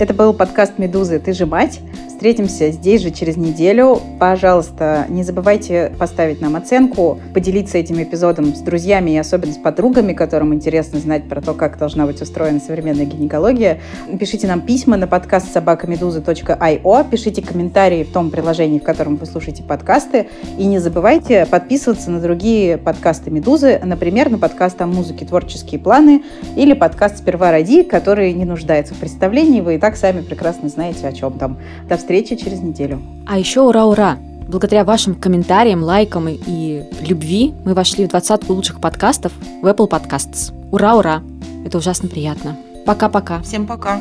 Это 0.00 0.14
был 0.14 0.32
подкаст 0.32 0.78
«Медузы. 0.78 1.18
Ты 1.18 1.34
же 1.34 1.44
мать». 1.44 1.82
Встретимся 2.20 2.70
здесь 2.70 3.00
же 3.00 3.10
через 3.12 3.38
неделю. 3.38 3.98
Пожалуйста, 4.18 5.06
не 5.08 5.22
забывайте 5.22 5.90
поставить 5.98 6.42
нам 6.42 6.54
оценку, 6.54 7.18
поделиться 7.32 7.78
этим 7.78 8.02
эпизодом 8.02 8.54
с 8.54 8.58
друзьями 8.58 9.12
и 9.12 9.16
особенно 9.16 9.54
с 9.54 9.56
подругами, 9.56 10.12
которым 10.12 10.52
интересно 10.52 10.98
знать 10.98 11.26
про 11.30 11.40
то, 11.40 11.54
как 11.54 11.78
должна 11.78 12.04
быть 12.04 12.20
устроена 12.20 12.60
современная 12.60 13.06
гинекология. 13.06 13.80
Пишите 14.18 14.46
нам 14.46 14.60
письма 14.60 14.98
на 14.98 15.06
подкаст 15.06 15.50
собакамедуза.io, 15.50 17.10
пишите 17.10 17.40
комментарии 17.40 18.04
в 18.04 18.12
том 18.12 18.30
приложении, 18.30 18.80
в 18.80 18.82
котором 18.82 19.16
вы 19.16 19.24
слушаете 19.24 19.62
подкасты. 19.62 20.28
И 20.58 20.66
не 20.66 20.78
забывайте 20.78 21.46
подписываться 21.46 22.10
на 22.10 22.20
другие 22.20 22.76
подкасты 22.76 23.30
«Медузы», 23.30 23.80
например, 23.82 24.28
на 24.28 24.36
подкаст 24.36 24.78
о 24.82 24.86
музыке 24.86 25.24
«Творческие 25.24 25.80
планы» 25.80 26.22
или 26.54 26.74
подкаст 26.74 27.16
«Сперва 27.16 27.50
роди», 27.50 27.82
который 27.82 28.34
не 28.34 28.44
нуждается 28.44 28.92
в 28.92 28.98
представлении, 28.98 29.62
вы 29.62 29.76
и 29.76 29.78
так 29.78 29.96
сами 29.96 30.20
прекрасно 30.20 30.68
знаете, 30.68 31.08
о 31.08 31.12
чем 31.14 31.32
там. 31.38 31.56
До 31.88 31.96
встречи 31.96 32.09
встречи 32.10 32.34
через 32.34 32.60
неделю. 32.60 33.00
А 33.24 33.38
еще 33.38 33.60
ура-ура! 33.60 34.18
Благодаря 34.48 34.82
вашим 34.82 35.14
комментариям, 35.14 35.84
лайкам 35.84 36.26
и 36.28 36.82
любви 37.06 37.54
мы 37.64 37.72
вошли 37.72 38.04
в 38.04 38.08
двадцатку 38.08 38.52
лучших 38.52 38.80
подкастов 38.80 39.32
в 39.62 39.66
Apple 39.66 39.88
Podcasts. 39.88 40.52
Ура-ура! 40.72 41.22
Это 41.64 41.78
ужасно 41.78 42.08
приятно. 42.08 42.56
Пока-пока. 42.84 43.42
Всем 43.42 43.64
пока. 43.64 44.00